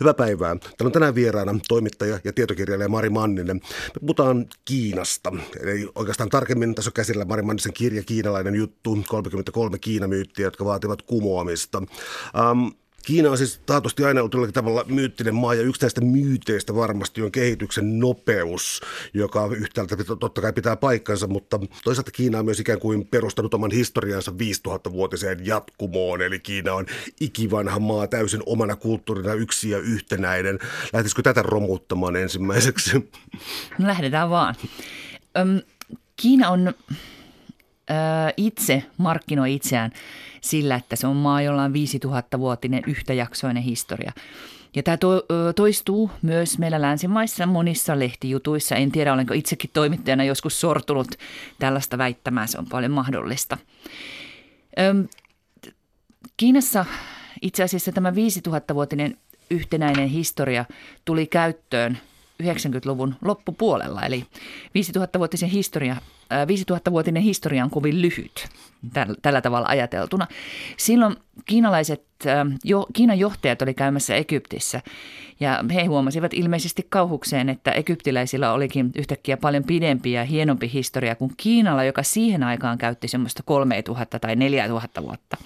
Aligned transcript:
Hyvää 0.00 0.14
päivää. 0.14 0.56
Täällä 0.56 0.86
on 0.86 0.92
tänään 0.92 1.14
vieraana 1.14 1.58
toimittaja 1.68 2.18
ja 2.24 2.32
tietokirjailija 2.32 2.88
Mari 2.88 3.10
Manninen. 3.10 3.56
Me 3.94 4.00
puhutaan 4.00 4.46
Kiinasta. 4.64 5.32
Eli 5.60 5.88
oikeastaan 5.94 6.30
tarkemmin 6.30 6.74
tässä 6.74 6.88
on 6.88 6.92
käsillä 6.92 7.24
Mari 7.24 7.42
Mannisen 7.42 7.72
kirja 7.72 8.02
Kiinalainen 8.02 8.54
juttu, 8.54 8.98
33 9.08 9.78
Kiinamyyttiä, 9.78 10.46
jotka 10.46 10.64
vaativat 10.64 11.02
kumoamista. 11.02 11.78
Um, 12.52 12.74
Kiina 13.06 13.30
on 13.30 13.38
siis 13.38 13.60
taatusti 13.66 14.04
aina 14.04 14.20
ollut 14.20 14.34
jollakin 14.34 14.54
tavalla 14.54 14.84
myyttinen 14.88 15.34
maa 15.34 15.54
ja 15.54 15.62
yksi 15.62 15.80
näistä 15.82 16.00
myyteistä 16.00 16.74
varmasti 16.74 17.22
on 17.22 17.32
kehityksen 17.32 18.00
nopeus, 18.00 18.80
joka 19.14 19.46
yhtäältä 19.56 19.96
totta 20.20 20.40
kai 20.40 20.52
pitää 20.52 20.76
paikkansa, 20.76 21.26
mutta 21.26 21.60
toisaalta 21.84 22.10
Kiina 22.10 22.38
on 22.38 22.44
myös 22.44 22.60
ikään 22.60 22.80
kuin 22.80 23.06
perustanut 23.06 23.54
oman 23.54 23.70
historiansa 23.70 24.32
5000-vuotiseen 24.32 25.46
jatkumoon, 25.46 26.22
eli 26.22 26.38
Kiina 26.38 26.74
on 26.74 26.86
ikivanha 27.20 27.78
maa 27.78 28.06
täysin 28.06 28.42
omana 28.46 28.76
kulttuurina 28.76 29.34
yksi 29.34 29.70
ja 29.70 29.78
yhtenäinen. 29.78 30.58
Lähtisikö 30.92 31.22
tätä 31.22 31.42
romuttamaan 31.42 32.16
ensimmäiseksi? 32.16 33.10
No 33.78 33.86
lähdetään 33.86 34.30
vaan. 34.30 34.54
Öm, 35.38 35.60
Kiina 36.16 36.48
on 36.50 36.74
itse 38.36 38.82
markkinoi 38.96 39.54
itseään 39.54 39.90
sillä, 40.46 40.74
että 40.74 40.96
se 40.96 41.06
on 41.06 41.16
maa, 41.16 41.42
jolla 41.42 41.62
on 41.62 41.72
5000-vuotinen 41.72 42.82
yhtäjaksoinen 42.86 43.62
historia. 43.62 44.12
Ja 44.76 44.82
tämä 44.82 44.96
to, 44.96 45.26
toistuu 45.56 46.10
myös 46.22 46.58
meillä 46.58 46.82
länsimaissa 46.82 47.46
monissa 47.46 47.98
lehtijutuissa. 47.98 48.76
En 48.76 48.92
tiedä, 48.92 49.12
olenko 49.12 49.34
itsekin 49.34 49.70
toimittajana 49.72 50.24
joskus 50.24 50.60
sortunut 50.60 51.08
tällaista 51.58 51.98
väittämään. 51.98 52.48
Se 52.48 52.58
on 52.58 52.66
paljon 52.66 52.92
mahdollista. 52.92 53.58
Kiinassa 56.36 56.84
itse 57.42 57.62
asiassa 57.62 57.92
tämä 57.92 58.10
5000-vuotinen 58.10 59.16
yhtenäinen 59.50 60.08
historia 60.08 60.64
tuli 61.04 61.26
käyttöön 61.26 61.98
90-luvun 62.42 63.14
loppupuolella. 63.24 64.02
Eli 64.02 64.26
5000-vuotisen 64.68 65.48
historia 65.48 65.96
5000-vuotinen 66.30 67.22
historia 67.22 67.64
on 67.64 67.70
kovin 67.70 68.02
lyhyt 68.02 68.48
tällä 69.22 69.40
tavalla 69.40 69.68
ajateltuna. 69.68 70.26
Silloin 70.76 71.16
kiinalaiset, 71.44 72.04
jo, 72.64 72.86
Kiinan 72.92 73.18
johtajat 73.18 73.62
oli 73.62 73.74
käymässä 73.74 74.14
Egyptissä 74.14 74.80
ja 75.40 75.64
he 75.74 75.84
huomasivat 75.84 76.34
ilmeisesti 76.34 76.86
kauhukseen, 76.88 77.48
että 77.48 77.70
egyptiläisillä 77.72 78.52
olikin 78.52 78.90
yhtäkkiä 78.94 79.36
paljon 79.36 79.64
pidempi 79.64 80.12
ja 80.12 80.24
hienompi 80.24 80.70
historia 80.72 81.14
kuin 81.14 81.32
Kiinalla, 81.36 81.84
joka 81.84 82.02
siihen 82.02 82.42
aikaan 82.42 82.78
käytti 82.78 83.08
semmoista 83.08 83.42
3000 83.42 84.18
tai 84.18 84.36
4000 84.36 85.02
vuotta. 85.02 85.36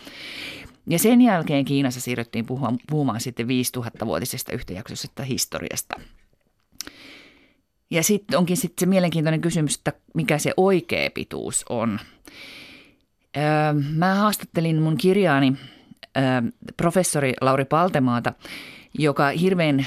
Ja 0.87 0.99
sen 0.99 1.21
jälkeen 1.21 1.65
Kiinassa 1.65 2.01
siirryttiin 2.01 2.47
puhumaan 2.91 3.21
sitten 3.21 3.47
5000-vuotisesta 3.47 4.53
yhtäjaksoisesta 4.53 5.23
historiasta– 5.23 6.01
ja 7.91 8.03
sitten 8.03 8.39
onkin 8.39 8.57
sitten 8.57 8.81
se 8.81 8.87
mielenkiintoinen 8.87 9.41
kysymys, 9.41 9.75
että 9.75 9.93
mikä 10.15 10.39
se 10.39 10.53
oikea 10.57 11.11
pituus 11.15 11.65
on. 11.69 12.01
Öö, 13.37 13.43
mä 13.73 14.15
haastattelin 14.15 14.83
mun 14.83 14.97
kirjaani 14.97 15.53
öö, 16.17 16.23
professori 16.77 17.35
Lauri 17.41 17.65
Paltemaata, 17.65 18.33
joka 18.99 19.29
hirveän 19.29 19.87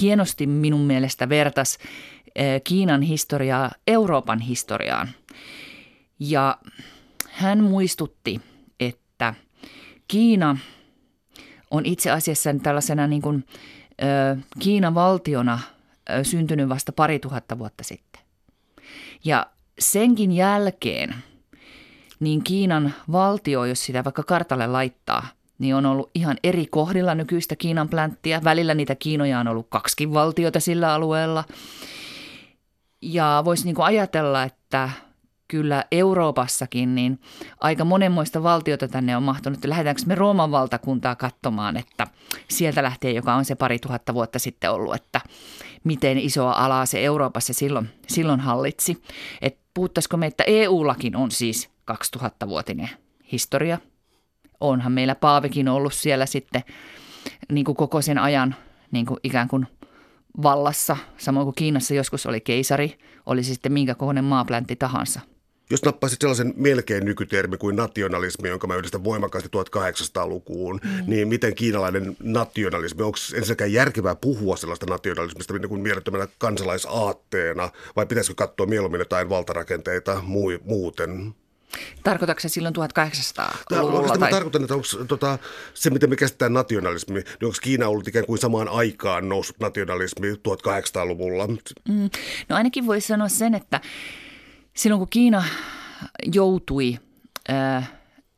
hienosti 0.00 0.46
minun 0.46 0.80
mielestä 0.80 1.28
vertas 1.28 1.78
öö, 2.38 2.60
Kiinan 2.64 3.02
historiaa 3.02 3.70
Euroopan 3.86 4.40
historiaan. 4.40 5.08
Ja 6.18 6.58
hän 7.30 7.64
muistutti, 7.64 8.40
että 8.80 9.34
Kiina 10.08 10.56
on 11.70 11.86
itse 11.86 12.10
asiassa 12.10 12.54
tällaisena 12.62 13.06
niin 13.06 13.22
kuin, 13.22 13.44
Kiinan 14.58 14.94
valtiona– 14.94 15.60
syntynyt 16.22 16.68
vasta 16.68 16.92
pari 16.92 17.18
tuhatta 17.18 17.58
vuotta 17.58 17.84
sitten. 17.84 18.22
Ja 19.24 19.46
senkin 19.78 20.32
jälkeen 20.32 21.14
niin 22.20 22.44
Kiinan 22.44 22.94
valtio, 23.12 23.64
jos 23.64 23.84
sitä 23.84 24.04
vaikka 24.04 24.22
kartalle 24.22 24.66
laittaa, 24.66 25.26
niin 25.58 25.74
on 25.74 25.86
ollut 25.86 26.10
ihan 26.14 26.36
eri 26.42 26.66
kohdilla 26.66 27.14
nykyistä 27.14 27.56
Kiinan 27.56 27.88
plänttiä. 27.88 28.40
Välillä 28.44 28.74
niitä 28.74 28.94
Kiinoja 28.94 29.40
on 29.40 29.48
ollut 29.48 29.66
kaksikin 29.70 30.14
valtiota 30.14 30.60
sillä 30.60 30.94
alueella. 30.94 31.44
Ja 33.02 33.42
voisi 33.44 33.64
niin 33.64 33.80
ajatella, 33.80 34.42
että 34.42 34.90
kyllä 35.48 35.84
Euroopassakin, 35.92 36.94
niin 36.94 37.20
aika 37.60 37.84
monenmoista 37.84 38.42
valtiota 38.42 38.88
tänne 38.88 39.16
on 39.16 39.22
mahtunut. 39.22 39.64
Lähdetäänkö 39.64 40.02
me 40.06 40.14
Rooman 40.14 40.50
valtakuntaa 40.50 41.16
katsomaan, 41.16 41.76
että 41.76 42.06
sieltä 42.50 42.82
lähtee, 42.82 43.12
joka 43.12 43.34
on 43.34 43.44
se 43.44 43.54
pari 43.54 43.78
tuhatta 43.78 44.14
vuotta 44.14 44.38
sitten 44.38 44.70
ollut, 44.70 44.94
että 44.94 45.20
miten 45.84 46.18
isoa 46.18 46.52
alaa 46.52 46.86
se 46.86 47.04
Euroopassa 47.04 47.52
silloin, 47.52 47.90
silloin 48.06 48.40
hallitsi. 48.40 49.02
Et 49.42 49.58
puhuttaisiko 49.74 50.16
me, 50.16 50.26
että 50.26 50.44
EUllakin 50.46 51.16
on 51.16 51.30
siis 51.30 51.70
2000-vuotinen 51.92 52.90
historia. 53.32 53.78
Onhan 54.60 54.92
meillä 54.92 55.14
Paavikin 55.14 55.68
ollut 55.68 55.94
siellä 55.94 56.26
sitten 56.26 56.62
niin 57.52 57.64
kuin 57.64 57.76
koko 57.76 58.02
sen 58.02 58.18
ajan 58.18 58.54
niin 58.90 59.06
kuin 59.06 59.20
ikään 59.22 59.48
kuin 59.48 59.66
vallassa, 60.42 60.96
samoin 61.16 61.44
kuin 61.44 61.54
Kiinassa 61.54 61.94
joskus 61.94 62.26
oli 62.26 62.40
keisari, 62.40 62.98
oli 63.26 63.42
sitten 63.42 63.72
minkä 63.72 63.94
kokoinen 63.94 64.24
maapläntti 64.24 64.76
tahansa– 64.76 65.20
jos 65.70 65.84
nappaisit 65.84 66.20
sellaisen 66.20 66.54
melkein 66.56 67.04
nykytermi 67.04 67.56
kuin 67.56 67.76
nationalismi, 67.76 68.48
jonka 68.48 68.66
mä 68.66 68.76
yhdistän 68.76 69.04
voimakkaasti 69.04 69.50
1800-lukuun, 69.56 70.80
mm. 70.84 70.90
niin 71.06 71.28
miten 71.28 71.54
kiinalainen 71.54 72.16
nationalismi, 72.22 73.02
onko 73.02 73.18
ensinnäkään 73.34 73.72
järkevää 73.72 74.14
puhua 74.14 74.56
sellaista 74.56 74.86
nationalismista 74.86 75.54
niin 75.54 75.68
kuin 75.68 75.80
mielettömänä 75.80 76.28
kansalaisaatteena, 76.38 77.70
vai 77.96 78.06
pitäisikö 78.06 78.34
katsoa 78.34 78.66
mieluummin 78.66 78.98
jotain 78.98 79.28
valtarakenteita 79.28 80.22
muu, 80.22 80.52
muuten? 80.64 81.34
Tarkoitatko 82.02 82.40
se 82.40 82.48
silloin 82.48 82.74
1800-luvulla? 82.76 84.18
Tai... 84.18 84.30
Tarkoitan, 84.30 84.62
että 84.62 84.74
onko 84.74 84.86
tota, 85.08 85.38
se, 85.74 85.90
miten 85.90 86.10
me 86.10 86.16
käsitetään 86.16 86.52
nationalismi, 86.52 87.14
niin 87.14 87.26
onko 87.42 87.56
Kiina 87.62 87.88
ollut 87.88 88.08
ikään 88.08 88.26
kuin 88.26 88.38
samaan 88.38 88.68
aikaan 88.68 89.28
noussut 89.28 89.58
nationalismi 89.60 90.32
1800-luvulla? 90.32 91.46
Mm. 91.88 92.10
No 92.48 92.56
ainakin 92.56 92.86
voisi 92.86 93.06
sanoa 93.06 93.28
sen, 93.28 93.54
että 93.54 93.80
silloin 94.74 94.98
kun 94.98 95.08
Kiina 95.10 95.44
joutui 96.34 96.98
ää, 97.48 97.86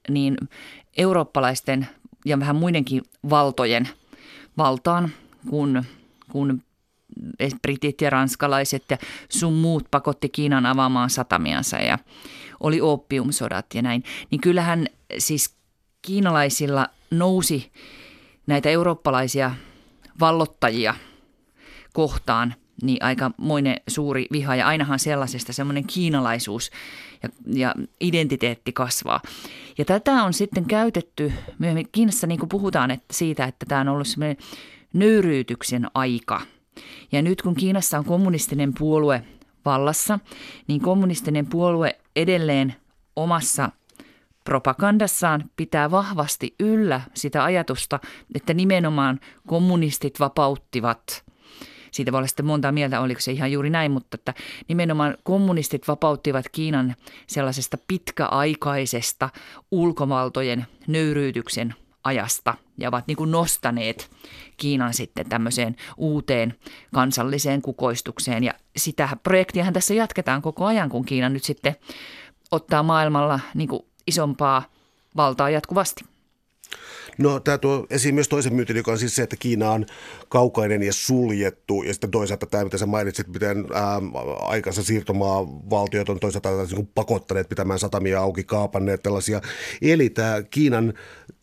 niin 0.09 0.37
eurooppalaisten 0.97 1.89
ja 2.25 2.41
vähän 2.41 2.57
muidenkin 2.57 3.03
valtojen 3.31 3.89
valtaan, 4.59 5.11
kun, 5.51 5.85
kun 6.33 6.63
britit 7.63 8.01
ja 8.01 8.11
ranskalaiset 8.11 8.85
ja 8.91 8.99
sun 9.29 9.53
muut 9.53 9.91
pakotti 9.91 10.29
Kiinan 10.29 10.67
avaamaan 10.67 11.11
satamiansa 11.11 11.77
ja 11.77 11.99
oli 12.61 12.81
oppiumsodat 12.81 13.67
ja 13.75 13.83
näin, 13.83 14.05
niin 14.31 14.41
kyllähän 14.41 14.87
siis 15.19 15.55
kiinalaisilla 16.03 16.89
nousi 17.11 17.73
näitä 18.47 18.69
eurooppalaisia 18.69 19.55
vallottajia 20.21 20.95
kohtaan– 21.93 22.55
niin 22.83 23.05
aika 23.05 23.31
moinen 23.37 23.77
suuri 23.89 24.27
viha 24.33 24.57
ja 24.57 24.67
ainahan 24.67 24.99
sellaisesta 24.99 25.53
semmoinen 25.53 25.87
kiinalaisuus 25.87 26.71
ja, 27.23 27.29
ja 27.47 27.75
identiteetti 28.01 28.73
kasvaa. 28.73 29.21
Ja 29.79 29.85
tätä 29.85 30.13
on 30.13 30.33
sitten 30.33 30.65
käytetty 30.65 31.33
myöhemmin 31.59 31.89
Kiinassa 31.93 32.27
niin 32.27 32.39
kuin 32.39 32.49
puhutaan 32.49 32.91
että 32.91 33.15
siitä, 33.15 33.45
että 33.45 33.67
tämä 33.69 33.81
on 33.81 33.89
ollut 33.89 34.07
semmoinen 34.07 34.37
nöyryytyksen 34.93 35.87
aika. 35.95 36.41
Ja 37.13 37.23
nyt 37.23 37.43
kun 37.43 37.55
Kiinassa 37.55 37.99
on 37.99 38.05
kommunistinen 38.05 38.75
puolue 38.79 39.23
vallassa, 39.65 40.19
niin 40.69 40.81
kommunistinen 40.81 41.47
puolue 41.47 41.99
edelleen 42.17 42.75
omassa 43.17 43.71
propagandassaan 44.45 45.51
pitää 45.57 45.91
vahvasti 45.91 46.55
yllä 46.61 47.01
sitä 47.15 47.45
ajatusta, 47.45 48.01
että 48.35 48.55
nimenomaan 48.55 49.21
kommunistit 49.47 50.21
vapauttivat– 50.21 51.26
siitä 51.97 52.13
voi 52.13 52.19
olla 52.19 52.27
sitten 52.27 52.47
monta 52.47 52.73
mieltä, 52.73 53.01
oliko 53.01 53.21
se 53.21 53.33
ihan 53.33 53.53
juuri 53.53 53.71
näin, 53.71 53.93
mutta 53.93 54.15
että 54.15 54.35
nimenomaan 54.69 55.17
kommunistit 55.23 55.89
vapauttivat 55.89 56.49
Kiinan 56.49 56.95
sellaisesta 57.27 57.79
pitkäaikaisesta 57.89 59.29
ulkovaltojen 59.71 60.67
nöyryytyksen 60.87 61.75
ajasta 62.05 62.55
ja 62.79 62.89
ovat 62.89 63.07
niin 63.07 63.17
kuin 63.17 63.31
nostaneet 63.31 64.11
Kiinan 64.57 64.95
sitten 64.95 65.29
tämmöiseen 65.29 65.77
uuteen 65.97 66.55
kansalliseen 66.95 67.63
kukoistukseen. 67.63 68.45
Ja 68.45 68.53
sitä 68.77 69.09
projektiahan 69.23 69.73
tässä 69.73 69.95
jatketaan 69.95 70.43
koko 70.43 70.65
ajan, 70.65 70.89
kun 70.89 71.05
Kiina 71.05 71.29
nyt 71.29 71.45
sitten 71.45 71.77
ottaa 72.51 72.83
maailmalla 72.83 73.41
niin 73.55 73.69
kuin 73.69 73.83
isompaa 74.07 74.63
valtaa 75.17 75.51
jatkuvasti. 75.51 76.05
No 77.19 77.41
tämä 77.41 77.59
tuo 77.59 77.87
esiin 77.91 78.15
myös 78.15 78.29
toisen 78.29 78.55
myytin, 78.55 78.77
joka 78.77 78.93
on 78.93 78.99
siis 78.99 79.17
se, 79.17 79.23
että 79.23 79.37
Kiina 79.37 79.71
on 79.71 79.87
kaukainen 80.29 80.83
ja 80.83 80.93
suljettu. 80.93 81.83
Ja 81.83 81.93
sitten 81.93 82.11
toisaalta 82.11 82.47
tämä, 82.47 82.65
mitä 82.65 82.79
sä 82.79 82.87
mainitsit, 82.87 83.29
miten 83.29 83.67
ää, 83.75 84.01
aikansa 84.41 84.83
siirtomaa 84.83 85.47
valtiot 85.71 86.09
on 86.09 86.21
toisaalta 86.21 86.49
niin 86.73 86.87
pakottaneet 86.95 87.49
pitämään 87.49 87.79
satamia 87.79 88.21
auki, 88.21 88.45
kaapanneet 88.45 89.03
tällaisia. 89.03 89.41
Eli 89.83 90.11
tämä 90.11 90.43
Kiinan 90.51 90.95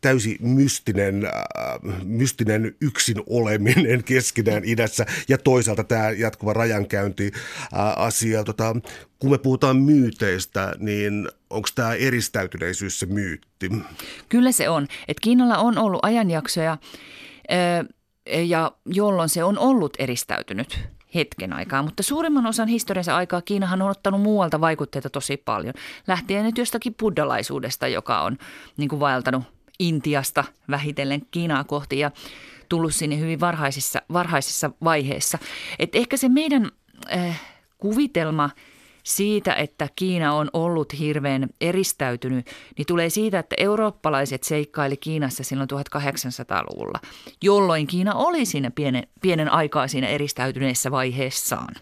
täysi 0.04 0.38
mystinen, 0.42 1.26
äh, 1.26 2.00
mystinen 2.04 2.76
yksin 2.82 3.18
oleminen 3.28 4.04
keskinään 4.14 4.64
idässä 4.66 5.06
ja 5.28 5.38
toisaalta 5.38 5.84
tämä 5.84 6.12
jatkuva 6.12 6.54
rajankäynti 6.54 7.32
äh, 7.36 7.80
asia. 7.96 8.44
Tota, 8.44 8.76
kun 9.20 9.32
me 9.32 9.38
puhutaan 9.38 9.78
myyteistä, 9.78 10.76
niin 10.80 11.30
onko 11.50 11.70
tämä 11.76 11.94
eristäytyneisyys 11.94 13.00
se 13.00 13.06
myytti? 13.06 13.70
Kyllä 14.30 14.52
se 14.52 14.70
on. 14.70 14.88
Et 15.08 15.20
Kiinalla 15.20 15.58
on 15.58 15.78
ollut 15.78 16.00
ajanjaksoja, 16.04 16.78
ja 18.46 18.72
jolloin 18.86 19.30
se 19.30 19.44
on 19.44 19.60
ollut 19.60 19.94
eristäytynyt 20.00 20.80
hetken 21.16 21.54
aikaa, 21.54 21.84
mutta 21.84 22.04
suurimman 22.04 22.46
osan 22.46 22.68
historiansa 22.68 23.16
aikaa 23.16 23.42
Kiinahan 23.42 23.82
on 23.82 23.90
ottanut 23.90 24.22
muualta 24.22 24.62
vaikutteita 24.62 25.10
tosi 25.10 25.38
paljon. 25.38 25.74
Lähtien 26.08 26.46
nyt 26.46 26.58
jostakin 26.58 26.96
buddhalaisuudesta, 27.00 27.88
joka 27.88 28.22
on 28.22 28.38
niin 28.78 28.90
kuin 28.90 29.00
vaeltanut 29.00 29.44
Intiasta 29.80 30.44
vähitellen 30.70 31.22
Kiinaa 31.32 31.64
kohti 31.64 32.00
ja 32.00 32.12
tullut 32.70 32.96
sinne 32.96 33.20
hyvin 33.20 33.40
varhaisissa, 33.40 34.02
varhaisissa 34.14 34.72
vaiheissa. 34.84 35.38
Et 35.80 35.96
ehkä 35.96 36.18
se 36.18 36.30
meidän 36.30 36.72
äh, 37.16 37.42
kuvitelma– 37.78 38.50
siitä, 39.04 39.54
että 39.54 39.88
Kiina 39.96 40.34
on 40.34 40.50
ollut 40.54 41.00
hirveän 41.00 41.50
eristäytynyt, 41.62 42.46
niin 42.78 42.86
tulee 42.86 43.10
siitä, 43.10 43.40
että 43.40 43.56
eurooppalaiset 43.60 44.44
seikkaili 44.44 44.98
Kiinassa 44.98 45.44
silloin 45.44 45.70
1800-luvulla, 45.72 47.00
jolloin 47.42 47.88
Kiina 47.88 48.14
oli 48.14 48.46
siinä 48.46 48.72
pienen, 48.72 49.08
pienen 49.22 49.52
aikaa 49.52 49.88
siinä 49.88 50.08
eristäytyneessä 50.08 50.92
vaiheessaan. 50.92 51.76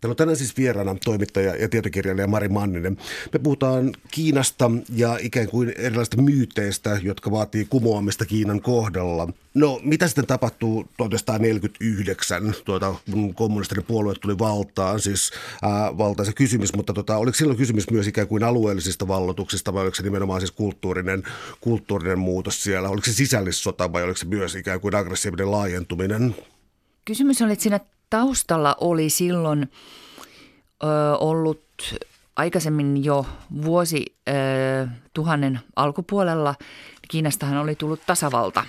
Täällä 0.00 0.12
on 0.12 0.16
tänään 0.16 0.36
siis 0.36 0.56
vieraana 0.56 0.96
toimittaja 1.04 1.56
ja 1.56 1.68
tietokirjailija 1.68 2.26
Mari 2.26 2.48
Manninen. 2.48 2.96
Me 3.32 3.38
puhutaan 3.38 3.92
Kiinasta 4.10 4.70
ja 4.94 5.18
ikään 5.20 5.48
kuin 5.48 5.72
erilaisista 5.76 6.22
myyteistä, 6.22 7.00
jotka 7.02 7.30
vaatii 7.30 7.64
kumoamista 7.64 8.26
Kiinan 8.26 8.60
kohdalla. 8.60 9.28
No, 9.54 9.80
mitä 9.82 10.08
sitten 10.08 10.26
tapahtuu 10.26 10.88
1949, 10.96 12.54
tuota, 12.64 12.94
kun 13.10 13.34
kommunistinen 13.34 13.84
puolue 13.84 14.14
tuli 14.14 14.38
valtaan, 14.38 15.00
siis 15.00 15.30
ää, 15.62 15.98
valtaisa 15.98 16.32
kysymys, 16.32 16.76
mutta 16.76 16.92
tota, 16.92 17.16
oliko 17.16 17.34
silloin 17.34 17.58
kysymys 17.58 17.90
myös 17.90 18.06
ikään 18.06 18.28
kuin 18.28 18.44
alueellisista 18.44 19.08
vallotuksista 19.08 19.74
vai 19.74 19.82
oliko 19.82 19.94
se 19.94 20.02
nimenomaan 20.02 20.40
siis 20.40 20.50
kulttuurinen, 20.50 21.22
kulttuurinen 21.60 22.18
muutos 22.18 22.62
siellä? 22.62 22.88
Oliko 22.88 23.04
se 23.04 23.12
sisällissota 23.12 23.92
vai 23.92 24.02
oliko 24.02 24.16
se 24.16 24.26
myös 24.26 24.54
ikään 24.54 24.80
kuin 24.80 24.94
aggressiivinen 24.94 25.50
laajentuminen? 25.50 26.34
Kysymys 27.04 27.42
oli, 27.42 27.52
että 27.52 27.62
siinä 27.62 27.80
taustalla 28.10 28.76
oli 28.80 29.10
silloin 29.10 29.70
ö, 30.82 31.16
ollut 31.18 31.62
aikaisemmin 32.36 33.04
jo 33.04 33.26
vuosi 33.64 34.16
ö, 34.28 34.32
tuhannen 35.14 35.60
alkupuolella. 35.76 36.54
Kiinastahan 37.08 37.56
oli 37.58 37.74
tullut 37.74 38.00
tasavalta. 38.06 38.64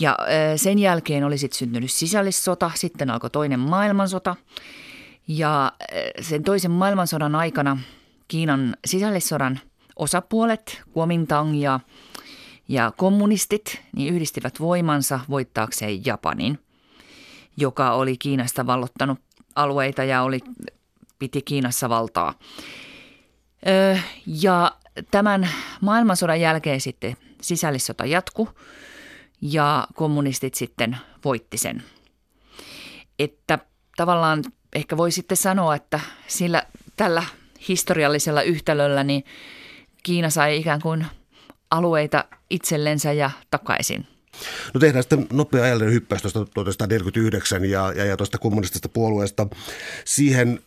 Ja 0.00 0.18
ö, 0.20 0.58
sen 0.58 0.78
jälkeen 0.78 1.24
oli 1.24 1.38
sitten 1.38 1.58
syntynyt 1.58 1.90
sisällissota, 1.90 2.70
sitten 2.74 3.10
alkoi 3.10 3.30
toinen 3.30 3.60
maailmansota. 3.60 4.36
Ja 5.28 5.72
ö, 5.82 6.22
sen 6.22 6.42
toisen 6.42 6.70
maailmansodan 6.70 7.34
aikana 7.34 7.78
Kiinan 8.28 8.76
sisällissodan 8.84 9.60
osapuolet, 9.96 10.82
Kuomintang 10.92 11.60
ja, 11.62 11.80
ja 12.68 12.92
kommunistit, 12.96 13.82
niin 13.96 14.14
yhdistivät 14.14 14.60
voimansa 14.60 15.20
voittaakseen 15.28 16.06
Japanin– 16.06 16.58
joka 17.56 17.92
oli 17.92 18.16
Kiinasta 18.16 18.66
vallottanut 18.66 19.18
alueita 19.54 20.04
ja 20.04 20.22
oli, 20.22 20.40
piti 21.18 21.42
Kiinassa 21.42 21.88
valtaa. 21.88 22.34
Ö, 23.66 23.98
ja 24.26 24.72
tämän 25.10 25.48
maailmansodan 25.80 26.40
jälkeen 26.40 26.80
sitten 26.80 27.16
sisällissota 27.40 28.06
jatku 28.06 28.48
ja 29.40 29.86
kommunistit 29.94 30.54
sitten 30.54 30.96
voitti 31.24 31.58
sen. 31.58 31.82
Että 33.18 33.58
tavallaan 33.96 34.44
ehkä 34.72 34.96
voi 34.96 35.10
sitten 35.10 35.36
sanoa, 35.36 35.74
että 35.74 36.00
sillä 36.26 36.62
tällä 36.96 37.24
historiallisella 37.68 38.42
yhtälöllä 38.42 39.04
niin 39.04 39.24
Kiina 40.02 40.30
sai 40.30 40.58
ikään 40.58 40.80
kuin 40.80 41.06
alueita 41.70 42.24
itsellensä 42.50 43.12
ja 43.12 43.30
takaisin– 43.50 44.06
No 44.74 44.80
tehdään 44.80 45.02
sitten 45.02 45.26
nopea 45.32 45.64
ajallinen 45.64 45.94
hyppäys 45.94 46.22
tuosta 46.22 46.44
1949 46.54 47.64
ja, 47.64 47.92
ja, 47.96 48.04
ja 48.04 48.16
tuosta 48.16 48.38
kommunistisesta 48.38 48.88
puolueesta. 48.88 49.46
Siihen 50.04 50.60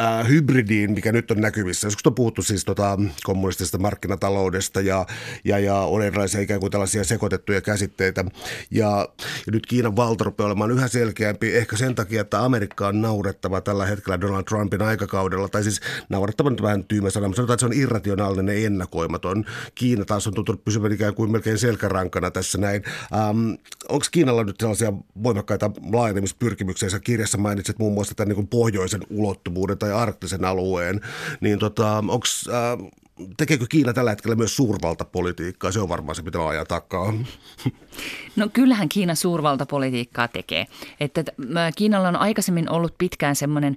äh, 0.00 0.28
hybridiin, 0.28 0.92
mikä 0.92 1.12
nyt 1.12 1.30
on 1.30 1.40
näkyvissä. 1.40 1.86
Joskus 1.86 2.06
on 2.06 2.14
puhuttu 2.14 2.42
siis 2.42 2.64
tota, 2.64 2.98
kommunistisesta 3.24 3.78
markkinataloudesta 3.78 4.80
ja, 4.80 5.06
ja, 5.44 5.58
ja 5.58 5.74
on 5.74 6.02
erilaisia 6.02 6.40
ikään 6.40 6.60
kuin 6.60 6.70
tällaisia 6.70 7.04
sekoitettuja 7.04 7.60
käsitteitä. 7.60 8.24
Ja, 8.70 9.08
ja 9.46 9.52
nyt 9.52 9.66
Kiinan 9.66 9.96
valta 9.96 10.24
rupeaa 10.24 10.46
olemaan 10.46 10.70
yhä 10.70 10.88
selkeämpi, 10.88 11.56
ehkä 11.56 11.76
sen 11.76 11.94
takia, 11.94 12.20
että 12.20 12.44
Amerikka 12.44 12.88
on 12.88 13.02
naurettava 13.02 13.60
tällä 13.60 13.86
hetkellä 13.86 14.20
Donald 14.20 14.44
Trumpin 14.44 14.82
aikakaudella, 14.82 15.48
tai 15.48 15.62
siis 15.62 15.80
naurettava 16.08 16.50
nyt 16.50 16.62
vähän 16.62 16.84
tyymä 16.84 17.10
sana, 17.10 17.28
mutta 17.28 17.36
sanotaan, 17.36 17.54
että 17.54 17.60
se 17.60 17.66
on 17.66 17.82
irrationaalinen 17.82 18.64
ennakoimaton. 18.64 19.44
Kiina 19.74 20.04
taas 20.04 20.26
on 20.26 20.34
tuntunut 20.34 20.64
pysyvän 20.64 20.92
ikään 20.92 21.14
kuin 21.14 21.32
melkein 21.32 21.58
selkärankana 21.58 22.30
tässä 22.30 22.58
näin. 22.58 22.82
Ähm, 23.14 23.50
Onko 23.88 24.06
Kiinalla 24.10 24.44
nyt 24.44 24.56
sellaisia 24.60 24.92
voimakkaita 25.22 25.70
laajenemispyrkimyksiä? 25.92 26.90
Sä 26.90 27.00
kirjassa 27.00 27.38
mainitsit 27.38 27.78
muun 27.78 27.94
muassa 27.94 28.14
tämän 28.14 28.36
niin 28.36 28.48
pohjoisen 28.48 29.00
ulottuvuuden 29.10 29.78
arktisen 29.92 30.44
alueen, 30.44 31.00
niin 31.40 31.58
tota, 31.58 32.04
onks, 32.08 32.48
äh, 32.48 32.88
tekeekö 33.36 33.66
Kiina 33.68 33.92
tällä 33.92 34.10
hetkellä 34.10 34.36
myös 34.36 34.56
suurvaltapolitiikkaa? 34.56 35.72
Se 35.72 35.80
on 35.80 35.88
varmaan 35.88 36.14
se, 36.14 36.22
mitä 36.22 36.48
ajaa 36.48 36.64
takaa. 36.64 37.12
No 38.36 38.48
kyllähän 38.52 38.88
Kiina 38.88 39.14
suurvaltapolitiikkaa 39.14 40.28
tekee. 40.28 40.66
Että 41.00 41.24
Kiinalla 41.76 42.08
on 42.08 42.16
aikaisemmin 42.16 42.70
ollut 42.70 42.94
pitkään 42.98 43.36
semmoinen 43.36 43.76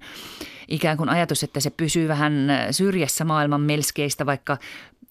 ikään 0.67 0.97
kuin 0.97 1.09
ajatus, 1.09 1.43
että 1.43 1.59
se 1.59 1.69
pysyy 1.69 2.07
vähän 2.07 2.33
syrjässä 2.71 3.25
maailman 3.25 3.61
melskeistä, 3.61 4.25
vaikka 4.25 4.57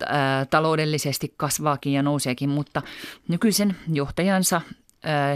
ää, 0.07 0.45
taloudellisesti 0.45 1.35
kasvaakin 1.37 1.93
ja 1.93 2.03
nouseekin, 2.03 2.49
mutta 2.49 2.83
nykyisen 3.29 3.77
johtajansa 3.93 4.61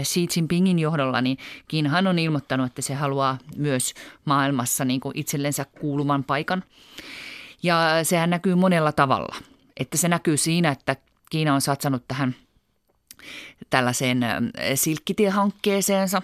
Xi 0.03 0.27
Jinpingin 0.35 0.79
johdolla, 0.79 1.21
niin 1.21 1.37
Kiinahan 1.67 2.07
on 2.07 2.19
ilmoittanut, 2.19 2.67
että 2.67 2.81
se 2.81 2.93
haluaa 2.93 3.37
myös 3.57 3.93
maailmassa 4.25 4.85
niin 4.85 4.99
kuin 4.99 5.17
itsellensä 5.17 5.65
kuuluman 5.79 6.23
paikan. 6.23 6.63
Ja 7.63 7.79
sehän 8.03 8.29
näkyy 8.29 8.55
monella 8.55 8.91
tavalla. 8.91 9.35
Että 9.79 9.97
se 9.97 10.07
näkyy 10.07 10.37
siinä, 10.37 10.71
että 10.71 10.95
Kiina 11.29 11.53
on 11.53 11.61
satsannut 11.61 12.03
tähän 12.07 12.35
tällaiseen 13.69 14.19
silkkitiehankkeeseensa, 14.75 16.21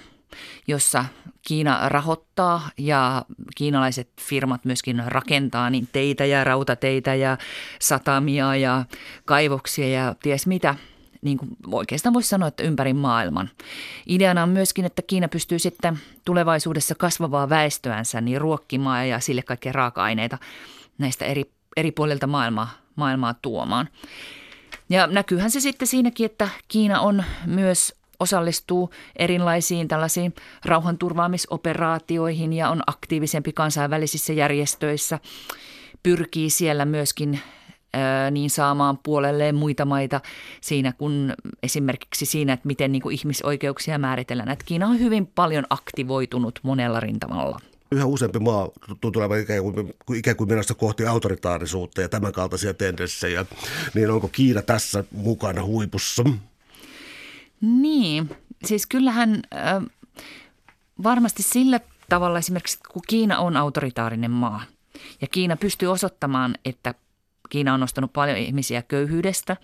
jossa 0.68 1.06
Kiina 1.42 1.90
rahoittaa 1.90 2.70
ja 2.78 3.26
kiinalaiset 3.56 4.10
firmat 4.22 4.66
myöskin 4.66 5.04
rakentaa 5.06 5.70
niin 5.70 5.88
teitä 5.92 6.26
ja 6.26 6.44
rautateitä 6.44 7.16
ja 7.16 7.38
satamia 7.80 8.56
ja 8.56 8.86
kaivoksia 9.26 9.88
ja 9.88 10.16
ties 10.24 10.48
mitä– 10.48 10.76
niin 11.22 11.38
kuin 11.38 11.50
oikeastaan 11.72 12.14
voisi 12.14 12.30
sanoa, 12.30 12.48
että 12.48 12.64
ympäri 12.64 12.94
maailman. 12.94 13.50
Ideana 14.08 14.44
on 14.44 14.50
myöskin, 14.50 14.86
että 14.86 15.02
Kiina 15.02 15.28
pystyy 15.28 15.60
sitten 15.60 16.00
tulevaisuudessa 16.26 16.96
kasvavaa 16.96 17.50
väestöänsä 17.50 18.22
niin 18.22 18.42
ruokkimaan 18.42 19.10
ja 19.10 19.20
sille 19.20 19.42
kaikkea 19.42 19.72
raaka-aineita 19.72 20.38
näistä 20.98 21.26
eri, 21.26 21.52
eri 21.78 21.92
puolilta 21.92 22.28
maailmaa, 22.28 22.70
maailmaa 22.96 23.36
tuomaan. 23.42 23.90
Ja 24.90 25.08
näkyyhän 25.08 25.52
se 25.52 25.60
sitten 25.60 25.88
siinäkin, 25.88 26.26
että 26.26 26.50
Kiina 26.68 27.02
on 27.02 27.24
myös 27.46 27.96
osallistuu 28.20 28.90
erilaisiin 29.16 29.88
tällaisiin 29.88 30.34
rauhanturvaamisoperaatioihin 30.66 32.54
ja 32.54 32.70
on 32.70 32.82
aktiivisempi 32.88 33.54
kansainvälisissä 33.54 34.34
järjestöissä, 34.34 35.20
pyrkii 36.04 36.50
siellä 36.50 36.86
myöskin 36.86 37.40
niin 38.32 38.50
saamaan 38.50 38.98
puolelleen 39.04 39.56
muita 39.56 39.86
maita 39.86 40.22
siinä, 40.62 40.94
kun 40.94 41.34
esimerkiksi 41.64 42.26
siinä, 42.26 42.54
että 42.54 42.68
miten 42.68 42.92
niin 42.92 43.02
kuin 43.02 43.14
ihmisoikeuksia 43.14 43.98
määritellään. 43.98 44.50
Että 44.50 44.66
Kiina 44.66 44.88
on 44.88 45.00
hyvin 45.00 45.28
paljon 45.28 45.66
aktivoitunut 45.70 46.60
monella 46.64 47.00
rintamalla. 47.00 47.60
Yhä 47.92 48.06
useampi 48.06 48.40
maa 48.40 48.70
tuntuu 49.02 49.22
olevan 49.22 49.40
ikään 49.40 49.64
kuin, 49.64 50.18
ikään 50.18 50.38
kuin 50.38 50.50
menossa 50.50 50.74
kohti 50.74 51.06
autoritaarisuutta 51.06 52.02
ja 52.02 52.10
tämän 52.10 52.34
kaltaisia 52.34 52.74
tendenssejä. 52.74 53.46
Niin 53.94 54.12
onko 54.12 54.28
Kiina 54.28 54.62
tässä 54.62 55.04
mukana 55.12 55.64
huipussa? 55.64 56.24
Niin, 57.62 58.30
siis 58.66 58.88
kyllähän 58.88 59.42
äh, 59.56 59.84
varmasti 61.04 61.44
sillä 61.44 61.80
tavalla 62.10 62.40
esimerkiksi, 62.40 62.80
kun 62.94 63.02
Kiina 63.08 63.40
on 63.40 63.58
autoritaarinen 63.58 64.32
maa 64.32 64.64
ja 65.22 65.28
Kiina 65.28 65.58
pystyy 65.58 65.88
osoittamaan, 65.88 66.56
että 66.66 66.94
Kiina 67.52 67.74
on 67.74 67.80
nostanut 67.80 68.14
paljon 68.14 68.38
ihmisiä 68.38 68.82
köyhyydestä, 68.82 69.58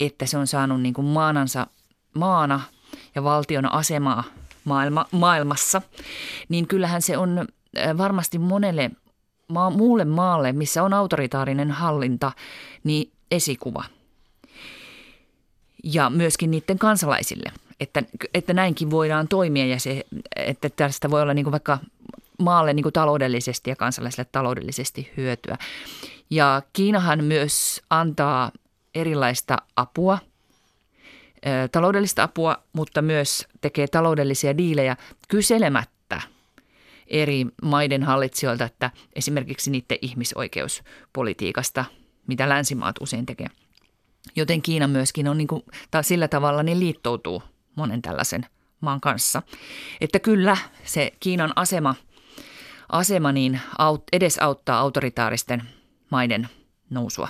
että 0.00 0.26
se 0.26 0.38
on 0.38 0.46
saanut 0.46 0.82
niin 0.82 0.94
kuin 0.94 1.06
maanansa, 1.06 1.66
maana 2.14 2.60
ja 3.14 3.24
valtion 3.24 3.72
asemaa 3.72 4.24
maailma, 4.64 5.06
maailmassa, 5.10 5.82
niin 6.48 6.68
kyllähän 6.68 7.02
se 7.02 7.18
on 7.18 7.46
varmasti 7.98 8.38
monelle 8.38 8.90
maa, 9.48 9.70
muulle 9.70 10.04
maalle, 10.04 10.52
missä 10.52 10.82
on 10.82 10.94
autoritaarinen 10.94 11.70
hallinta, 11.70 12.32
niin 12.84 13.12
esikuva. 13.30 13.84
ja 15.84 16.10
myöskin 16.10 16.50
niiden 16.50 16.78
kansalaisille. 16.78 17.52
Että, 17.80 18.02
että 18.34 18.52
näinkin 18.52 18.90
voidaan 18.90 19.28
toimia 19.28 19.66
ja 19.66 19.80
se, 19.80 20.04
että 20.36 20.68
tästä 20.70 21.10
voi 21.10 21.22
olla 21.22 21.34
niin 21.34 21.44
kuin 21.44 21.52
vaikka 21.52 21.78
maalle 22.38 22.74
niin 22.74 22.82
kuin 22.82 22.92
taloudellisesti 22.92 23.70
ja 23.70 23.76
kansalaisille 23.76 24.26
taloudellisesti 24.32 25.12
hyötyä. 25.16 25.56
Ja 26.30 26.62
Kiinahan 26.72 27.24
myös 27.24 27.80
antaa 27.90 28.52
erilaista 28.94 29.56
apua, 29.76 30.18
taloudellista 31.72 32.22
apua, 32.22 32.62
mutta 32.72 33.02
myös 33.02 33.48
tekee 33.60 33.86
taloudellisia 33.86 34.58
diilejä 34.58 34.96
kyselemättä 35.28 36.20
eri 37.06 37.46
maiden 37.62 38.02
hallitsijoilta, 38.02 38.64
että 38.64 38.90
esimerkiksi 39.14 39.70
niiden 39.70 39.98
ihmisoikeuspolitiikasta, 40.02 41.84
mitä 42.26 42.48
länsimaat 42.48 42.96
usein 43.00 43.26
tekee. 43.26 43.46
Joten 44.36 44.62
Kiina 44.62 44.88
myöskin 44.88 45.28
on 45.28 45.38
niin 45.38 45.48
kuin, 45.48 45.62
tai 45.90 46.04
sillä 46.04 46.28
tavalla 46.28 46.62
niin 46.62 46.80
liittoutuu 46.80 47.42
monen 47.76 48.02
tällaisen 48.02 48.46
maan 48.80 49.00
kanssa. 49.00 49.42
Että 50.00 50.18
kyllä 50.18 50.56
se 50.84 51.12
Kiinan 51.20 51.52
asema, 51.56 51.94
asema 52.88 53.32
niin 53.32 53.60
edesauttaa 54.12 54.78
autoritaaristen 54.78 55.62
maiden 56.10 56.48
nousua. 56.90 57.28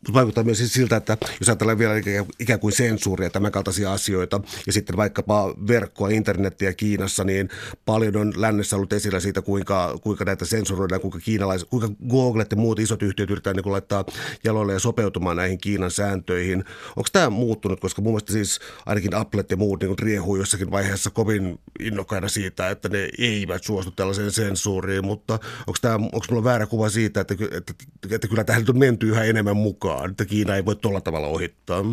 Mutta 0.00 0.12
vaikuttaa 0.12 0.44
myös 0.44 0.58
siis 0.58 0.72
siltä, 0.72 0.96
että 0.96 1.16
jos 1.40 1.48
ajatellaan 1.48 1.78
vielä 1.78 1.94
ikään 2.38 2.60
kuin 2.60 2.72
sensuuria 2.72 3.30
tämän 3.30 3.52
kaltaisia 3.52 3.92
asioita, 3.92 4.40
ja 4.66 4.72
sitten 4.72 4.96
vaikkapa 4.96 5.54
verkkoa, 5.68 6.08
internettiä 6.08 6.72
Kiinassa, 6.72 7.24
niin 7.24 7.48
paljon 7.84 8.16
on 8.16 8.32
lännessä 8.36 8.76
ollut 8.76 8.92
esillä 8.92 9.20
siitä, 9.20 9.42
kuinka, 9.42 9.98
kuinka 10.02 10.24
näitä 10.24 10.44
sensuroidaan, 10.44 11.00
kuinka, 11.00 11.18
kiinalaiset, 11.18 11.68
kuinka 11.68 11.88
Google 12.08 12.46
ja 12.50 12.56
muut 12.56 12.78
isot 12.78 13.02
yhtiöt 13.02 13.30
yritetään 13.30 13.56
niin 13.56 13.72
laittaa 13.72 14.04
jaloille 14.44 14.72
ja 14.72 14.78
sopeutumaan 14.78 15.36
näihin 15.36 15.58
Kiinan 15.58 15.90
sääntöihin. 15.90 16.64
Onko 16.96 17.08
tämä 17.12 17.30
muuttunut, 17.30 17.80
koska 17.80 18.02
mun 18.02 18.12
mielestä 18.12 18.32
siis 18.32 18.60
ainakin 18.86 19.14
Apple 19.14 19.44
ja 19.50 19.56
muut 19.56 19.82
niin 19.82 19.98
riehuu 19.98 20.36
jossakin 20.36 20.70
vaiheessa 20.70 21.10
kovin 21.10 21.58
innokkaina 21.80 22.28
siitä, 22.28 22.70
että 22.70 22.88
ne 22.88 23.08
eivät 23.18 23.64
suostu 23.64 23.90
tällaiseen 23.90 24.32
sensuuriin, 24.32 25.04
mutta 25.04 25.38
onko 25.66 26.24
mulla 26.30 26.44
väärä 26.44 26.66
kuva 26.66 26.88
siitä, 26.88 27.20
että, 27.20 27.34
että, 27.34 27.56
että, 27.56 27.74
että 28.14 28.28
kyllä 28.28 28.44
tähän 28.44 28.64
on 28.68 28.78
menty 28.78 29.08
yhä 29.08 29.24
enemmän 29.24 29.56
mukaan? 29.56 29.89
Mukaan, 29.92 30.10
että 30.10 30.24
Kiina 30.24 30.56
ei 30.56 30.64
voi 30.64 30.76
tuolla 30.76 31.00
tavalla 31.00 31.26
ohittaa. 31.26 31.84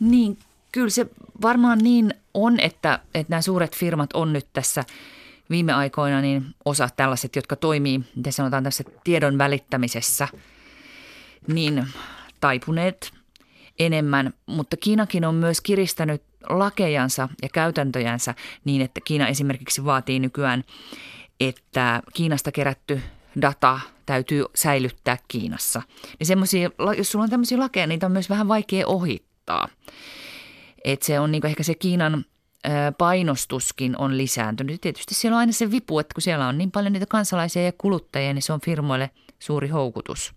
Niin, 0.00 0.38
kyllä 0.72 0.90
se 0.90 1.06
varmaan 1.42 1.78
niin 1.78 2.14
on, 2.34 2.60
että, 2.60 2.98
että 3.14 3.30
nämä 3.30 3.42
suuret 3.42 3.76
firmat 3.76 4.12
on 4.14 4.32
nyt 4.32 4.46
tässä 4.52 4.84
viime 5.50 5.72
aikoina 5.72 6.20
niin 6.20 6.44
osa 6.64 6.88
tällaiset, 6.96 7.36
jotka 7.36 7.56
toimii, 7.56 8.00
miten 8.16 8.32
sanotaan 8.32 8.64
tässä 8.64 8.84
tiedon 9.04 9.38
välittämisessä, 9.38 10.28
niin 11.46 11.86
taipuneet 12.40 13.12
enemmän, 13.78 14.34
mutta 14.46 14.76
Kiinakin 14.76 15.24
on 15.24 15.34
myös 15.34 15.60
kiristänyt 15.60 16.22
lakejansa 16.48 17.28
ja 17.42 17.48
käytäntöjänsä 17.48 18.34
niin, 18.64 18.82
että 18.82 19.00
Kiina 19.04 19.28
esimerkiksi 19.28 19.84
vaatii 19.84 20.18
nykyään, 20.18 20.64
että 21.40 22.02
Kiinasta 22.14 22.52
kerätty 22.52 23.00
data 23.42 23.80
täytyy 24.06 24.44
säilyttää 24.54 25.18
Kiinassa. 25.28 25.82
Niin 26.18 26.26
semmosia, 26.26 26.70
jos 26.96 27.12
sulla 27.12 27.22
on 27.22 27.30
tämmöisiä 27.30 27.58
lakeja, 27.58 27.86
niitä 27.86 28.06
on 28.06 28.12
myös 28.12 28.30
vähän 28.30 28.48
vaikea 28.48 28.86
ohittaa. 28.86 29.68
Et 30.84 31.02
se 31.02 31.20
on 31.20 31.32
niinku 31.32 31.46
ehkä 31.46 31.62
se 31.62 31.74
Kiinan 31.74 32.24
painostuskin 32.98 33.98
on 33.98 34.18
lisääntynyt. 34.18 34.80
Tietysti 34.80 35.14
siellä 35.14 35.36
on 35.36 35.40
aina 35.40 35.52
se 35.52 35.70
vipu, 35.70 35.98
että 35.98 36.14
kun 36.14 36.22
siellä 36.22 36.48
on 36.48 36.58
niin 36.58 36.70
paljon 36.70 36.92
niitä 36.92 37.06
kansalaisia 37.06 37.62
ja 37.62 37.72
kuluttajia, 37.78 38.34
niin 38.34 38.42
se 38.42 38.52
on 38.52 38.60
firmoille 38.60 39.10
suuri 39.38 39.68
houkutus. 39.68 40.34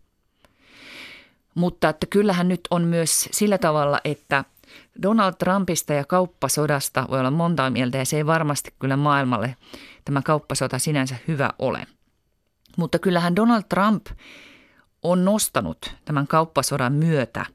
Mutta 1.56 1.90
että 1.90 2.08
kyllähän 2.08 2.48
nyt 2.48 2.62
on 2.72 2.84
myös 2.84 3.30
sillä 3.32 3.58
tavalla, 3.58 4.00
että 4.04 4.46
Donald 5.02 5.34
Trumpista 5.34 5.94
ja 5.94 6.06
kauppasodasta 6.06 7.06
voi 7.10 7.20
olla 7.20 7.32
montaa 7.32 7.70
mieltä 7.70 7.98
ja 7.98 8.06
se 8.06 8.18
ei 8.18 8.26
varmasti 8.26 8.74
kyllä 8.80 8.98
maailmalle 8.98 9.56
tämä 10.06 10.22
kauppasota 10.22 10.80
sinänsä 10.80 11.16
hyvä 11.28 11.50
ole– 11.60 11.88
mutta 12.78 13.00
kyllähän 13.00 13.36
Donald 13.36 13.64
Trump 13.70 14.06
on 15.04 15.26
nostanut 15.26 15.96
tämän 16.06 16.28
kauppasodan 16.28 16.94
myötä 16.94 17.46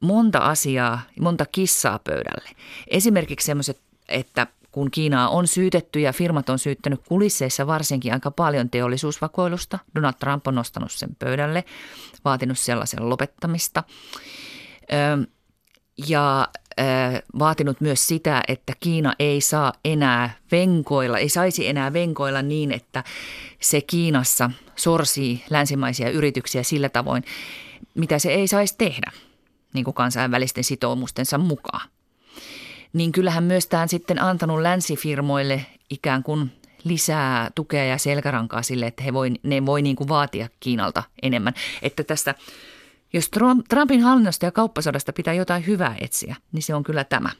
monta 0.00 0.38
asiaa, 0.38 1.00
monta 1.20 1.46
kissaa 1.46 1.98
pöydälle. 1.98 2.50
Esimerkiksi 2.88 3.46
semmoiset, 3.46 3.80
että 4.08 4.46
kun 4.72 4.90
Kiinaa 4.90 5.28
on 5.28 5.46
syytetty 5.46 6.00
ja 6.00 6.12
firmat 6.12 6.48
on 6.48 6.58
syyttänyt 6.58 7.00
kulisseissa 7.08 7.66
varsinkin 7.66 8.12
aika 8.12 8.30
paljon 8.30 8.70
teollisuusvakoilusta. 8.70 9.78
Donald 9.94 10.14
Trump 10.20 10.46
on 10.46 10.54
nostanut 10.54 10.92
sen 10.92 11.16
pöydälle, 11.18 11.64
vaatinut 12.24 12.58
sellaisen 12.58 13.08
lopettamista. 13.08 13.84
Ja 16.08 16.48
vaatinut 17.38 17.80
myös 17.80 18.08
sitä, 18.08 18.42
että 18.48 18.72
Kiina 18.80 19.14
ei 19.18 19.40
saa 19.40 19.72
enää 19.84 20.30
venkoilla, 20.52 21.18
ei 21.18 21.28
saisi 21.28 21.68
enää 21.68 21.92
venkoilla 21.92 22.42
niin, 22.42 22.72
että 22.72 23.04
se 23.60 23.80
Kiinassa 23.80 24.50
sorsii 24.76 25.44
länsimaisia 25.50 26.10
yrityksiä 26.10 26.62
sillä 26.62 26.88
tavoin, 26.88 27.24
mitä 27.94 28.18
se 28.18 28.32
ei 28.32 28.48
saisi 28.48 28.74
tehdä 28.78 29.12
niin 29.72 29.84
kuin 29.84 29.94
kansainvälisten 29.94 30.64
sitoumustensa 30.64 31.38
mukaan. 31.38 31.88
Niin 32.92 33.12
kyllähän 33.12 33.44
myös 33.44 33.66
tämä 33.66 33.82
on 33.82 33.88
sitten 33.88 34.22
antanut 34.22 34.60
länsifirmoille 34.60 35.66
ikään 35.90 36.22
kuin 36.22 36.52
lisää 36.84 37.50
tukea 37.54 37.84
ja 37.84 37.98
selkärankaa 37.98 38.62
sille, 38.62 38.86
että 38.86 39.02
he 39.02 39.12
voi, 39.12 39.30
ne 39.42 39.66
voi 39.66 39.82
niin 39.82 39.96
kuin 39.96 40.08
vaatia 40.08 40.48
Kiinalta 40.60 41.02
enemmän. 41.22 41.54
Että 41.82 42.04
tästä 42.04 42.34
jos 43.12 43.30
Trumpin 43.68 44.02
hallinnosta 44.02 44.46
ja 44.46 44.52
kauppasodasta 44.52 45.12
pitää 45.12 45.34
jotain 45.34 45.66
hyvää 45.66 45.96
etsiä, 46.00 46.36
niin 46.52 46.62
se 46.62 46.74
on 46.74 46.82
kyllä 46.82 47.04
tämä. 47.04 47.30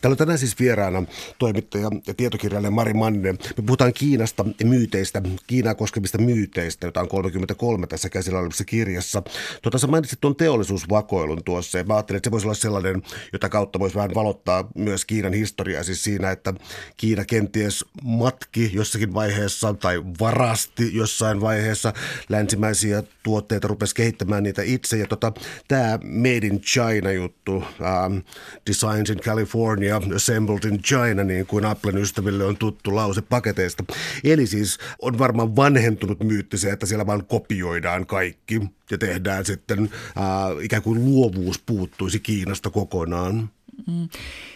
Täällä 0.00 0.14
on 0.14 0.18
tänään 0.18 0.38
siis 0.38 0.58
vieraana 0.58 1.02
toimittaja 1.38 1.90
ja 2.06 2.14
tietokirjailija 2.14 2.70
Mari 2.70 2.94
Manninen. 2.94 3.38
Me 3.56 3.62
puhutaan 3.66 3.92
Kiinasta 3.92 4.44
ja 4.60 4.66
myyteistä, 4.66 5.22
Kiinaa 5.46 5.74
koskevista 5.74 6.18
myyteistä, 6.18 6.86
joita 6.86 7.00
on 7.00 7.08
33 7.08 7.86
tässä 7.86 8.08
käsillä 8.08 8.38
olevassa 8.38 8.64
kirjassa. 8.64 9.22
Tuota, 9.62 9.78
sä 9.78 9.86
mainitsit 9.86 10.20
tuon 10.20 10.36
teollisuusvakoilun 10.36 11.44
tuossa 11.44 11.78
ja 11.78 11.84
mä 11.84 11.94
ajattelin, 11.94 12.16
että 12.16 12.26
se 12.26 12.32
voisi 12.32 12.46
olla 12.46 12.54
sellainen, 12.54 13.02
jota 13.32 13.48
kautta 13.48 13.78
voisi 13.78 13.96
vähän 13.96 14.14
valottaa 14.14 14.68
myös 14.74 15.04
Kiinan 15.04 15.32
historiaa, 15.32 15.82
siis 15.82 16.04
siinä, 16.04 16.30
että 16.30 16.54
Kiina 16.96 17.24
kenties 17.24 17.84
matki 18.02 18.70
jossakin 18.74 19.14
vaiheessa 19.14 19.74
tai 19.74 20.02
varasti 20.20 20.96
jossain 20.96 21.40
vaiheessa 21.40 21.92
länsimäisiä 22.28 23.02
tuotteita, 23.22 23.68
rupesi 23.68 23.94
kehittämään 23.94 24.42
niitä 24.42 24.62
itse. 24.62 24.96
Ja 24.96 25.06
tota, 25.06 25.32
tämä 25.68 25.98
Made 26.02 26.46
in 26.46 26.60
China-juttu, 26.60 27.54
um, 27.56 28.22
Designs 28.66 29.10
in 29.10 29.18
California, 29.18 29.49
California, 29.50 30.00
assembled 30.14 30.64
in 30.64 30.82
China, 30.82 31.24
niin 31.24 31.46
kuin 31.46 31.64
Applen 31.64 31.98
ystäville 31.98 32.44
on 32.44 32.56
tuttu 32.56 32.96
lause 32.96 33.22
paketeista. 33.22 33.84
Eli 34.24 34.46
siis 34.46 34.78
on 35.02 35.18
varmaan 35.18 35.56
vanhentunut 35.56 36.20
myytti 36.20 36.58
se, 36.58 36.70
että 36.70 36.86
siellä 36.86 37.06
vaan 37.06 37.24
kopioidaan 37.24 38.06
kaikki 38.06 38.60
ja 38.90 38.98
tehdään 38.98 39.44
sitten 39.44 39.90
äh, 40.16 40.64
ikään 40.64 40.82
kuin 40.82 41.04
luovuus 41.04 41.58
puuttuisi 41.66 42.20
Kiinasta 42.20 42.70
kokonaan. 42.70 43.50
Mm. 43.86 44.08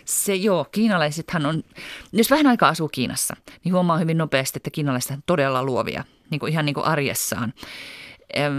Se 0.05 0.35
joo, 0.35 0.65
kiinalaisethan 0.65 1.47
on, 1.47 1.63
jos 2.13 2.31
vähän 2.31 2.47
aikaa 2.47 2.69
asuu 2.69 2.89
Kiinassa, 2.89 3.37
niin 3.65 3.73
huomaa 3.73 3.99
hyvin 3.99 4.19
nopeasti, 4.19 4.59
että 4.59 4.71
kiinalaiset 4.71 5.11
on 5.11 5.23
todella 5.27 5.65
luovia, 5.65 6.05
niin 6.31 6.39
kuin 6.39 6.53
ihan 6.53 6.65
niin 6.65 6.75
kuin 6.75 6.87
arjessaan 6.87 7.53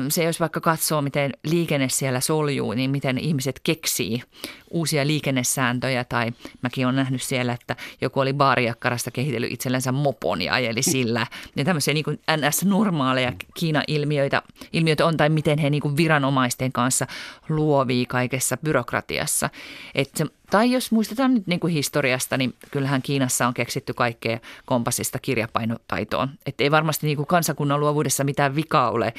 se 0.09 0.23
jos 0.23 0.39
vaikka 0.39 0.61
katsoo, 0.61 1.01
miten 1.01 1.31
liikenne 1.43 1.89
siellä 1.89 2.19
soljuu, 2.19 2.73
niin 2.73 2.91
miten 2.91 3.17
ihmiset 3.17 3.59
keksii 3.63 4.21
uusia 4.69 5.07
liikennesääntöjä. 5.07 6.03
Tai 6.03 6.31
mäkin 6.61 6.85
olen 6.85 6.95
nähnyt 6.95 7.21
siellä, 7.21 7.53
että 7.53 7.75
joku 8.01 8.19
oli 8.19 8.33
baariakkarasta 8.33 9.11
kehitellyt 9.11 9.51
itsellensä 9.51 9.91
mopon 9.91 10.41
ja 10.41 10.53
ajeli 10.53 10.81
sillä. 10.81 11.27
Ja 11.55 11.65
tämmöisiä 11.65 11.93
niin 11.93 12.03
kuin 12.03 12.19
NS-normaaleja 12.37 13.33
Kiina-ilmiöitä 13.53 14.41
ilmiöitä 14.73 15.05
on, 15.05 15.17
tai 15.17 15.29
miten 15.29 15.59
he 15.59 15.69
niin 15.69 15.81
kuin 15.81 15.97
viranomaisten 15.97 16.71
kanssa 16.71 17.07
luovii 17.49 18.05
kaikessa 18.05 18.57
byrokratiassa. 18.57 19.49
Että 19.95 20.25
tai 20.51 20.71
jos 20.71 20.91
muistetaan 20.91 21.33
nyt 21.33 21.47
niin 21.47 21.59
kuin 21.59 21.73
historiasta, 21.73 22.37
niin 22.37 22.53
kyllähän 22.71 23.01
Kiinassa 23.01 23.47
on 23.47 23.53
keksitty 23.53 23.93
kaikkea 23.93 24.39
kompassista 24.65 25.19
kirjapainotaitoon. 25.19 26.29
Että 26.45 26.63
ei 26.63 26.71
varmasti 26.71 27.07
niin 27.07 27.17
kuin 27.17 27.27
kansakunnan 27.27 27.79
luovuudessa 27.79 28.23
mitään 28.23 28.55
vikaa 28.55 28.91
ole, 28.91 29.13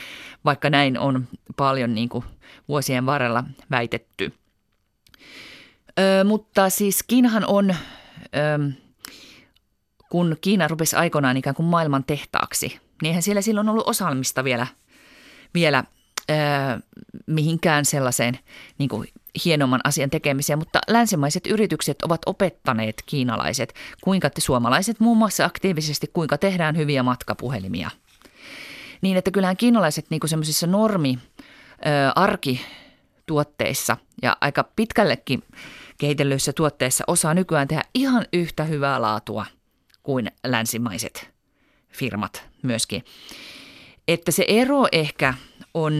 vaikka 0.44 0.70
näin 0.70 0.98
on 0.98 1.28
paljon 1.56 1.94
niin 1.94 2.08
kuin 2.08 2.24
vuosien 2.68 3.06
varrella 3.06 3.44
väitetty. 3.70 4.32
Ö, 5.98 6.24
mutta 6.24 6.70
siis 6.70 7.02
Kiinahan 7.02 7.44
on, 7.46 7.70
ö, 7.70 8.72
kun 10.08 10.36
Kiina 10.40 10.68
rupesi 10.68 10.96
aikoinaan 10.96 11.36
ikään 11.36 11.56
kuin 11.56 11.66
maailman 11.66 12.04
tehtaaksi, 12.04 12.66
niin 13.02 13.06
eihän 13.06 13.22
siellä 13.22 13.42
silloin 13.42 13.68
ollut 13.68 13.88
osaamista 13.88 14.44
vielä, 14.44 14.66
vielä 15.54 15.84
ö, 16.30 16.34
mihinkään 17.26 17.84
sellaiseen 17.84 18.38
niin 18.78 18.88
kuin 18.88 19.08
hienomman 19.44 19.80
asian 19.84 20.10
tekemiseen, 20.10 20.58
mutta 20.58 20.80
länsimaiset 20.88 21.46
yritykset 21.46 22.02
ovat 22.02 22.20
opettaneet 22.26 23.02
kiinalaiset, 23.06 23.74
kuinka 24.00 24.30
te 24.30 24.40
suomalaiset 24.40 25.00
muun 25.00 25.18
muassa 25.18 25.44
aktiivisesti, 25.44 26.10
kuinka 26.12 26.38
tehdään 26.38 26.76
hyviä 26.76 27.02
matkapuhelimia. 27.02 27.90
Niin, 29.00 29.16
että 29.16 29.30
kyllähän 29.30 29.56
kiinalaiset 29.56 30.06
niin 30.10 30.20
semmoisissa 30.26 30.66
normi, 30.66 31.18
ö, 31.18 31.42
arki 32.14 32.60
tuotteissa 33.26 33.96
ja 34.22 34.36
aika 34.40 34.64
pitkällekin 34.76 35.42
kehitellyissä 35.98 36.52
tuotteissa 36.52 37.04
osaa 37.06 37.34
nykyään 37.34 37.68
tehdä 37.68 37.82
ihan 37.94 38.26
yhtä 38.32 38.64
hyvää 38.64 39.02
laatua 39.02 39.46
kuin 40.02 40.30
länsimaiset 40.46 41.30
firmat 41.92 42.44
myöskin. 42.62 43.04
Että 44.08 44.30
se 44.30 44.44
ero 44.48 44.86
ehkä 44.92 45.34
on 45.74 45.92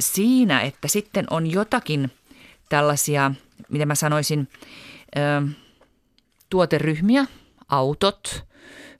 siinä, 0.00 0.60
että 0.60 0.88
sitten 0.88 1.26
on 1.30 1.50
jotakin 1.50 2.10
tällaisia, 2.68 3.32
miten 3.68 3.88
mä 3.88 3.94
sanoisin, 3.94 4.48
tuoteryhmiä, 6.50 7.26
autot, 7.68 8.44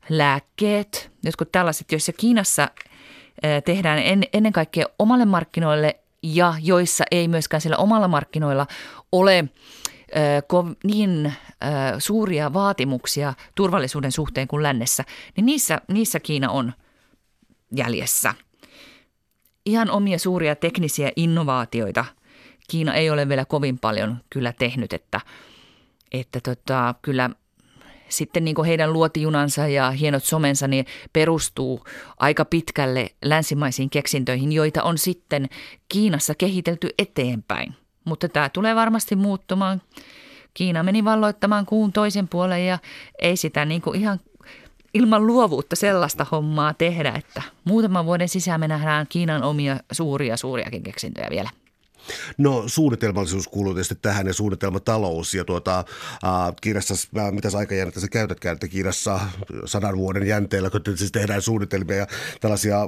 lääkkeet, 0.09 1.11
jotkut 1.23 1.53
tällaiset, 1.53 1.93
joissa 1.93 2.13
Kiinassa 2.13 2.69
tehdään 3.65 3.99
ennen 4.33 4.53
kaikkea 4.53 4.87
omalle 4.99 5.25
markkinoille 5.25 6.01
ja 6.23 6.55
joissa 6.63 7.05
ei 7.11 7.29
myöskään 7.29 7.61
sillä 7.61 7.77
omalla 7.77 8.09
markkinoilla 8.09 8.67
ole 9.13 9.45
niin 10.85 11.33
suuria 11.99 12.53
vaatimuksia 12.53 13.35
turvallisuuden 13.55 14.13
suhteen 14.13 14.49
kuin 14.49 14.63
lännessä, 14.63 15.05
niin 15.37 15.47
niissä, 15.47 15.81
niissä 15.89 16.21
Kiina 16.21 16.51
on 16.51 16.73
jäljessä. 17.77 18.35
Ihan 19.67 19.91
omia 19.91 20.19
suuria 20.19 20.57
teknisiä 20.57 21.11
innovaatioita 21.17 22.05
Kiina 22.69 22.95
ei 22.95 23.11
ole 23.11 23.29
vielä 23.29 23.45
kovin 23.45 23.79
paljon 23.79 24.17
kyllä 24.31 24.53
tehnyt, 24.53 24.93
että, 24.93 25.21
että 26.13 26.41
tota, 26.41 26.95
kyllä 27.03 27.31
sitten 28.09 28.45
niin 28.45 28.65
heidän 28.67 28.93
luotijunansa 28.93 29.69
ja 29.69 29.91
hienot 29.91 30.25
somensa 30.25 30.69
niin 30.69 30.87
perustuu 31.13 31.85
aika 32.19 32.45
pitkälle 32.45 33.11
länsimaisiin 33.25 33.91
keksintöihin, 33.91 34.53
joita 34.53 34.83
on 34.83 34.99
sitten 34.99 35.49
Kiinassa 35.89 36.35
kehitelty 36.35 36.89
eteenpäin. 36.99 37.75
Mutta 38.05 38.29
tämä 38.29 38.49
tulee 38.49 38.75
varmasti 38.75 39.17
muuttumaan. 39.17 39.83
Kiina 40.55 40.83
meni 40.83 41.05
valloittamaan 41.05 41.67
kuun 41.67 41.93
toisen 41.93 42.29
puolen 42.29 42.67
ja 42.67 42.79
ei 43.19 43.37
sitä 43.37 43.65
niin 43.65 43.83
kuin 43.83 44.01
ihan 44.01 44.21
ilman 44.95 45.27
luovuutta 45.27 45.77
sellaista 45.77 46.27
hommaa 46.31 46.75
tehdä, 46.75 47.13
että 47.17 47.43
muutaman 47.65 48.07
vuoden 48.07 48.29
sisään 48.29 48.61
me 48.61 48.69
nähdään 48.69 49.07
Kiinan 49.09 49.43
omia 49.43 49.77
suuria, 49.93 50.37
suuriakin 50.37 50.83
keksintöjä 50.83 51.27
vielä. 51.31 51.51
No 52.38 52.65
suunnitelmallisuus 52.67 53.49
kuuluu 53.49 53.75
tietysti 53.75 53.95
tähän 54.03 54.27
ja 54.27 54.33
suunnitelmatalous 54.33 55.35
ja 55.35 55.45
tuota, 55.45 55.79
äh, 55.79 56.55
kirjassa, 56.61 56.95
äh, 57.19 57.33
mitä 57.33 57.49
aikajännettä 57.59 58.00
sä 58.00 58.09
käytätkään, 58.09 58.55
että 58.55 58.69
kirjassa 58.69 59.21
sadan 59.65 59.97
vuoden 59.97 60.27
jänteellä, 60.27 60.71
kun 60.71 60.81
siis 60.97 61.12
tehdään 61.12 61.43
suunnitelmia 61.43 61.97
ja 61.97 62.07
tällaisia 62.41 62.79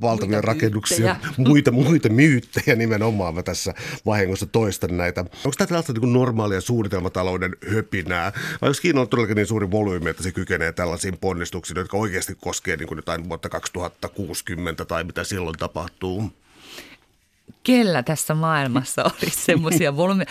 valtavia 0.00 0.36
muita 0.36 0.46
rakennuksia, 0.46 1.14
myyttejä. 1.14 1.34
muita, 1.48 1.70
muita 1.70 2.08
myyttejä 2.08 2.76
nimenomaan 2.76 3.34
mä 3.34 3.42
tässä 3.42 3.74
vahingossa 4.06 4.46
toistan 4.46 4.96
näitä. 4.96 5.20
Onko 5.20 5.52
tämä 5.58 5.66
tällaista 5.68 5.92
niin 5.92 6.12
normaalia 6.12 6.60
suunnitelmatalouden 6.60 7.56
höpinää 7.74 8.32
vai 8.62 8.68
onko 8.68 8.78
Kiinalla 8.82 9.06
todellakin 9.06 9.36
niin 9.36 9.46
suuri 9.46 9.70
volyymi, 9.70 10.10
että 10.10 10.22
se 10.22 10.32
kykenee 10.32 10.72
tällaisiin 10.72 11.18
ponnistuksiin, 11.18 11.78
jotka 11.78 11.96
oikeasti 11.96 12.34
koskee 12.40 12.76
niin 12.76 12.88
kuin 12.88 12.98
jotain 12.98 13.28
vuotta 13.28 13.48
2060 13.48 14.84
tai 14.84 15.04
mitä 15.04 15.24
silloin 15.24 15.58
tapahtuu? 15.58 16.32
Kellä 17.66 18.02
tässä 18.02 18.34
maailmassa 18.34 19.04
olisi 19.22 19.44
semmoisia 19.44 19.96
volyymeja, 19.96 20.30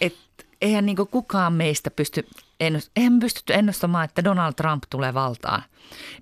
että 0.00 0.44
eihän 0.60 0.86
niin 0.86 0.96
kukaan 1.10 1.52
meistä 1.52 1.90
pysty, 1.90 2.26
ennust, 2.60 2.90
eihän 2.96 3.18
pystytty 3.18 3.54
ennustamaan, 3.54 4.04
että 4.04 4.24
Donald 4.24 4.52
Trump 4.56 4.82
tulee 4.90 5.14
valtaan. 5.14 5.62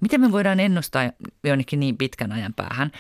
Miten 0.01 0.21
me 0.21 0.33
voidaan 0.33 0.61
ennustaa 0.61 1.11
jonnekin 1.45 1.81
niin 1.81 1.97
pitkän 1.97 2.33
ajan 2.33 2.55
päähän? 2.55 2.93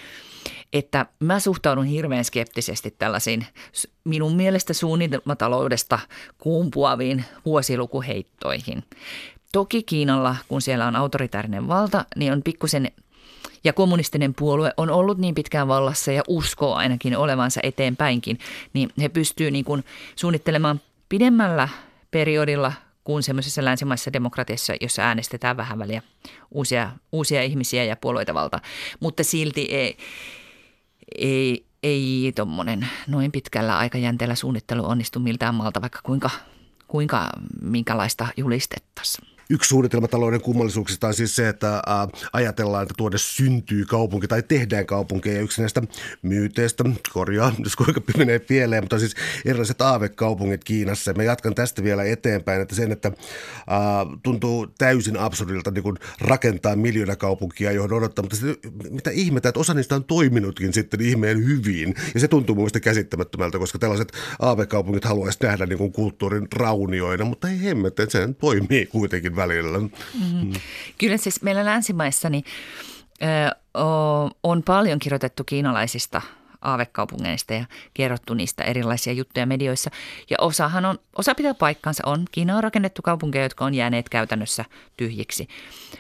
Että 0.73 1.07
mä 1.21 1.41
suhtaudun 1.41 1.85
hirveän 1.85 2.25
skeptisesti 2.25 2.91
tällaisiin 2.91 3.47
minun 4.05 4.37
mielestä 4.37 4.73
suunnitelmataloudesta 4.73 5.99
kumpuaviin 6.38 7.25
vuosilukuheittoihin. 7.45 8.85
Toki 9.53 9.83
Kiinalla, 9.83 10.37
kun 10.49 10.62
siellä 10.62 10.87
on 10.87 10.97
autoritäärinen 10.97 11.69
valta, 11.69 12.05
niin 12.17 12.33
on 12.33 12.43
pikkusen 12.43 12.92
ja 13.64 13.73
kommunistinen 13.73 14.35
puolue 14.35 14.73
on 14.77 14.90
ollut 14.90 15.18
niin 15.18 15.35
pitkään 15.35 15.68
vallassa 15.68 16.12
ja 16.12 16.23
uskoo 16.29 16.75
ainakin 16.75 17.16
olevansa 17.16 17.61
eteenpäinkin, 17.62 18.38
niin 18.73 18.90
he 19.01 19.09
pystyvät 19.09 19.53
niin 19.53 19.64
kuin 19.64 19.85
suunnittelemaan 20.16 20.81
pidemmällä 21.09 21.68
periodilla 22.11 22.73
kuin 23.05 23.23
semmoisessa 23.23 23.64
länsimaisessa 23.64 24.12
demokratiassa, 24.12 24.73
jossa 24.81 25.03
äänestetään 25.03 25.57
vähän 25.57 25.79
väliä 25.79 26.03
uusia, 26.51 26.90
uusia 27.12 27.42
ihmisiä 27.42 27.85
ja 27.85 27.97
puolueita 27.97 28.35
valta. 28.35 28.61
Mutta 29.01 29.25
silti 29.25 29.61
ei, 29.61 29.97
ei, 31.18 31.66
ei 31.83 32.33
tuommoinen 32.37 32.88
noin 33.07 33.33
pitkällä 33.33 33.79
aikajänteellä 33.79 34.35
suunnittelu 34.35 34.85
onnistu 34.85 35.21
miltään 35.21 35.55
maalta, 35.55 35.81
vaikka 35.81 36.01
kuinka, 36.03 36.31
kuinka 36.88 37.31
minkälaista 37.62 38.29
julistettaisiin. 38.37 39.38
Yksi 39.51 39.69
suunnitelmatalouden 39.69 40.41
kummallisuuksista 40.41 41.07
on 41.07 41.15
siis 41.15 41.37
se, 41.37 41.49
että 41.49 41.83
ajatellaan, 42.33 42.83
että 42.83 42.95
tuoda 42.97 43.19
syntyy 43.19 43.85
kaupunki 43.85 44.29
tai 44.29 44.43
tehdään 44.43 44.87
kaupunkeja. 44.87 45.37
Ja 45.37 45.43
yksi 45.43 45.61
näistä 45.61 45.83
myyteistä, 46.23 46.85
korjaa, 47.13 47.53
jos 47.65 47.77
kuinka 47.77 48.01
menee 48.19 48.39
pieleen, 48.39 48.83
mutta 48.83 48.99
siis 48.99 49.15
erilaiset 49.45 49.81
aavekaupungit 49.81 50.65
Kiinassa. 50.65 51.13
Mä 51.13 51.23
jatkan 51.23 51.55
tästä 51.55 51.83
vielä 51.83 52.05
eteenpäin, 52.05 52.61
että 52.61 52.75
sen, 52.75 52.93
että 52.93 53.13
ää, 53.67 54.07
tuntuu 54.23 54.67
täysin 54.79 55.19
absurdilta 55.19 55.71
niin 55.71 55.99
rakentaa 56.21 56.77
miljoona 56.77 57.17
kaupunkia, 57.17 57.73
johon 57.73 57.93
odottaa, 57.93 58.23
mutta 58.23 58.37
sitten, 58.37 58.73
mitä 58.91 59.11
ihmettä, 59.11 59.49
että 59.49 59.61
osa 59.61 59.75
niistä 59.75 59.95
on 59.95 60.05
toiminutkin 60.05 60.73
sitten 60.73 61.01
ihmeen 61.01 61.47
hyvin. 61.47 61.95
Ja 62.15 62.21
se 62.21 62.29
tuntuu 62.29 62.55
mun 62.55 62.69
käsittämättömältä, 62.83 63.59
koska 63.59 63.79
tällaiset 63.79 64.13
aavekaupungit 64.39 65.05
haluaisi 65.05 65.39
nähdä 65.43 65.67
niin 65.67 65.93
kulttuurin 65.93 66.49
raunioina, 66.55 67.25
mutta 67.25 67.49
ei 67.49 67.63
hemmettä, 67.63 68.03
että 68.03 68.13
se 68.13 68.29
toimii 68.41 68.87
kuitenkin 68.87 69.37
välillä. 69.38 69.79
Mm-hmm. 69.79 70.53
Kyllä 70.98 71.16
siis 71.16 71.42
meillä 71.42 71.64
länsimaissa 71.64 72.31
niin, 72.31 72.44
on 74.42 74.62
paljon 74.62 74.98
kirjoitettu 74.98 75.44
kiinalaisista 75.44 76.22
aavekaupungeista 76.62 77.55
ja 77.55 77.64
kerrottu 77.94 78.35
niistä 78.35 78.64
erilaisia 78.64 79.12
juttuja 79.12 79.46
medioissa. 79.46 79.90
Ja 80.31 80.37
osahan 80.40 80.85
on, 80.85 80.98
osa 81.18 81.35
pitää 81.35 81.55
paikkansa 81.55 82.03
on. 82.07 82.24
Kiina 82.33 82.57
on 82.57 82.62
rakennettu 82.62 83.03
kaupunkeja, 83.03 83.44
jotka 83.44 83.64
on 83.64 83.74
jääneet 83.74 84.09
käytännössä 84.09 84.64
tyhjiksi. 84.96 85.48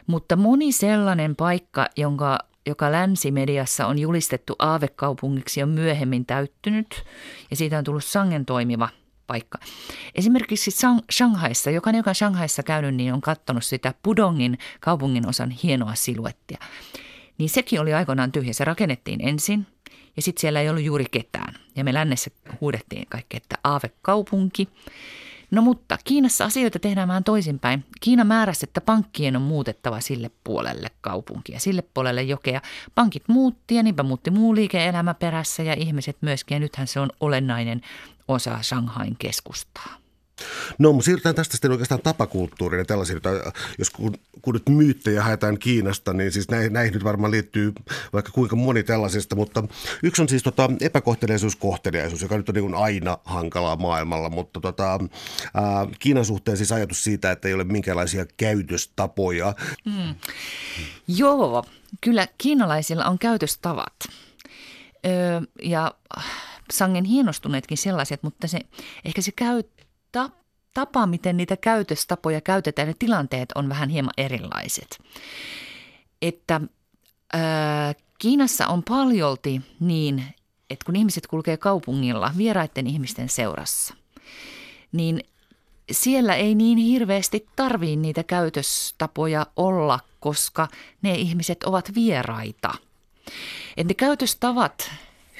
Mutta 0.06 0.36
moni 0.36 0.72
sellainen 0.72 1.36
paikka, 1.36 1.86
jonka 1.96 2.38
joka 2.66 2.92
länsimediassa 2.92 3.86
on 3.86 3.98
julistettu 3.98 4.56
aavekaupungiksi, 4.58 5.62
on 5.62 5.68
myöhemmin 5.68 6.26
täyttynyt 6.26 7.04
ja 7.50 7.56
siitä 7.56 7.78
on 7.78 7.84
tullut 7.84 8.04
sangen 8.04 8.44
toimiva 8.46 8.88
paikka. 9.28 9.58
Esimerkiksi 10.14 10.70
Shanghaissa, 11.12 11.70
jokainen, 11.70 11.98
joka 11.98 12.10
on 12.10 12.14
Shanghaissa 12.14 12.62
käynyt, 12.62 12.94
niin 12.94 13.12
on 13.12 13.20
katsonut 13.20 13.64
sitä 13.64 13.94
Pudongin 14.02 14.58
kaupungin 14.80 15.28
osan 15.28 15.50
hienoa 15.50 15.94
siluettia. 15.94 16.58
Niin 17.38 17.50
sekin 17.50 17.80
oli 17.80 17.94
aikoinaan 17.94 18.32
tyhjä. 18.32 18.52
Se 18.52 18.64
rakennettiin 18.64 19.28
ensin 19.28 19.66
ja 20.16 20.22
sitten 20.22 20.40
siellä 20.40 20.60
ei 20.60 20.68
ollut 20.68 20.82
juuri 20.82 21.04
ketään. 21.10 21.54
Ja 21.76 21.84
me 21.84 21.94
lännessä 21.94 22.30
huudettiin 22.60 23.06
kaikki, 23.08 23.36
että 23.36 23.56
aavekaupunki. 23.64 24.68
No 25.50 25.62
mutta 25.62 25.98
Kiinassa 26.04 26.44
asioita 26.44 26.78
tehdään 26.78 27.08
vähän 27.08 27.24
toisinpäin. 27.24 27.84
Kiina 28.00 28.24
määräsi, 28.24 28.66
että 28.66 28.80
pankkien 28.80 29.36
on 29.36 29.42
muutettava 29.42 30.00
sille 30.00 30.30
puolelle 30.44 30.88
kaupunkia, 31.00 31.60
sille 31.60 31.82
puolelle 31.94 32.22
jokea. 32.22 32.60
Pankit 32.94 33.22
muutti 33.28 33.74
ja 33.74 33.82
niinpä 33.82 34.02
muutti 34.02 34.30
muu 34.30 34.54
liike-elämä 34.54 35.14
perässä 35.14 35.62
ja 35.62 35.74
ihmiset 35.74 36.16
myöskin. 36.20 36.54
Ja 36.54 36.60
nythän 36.60 36.86
se 36.86 37.00
on 37.00 37.10
olennainen 37.20 37.80
osa 38.28 38.62
Shanghain 38.62 39.16
keskustaa. 39.18 39.98
No, 40.78 40.92
mutta 40.92 41.04
siirrytään 41.04 41.34
tästä 41.34 41.52
sitten 41.52 41.70
oikeastaan 41.70 42.02
tapakulttuuriin 42.02 42.78
ja 42.78 42.84
tällaisiin, 42.84 43.20
jos 43.78 43.90
kun, 43.90 44.14
kun 44.42 44.54
nyt 44.54 44.68
myyttejä 44.68 45.22
haetaan 45.22 45.58
Kiinasta, 45.58 46.12
niin 46.12 46.32
siis 46.32 46.50
näihin, 46.50 46.72
näihin 46.72 46.92
nyt 46.92 47.04
varmaan 47.04 47.30
liittyy 47.30 47.72
vaikka 48.12 48.32
kuinka 48.32 48.56
moni 48.56 48.82
tällaisista, 48.82 49.36
mutta 49.36 49.64
yksi 50.02 50.22
on 50.22 50.28
siis 50.28 50.42
tota 50.42 50.70
epäkohteliaisuus, 50.80 51.56
kohteliaisuus, 51.56 52.22
joka 52.22 52.36
nyt 52.36 52.48
on 52.48 52.54
niin 52.54 52.74
aina 52.74 53.18
hankalaa 53.24 53.76
maailmalla, 53.76 54.30
mutta 54.30 54.60
tota, 54.60 54.98
ää, 55.54 55.86
Kiinan 55.98 56.24
suhteen 56.24 56.56
siis 56.56 56.72
ajatus 56.72 57.04
siitä, 57.04 57.30
että 57.30 57.48
ei 57.48 57.54
ole 57.54 57.64
minkäänlaisia 57.64 58.26
käytöstapoja. 58.36 59.54
Mm. 59.84 60.14
Joo, 61.08 61.64
kyllä 62.00 62.28
kiinalaisilla 62.38 63.04
on 63.04 63.18
käytöstavat. 63.18 63.94
Öö, 65.06 65.40
ja 65.62 65.94
sangen 66.72 67.04
hienostuneetkin 67.04 67.78
sellaiset, 67.78 68.22
mutta 68.22 68.48
se, 68.48 68.60
ehkä 69.04 69.22
se 69.22 69.32
käy 69.32 69.62
tapa, 70.74 71.06
miten 71.06 71.36
niitä 71.36 71.56
käytöstapoja 71.56 72.40
käytetään 72.40 72.88
ja 72.88 72.94
tilanteet 72.98 73.52
on 73.54 73.68
vähän 73.68 73.88
hieman 73.88 74.14
erilaiset. 74.16 74.98
Että 76.22 76.60
ää, 77.32 77.94
Kiinassa 78.18 78.66
on 78.66 78.82
paljolti 78.82 79.62
niin, 79.80 80.24
että 80.70 80.84
kun 80.84 80.96
ihmiset 80.96 81.26
kulkee 81.26 81.56
kaupungilla 81.56 82.32
vieraiden 82.36 82.86
ihmisten 82.86 83.28
seurassa, 83.28 83.94
niin 84.92 85.24
siellä 85.90 86.34
ei 86.34 86.54
niin 86.54 86.78
hirveästi 86.78 87.46
tarvii 87.56 87.96
niitä 87.96 88.22
käytöstapoja 88.24 89.46
olla, 89.56 90.00
koska 90.20 90.68
ne 91.02 91.14
ihmiset 91.14 91.64
ovat 91.64 91.94
vieraita. 91.94 92.74
Et 93.76 93.86
ne 93.86 93.94
käytöstavat, 93.94 94.90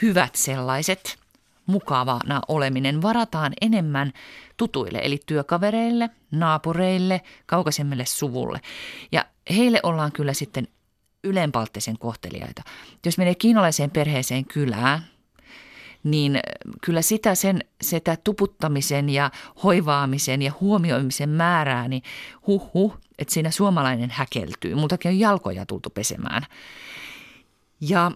hyvät 0.02 0.34
sellaiset, 0.34 1.18
mukavana 1.66 2.40
oleminen 2.48 3.02
varataan 3.02 3.52
enemmän 3.60 4.12
tutuille, 4.56 5.00
eli 5.02 5.18
työkavereille, 5.26 6.10
naapureille, 6.30 7.20
kaukaisemmille 7.46 8.06
suvulle. 8.06 8.60
Ja 9.12 9.24
heille 9.56 9.80
ollaan 9.82 10.12
kyllä 10.12 10.32
sitten 10.32 10.68
ylenpalttisen 11.24 11.98
kohteliaita. 11.98 12.62
Jos 13.06 13.18
menee 13.18 13.34
kiinalaiseen 13.34 13.90
perheeseen 13.90 14.44
kylään, 14.44 15.02
niin 16.04 16.40
kyllä 16.80 17.02
sitä 17.02 17.34
sen 17.34 17.64
sitä 17.80 18.16
tuputtamisen 18.24 19.08
ja 19.08 19.30
hoivaamisen 19.62 20.42
ja 20.42 20.52
huomioimisen 20.60 21.28
määrää, 21.28 21.88
niin 21.88 22.02
huh 22.46 22.70
huh, 22.74 22.98
että 23.18 23.34
siinä 23.34 23.50
suomalainen 23.50 24.10
häkeltyy. 24.10 24.74
Multakin 24.74 25.08
on 25.08 25.18
jalkoja 25.18 25.66
tultu 25.66 25.90
pesemään. 25.90 26.42
Ja 27.80 28.12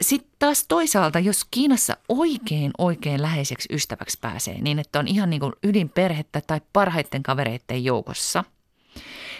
sitten 0.00 0.32
taas 0.38 0.64
toisaalta, 0.68 1.18
jos 1.18 1.44
Kiinassa 1.50 1.96
oikein 2.08 2.70
oikein 2.78 3.22
läheiseksi 3.22 3.68
ystäväksi 3.72 4.18
pääsee, 4.20 4.60
niin 4.60 4.78
että 4.78 4.98
on 4.98 5.08
ihan 5.08 5.30
niin 5.30 5.40
kuin 5.40 5.52
ydinperhettä 5.62 6.42
tai 6.46 6.60
parhaiten 6.72 7.22
kavereiden 7.22 7.84
joukossa, 7.84 8.44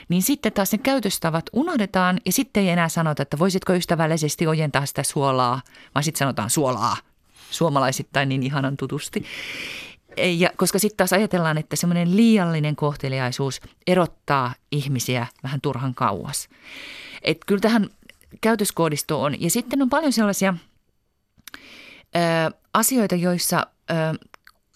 niin 0.08 0.22
sitten 0.22 0.52
taas 0.52 0.72
ne 0.72 0.78
käytöstavat 0.78 1.44
unohdetaan 1.52 2.20
ja 2.26 2.32
sitten 2.32 2.62
ei 2.62 2.68
enää 2.68 2.88
sanota, 2.88 3.22
että 3.22 3.38
voisitko 3.38 3.72
ystävällisesti 3.72 4.46
ojentaa 4.46 4.86
sitä 4.86 5.02
suolaa, 5.02 5.62
vaan 5.94 6.04
sitten 6.04 6.18
sanotaan 6.18 6.50
suolaa 6.50 6.96
suomalaisittain 7.50 8.28
niin 8.28 8.42
ihanan 8.42 8.76
tutusti. 8.76 9.24
Ja, 10.38 10.50
koska 10.56 10.78
sitten 10.78 10.96
taas 10.96 11.12
ajatellaan, 11.12 11.58
että 11.58 11.76
semmoinen 11.76 12.16
liiallinen 12.16 12.76
kohteliaisuus 12.76 13.60
erottaa 13.86 14.54
ihmisiä 14.72 15.26
vähän 15.42 15.60
turhan 15.60 15.94
kauas. 15.94 16.48
Et 17.22 17.38
kyllä 17.46 17.60
tähän 17.60 17.90
käytöskoodisto 18.40 19.22
on. 19.22 19.40
Ja 19.40 19.50
sitten 19.50 19.82
on 19.82 19.90
paljon 19.90 20.12
sellaisia 20.12 20.54
ö, 22.16 22.18
asioita, 22.74 23.14
joissa 23.14 23.66
ö, 23.90 23.94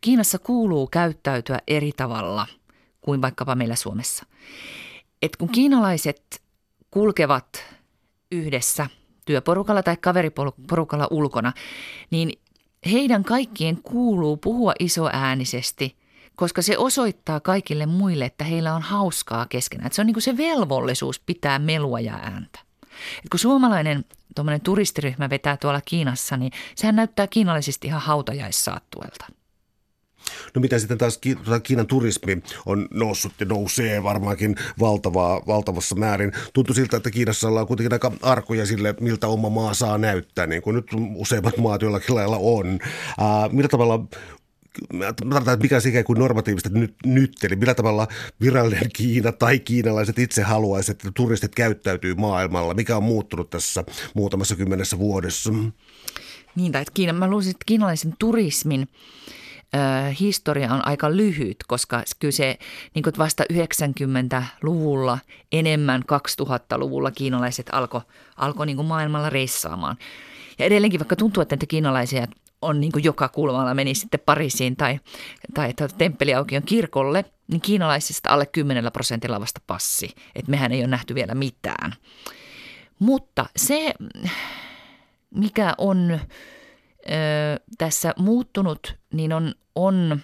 Kiinassa 0.00 0.38
kuuluu 0.38 0.86
käyttäytyä 0.86 1.58
eri 1.68 1.92
tavalla 1.96 2.46
kuin 3.00 3.22
vaikkapa 3.22 3.54
meillä 3.54 3.76
Suomessa. 3.76 4.26
Et 5.22 5.36
kun 5.36 5.48
kiinalaiset 5.48 6.42
kulkevat 6.90 7.64
yhdessä 8.32 8.86
työporukalla 9.24 9.82
tai 9.82 9.96
kaveriporukalla 9.96 11.08
ulkona, 11.10 11.52
niin 12.10 12.32
heidän 12.92 13.24
kaikkien 13.24 13.82
kuuluu 13.82 14.36
puhua 14.36 14.72
isoäänisesti, 14.78 15.96
koska 16.36 16.62
se 16.62 16.78
osoittaa 16.78 17.40
kaikille 17.40 17.86
muille, 17.86 18.24
että 18.24 18.44
heillä 18.44 18.74
on 18.74 18.82
hauskaa 18.82 19.46
keskenään. 19.46 19.92
se 19.92 20.02
on 20.02 20.06
niin 20.06 20.14
kuin 20.14 20.22
se 20.22 20.36
velvollisuus 20.36 21.20
pitää 21.20 21.58
melua 21.58 22.00
ja 22.00 22.14
ääntä. 22.14 22.69
Et 23.24 23.28
kun 23.30 23.38
suomalainen 23.40 24.04
turistiryhmä 24.62 25.30
vetää 25.30 25.56
tuolla 25.56 25.80
Kiinassa, 25.80 26.36
niin 26.36 26.52
sehän 26.74 26.96
näyttää 26.96 27.26
kiinalaisesti 27.26 27.86
ihan 27.86 28.00
hautajaissaattuelta. 28.00 29.26
No 30.54 30.60
mitä 30.60 30.78
sitten 30.78 30.98
taas 30.98 31.18
tuota 31.18 31.60
Kiinan 31.60 31.86
turismi 31.86 32.42
on 32.66 32.88
noussut 32.90 33.32
ja 33.40 33.46
nousee 33.46 34.02
varmaankin 34.02 34.56
valtavaa, 34.80 35.40
valtavassa 35.46 35.94
määrin. 35.94 36.32
Tuntuu 36.52 36.74
siltä, 36.74 36.96
että 36.96 37.10
Kiinassa 37.10 37.48
ollaan 37.48 37.66
kuitenkin 37.66 37.92
aika 37.92 38.12
arkoja 38.22 38.66
sille, 38.66 38.94
miltä 39.00 39.26
oma 39.28 39.48
maa 39.48 39.74
saa 39.74 39.98
näyttää, 39.98 40.46
niin 40.46 40.62
kuin 40.62 40.76
nyt 40.76 40.86
useimmat 41.14 41.56
maat 41.56 41.82
jollakin 41.82 42.14
lailla 42.14 42.36
on. 42.40 42.78
Ää, 43.18 43.48
millä 43.48 43.68
tavalla 43.68 44.04
että 45.08 45.56
mikä 45.56 45.76
on 45.76 45.88
ikään 45.88 46.04
kuin 46.04 46.18
normatiivista 46.18 46.68
nyt, 46.72 46.94
nyt, 47.06 47.44
eli 47.44 47.56
millä 47.56 47.74
tavalla 47.74 48.08
virallinen 48.40 48.90
Kiina 48.92 49.32
tai 49.32 49.58
kiinalaiset 49.58 50.18
itse 50.18 50.42
haluaisivat, 50.42 51.00
että 51.00 51.12
turistit 51.14 51.54
käyttäytyy 51.54 52.14
maailmalla, 52.14 52.74
mikä 52.74 52.96
on 52.96 53.02
muuttunut 53.02 53.50
tässä 53.50 53.84
muutamassa 54.14 54.56
kymmenessä 54.56 54.98
vuodessa? 54.98 55.52
Niin, 56.56 56.72
tai 56.72 56.82
että 56.82 56.92
Kiina, 56.94 57.12
mä 57.12 57.28
luulisin, 57.28 57.50
että 57.50 57.64
kiinalaisen 57.66 58.14
turismin 58.18 58.88
historia 60.20 60.74
on 60.74 60.86
aika 60.86 61.16
lyhyt, 61.16 61.56
koska 61.68 62.02
kyllä 62.18 62.32
se 62.32 62.58
niin 62.94 63.02
kuin 63.02 63.14
vasta 63.18 63.44
90-luvulla, 63.52 65.18
enemmän 65.52 66.02
2000-luvulla 66.02 67.10
kiinalaiset 67.10 67.66
alkoi 67.72 68.00
alko 68.36 68.64
niin 68.64 68.84
maailmalla 68.84 69.30
reissaamaan. 69.30 69.96
Ja 70.58 70.64
edelleenkin 70.64 71.00
vaikka 71.00 71.16
tuntuu, 71.16 71.40
että 71.40 71.66
kiinalaisia 71.68 72.26
on 72.62 72.80
niin 72.80 72.92
kuin 72.92 73.04
joka 73.04 73.28
kulmalla 73.28 73.74
meni 73.74 73.94
sitten 73.94 74.20
Pariisiin 74.26 74.76
tai, 74.76 75.00
tai 75.54 75.74
Temppeliaukion 75.98 76.62
kirkolle, 76.62 77.24
niin 77.48 77.60
kiinalaisista 77.60 78.30
alle 78.30 78.46
10 78.46 78.92
prosentilla 78.92 79.40
vasta 79.40 79.60
passi. 79.66 80.14
Että 80.34 80.50
mehän 80.50 80.72
ei 80.72 80.80
ole 80.80 80.86
nähty 80.86 81.14
vielä 81.14 81.34
mitään. 81.34 81.92
Mutta 82.98 83.46
se, 83.56 83.94
mikä 85.30 85.74
on 85.78 86.10
ö, 86.10 86.20
tässä 87.78 88.14
muuttunut, 88.18 88.96
niin 89.12 89.32
on, 89.32 89.54
on 89.74 90.20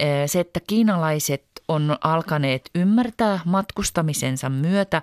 ö, 0.00 0.04
se, 0.26 0.40
että 0.40 0.60
kiinalaiset 0.66 1.44
on 1.68 1.96
alkaneet 2.00 2.70
ymmärtää 2.74 3.40
matkustamisensa 3.44 4.48
myötä, 4.48 5.02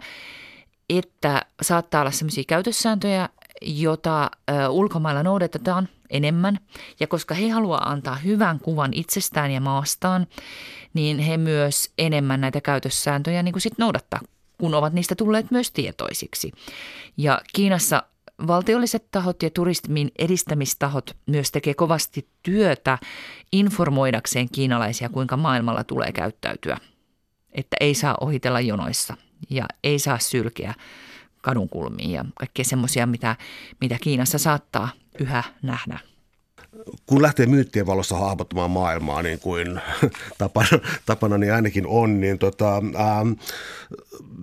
että 0.89 1.41
saattaa 1.61 2.01
olla 2.01 2.11
sellaisia 2.11 2.43
käytössääntöjä, 2.47 3.29
jota 3.63 4.31
ulkomailla 4.69 5.23
noudatetaan– 5.23 5.89
enemmän. 6.13 6.59
Ja 6.99 7.07
koska 7.07 7.35
he 7.35 7.49
haluavat 7.49 7.87
antaa 7.87 8.15
hyvän 8.15 8.59
kuvan 8.59 8.93
itsestään 8.93 9.51
ja 9.51 9.61
maastaan, 9.61 10.27
niin 10.93 11.19
he 11.19 11.37
myös 11.37 11.91
enemmän 11.97 12.41
näitä 12.41 12.61
käytössääntöjä 12.61 13.43
niin 13.43 13.53
kuin 13.53 13.61
sit 13.61 13.77
noudattaa, 13.77 14.19
kun 14.57 14.73
ovat 14.73 14.93
niistä 14.93 15.15
tulleet 15.15 15.51
myös 15.51 15.71
tietoisiksi. 15.71 16.51
Ja 17.17 17.41
Kiinassa 17.53 18.03
valtiolliset 18.47 19.11
tahot 19.11 19.43
ja 19.43 19.49
turismin 19.49 20.11
edistämistahot 20.19 21.17
myös 21.25 21.51
tekee 21.51 21.73
kovasti 21.73 22.27
työtä 22.43 22.97
informoidakseen 23.51 24.49
kiinalaisia, 24.49 25.09
kuinka 25.09 25.37
maailmalla 25.37 25.83
tulee 25.83 26.11
käyttäytyä. 26.11 26.77
Että 27.51 27.77
ei 27.79 27.93
saa 27.93 28.17
ohitella 28.21 28.59
jonoissa 28.59 29.17
ja 29.49 29.65
ei 29.83 29.99
saa 29.99 30.19
sylkeä 30.19 30.73
kadunkulmiin 31.43 32.11
ja 32.11 32.25
kaikkea 32.35 32.65
semmoisia, 32.65 33.07
mitä, 33.07 33.35
mitä 33.81 33.97
Kiinassa 34.01 34.37
saattaa 34.37 34.89
yhä 35.19 35.43
nähdä. 35.61 35.99
Kun 37.05 37.21
lähtee 37.21 37.45
myyttien 37.45 37.85
valossa 37.85 38.17
hahmottamaan 38.17 38.71
maailmaa, 38.71 39.21
niin 39.21 39.39
kuin 39.39 39.81
tapana, 40.37 40.79
tapana 41.05 41.37
niin 41.37 41.53
ainakin 41.53 41.87
on, 41.87 42.21
niin 42.21 42.39
tota, 42.39 42.77
ähm, 42.77 43.31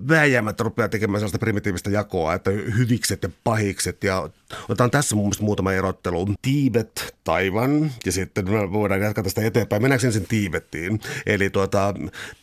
vääjäämättä 0.09 0.65
rupeaa 0.65 0.89
tekemään 0.89 1.21
sellaista 1.21 1.39
primitiivistä 1.39 1.91
jakoa, 1.91 2.35
että 2.35 2.51
hyvikset 2.51 3.23
ja 3.23 3.29
pahikset. 3.45 4.05
Ja 4.05 4.31
otetaan 4.69 4.91
tässä 4.91 5.17
mun 5.17 5.25
mielestä 5.25 5.45
muutama 5.45 5.73
erottelu. 5.73 6.29
Tiibet, 6.43 7.15
Taivan 7.25 7.93
ja 8.07 8.13
sitten 8.13 8.51
me 8.51 8.73
voidaan 8.73 9.01
jatkaa 9.01 9.25
tästä 9.25 9.43
eteenpäin. 9.47 9.83
Mennäänkö 9.83 10.07
ensin 10.07 10.27
Tiibettiin? 10.29 11.01
Eli 11.27 11.51
tuota, 11.51 11.95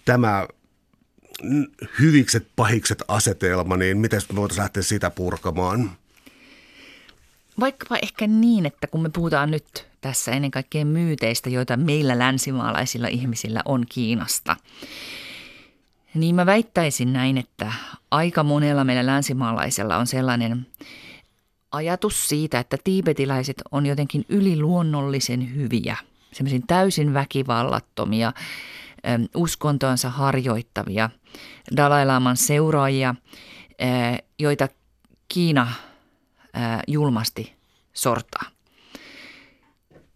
tämä 0.06 0.48
hyvikset, 2.00 2.48
pahikset 2.56 3.04
asetelma, 3.08 3.78
niin 3.78 3.98
miten 3.98 4.22
me 4.30 4.36
voitaisiin 4.36 4.62
lähteä 4.62 4.84
sitä 4.84 5.10
purkamaan? 5.10 5.92
Vaikkapa 7.60 7.98
ehkä 8.02 8.28
niin, 8.28 8.66
että 8.66 8.88
kun 8.88 9.02
me 9.02 9.10
puhutaan 9.10 9.52
nyt 9.52 9.88
tässä 10.02 10.32
ennen 10.32 10.52
kaikkea 10.52 10.86
myyteistä, 10.86 11.50
joita 11.50 11.78
meillä 11.78 12.20
länsimaalaisilla 12.20 13.08
ihmisillä 13.08 13.62
on 13.66 13.86
Kiinasta, 13.90 14.56
niin 16.14 16.36
mä 16.36 16.46
väittäisin 16.46 17.14
näin, 17.14 17.38
että 17.38 17.74
aika 18.12 18.44
monella 18.44 18.84
meillä 18.84 19.06
länsimaalaisella 19.06 19.98
on 19.98 20.08
sellainen 20.08 20.68
ajatus 21.72 22.30
siitä, 22.30 22.60
että 22.60 22.78
tiibetiläiset 22.84 23.62
on 23.72 23.86
jotenkin 23.86 24.26
yliluonnollisen 24.30 25.56
hyviä, 25.56 25.98
semmoisin 26.32 26.68
täysin 26.68 27.14
väkivallattomia, 27.14 28.34
uskontoansa 29.36 30.10
harjoittavia 30.10 31.10
Dalai 31.78 32.06
Laman 32.06 32.38
seuraajia, 32.38 33.16
joita 34.40 34.68
Kiina 35.28 35.72
julmasti 36.88 37.56
sortaa. 37.94 38.44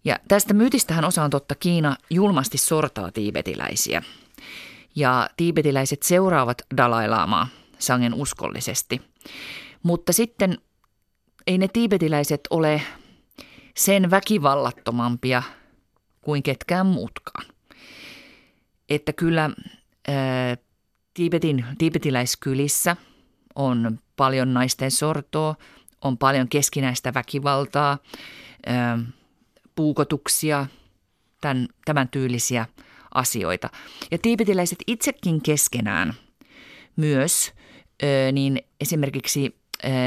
Ja 0.05 0.19
tästä 0.27 0.53
myytistähän 0.53 1.05
osa 1.05 1.23
on 1.23 1.29
totta, 1.29 1.55
Kiina 1.55 1.95
julmasti 2.09 2.57
sortaa 2.57 3.11
tiibetiläisiä. 3.11 4.01
Ja 4.95 5.29
tiibetiläiset 5.37 6.03
seuraavat 6.03 6.61
Dalai 6.77 7.09
Lamaa 7.09 7.47
sangen 7.79 8.13
uskollisesti. 8.13 9.01
Mutta 9.83 10.13
sitten 10.13 10.57
ei 11.47 11.57
ne 11.57 11.67
tiibetiläiset 11.67 12.41
ole 12.49 12.81
sen 13.77 14.11
väkivallattomampia 14.11 15.43
kuin 16.21 16.43
ketkään 16.43 16.85
muutkaan. 16.85 17.45
Että 18.91 19.13
kyllä 19.13 19.49
ää, 20.07 20.57
Tiibetin, 21.13 21.65
tiibetiläiskylissä 21.77 22.95
on 23.55 23.99
paljon 24.15 24.53
naisten 24.53 24.91
sortoa, 24.91 25.55
on 26.01 26.17
paljon 26.17 26.47
keskinäistä 26.47 27.13
väkivaltaa, 27.13 27.97
puukotuksia, 29.75 30.65
tämän, 31.41 31.67
tämän 31.85 32.09
tyylisiä 32.09 32.65
asioita. 33.13 33.69
Ja 34.11 34.17
tiibetiläiset 34.17 34.79
itsekin 34.87 35.41
keskenään 35.41 36.13
myös, 36.95 37.53
niin 38.31 38.61
esimerkiksi 38.81 39.55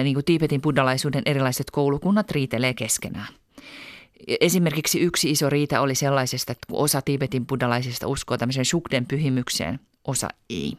niin 0.02 0.14
kuin 0.14 0.24
Tiibetin 0.24 0.60
buddhalaisuuden 0.60 1.22
erilaiset 1.26 1.70
koulukunnat 1.70 2.30
riitelee 2.30 2.74
keskenään. 2.74 3.34
Esimerkiksi 4.40 5.00
yksi 5.00 5.30
iso 5.30 5.50
riita 5.50 5.80
oli 5.80 5.94
sellaisesta, 5.94 6.52
että 6.52 6.66
kun 6.70 6.84
osa 6.84 7.02
Tibetin 7.02 7.46
buddhalaisista 7.46 8.06
uskoo 8.06 8.38
tämmöiseen 8.38 8.64
Shukden 8.64 9.06
pyhimykseen, 9.06 9.80
osa 10.04 10.28
ei. 10.50 10.72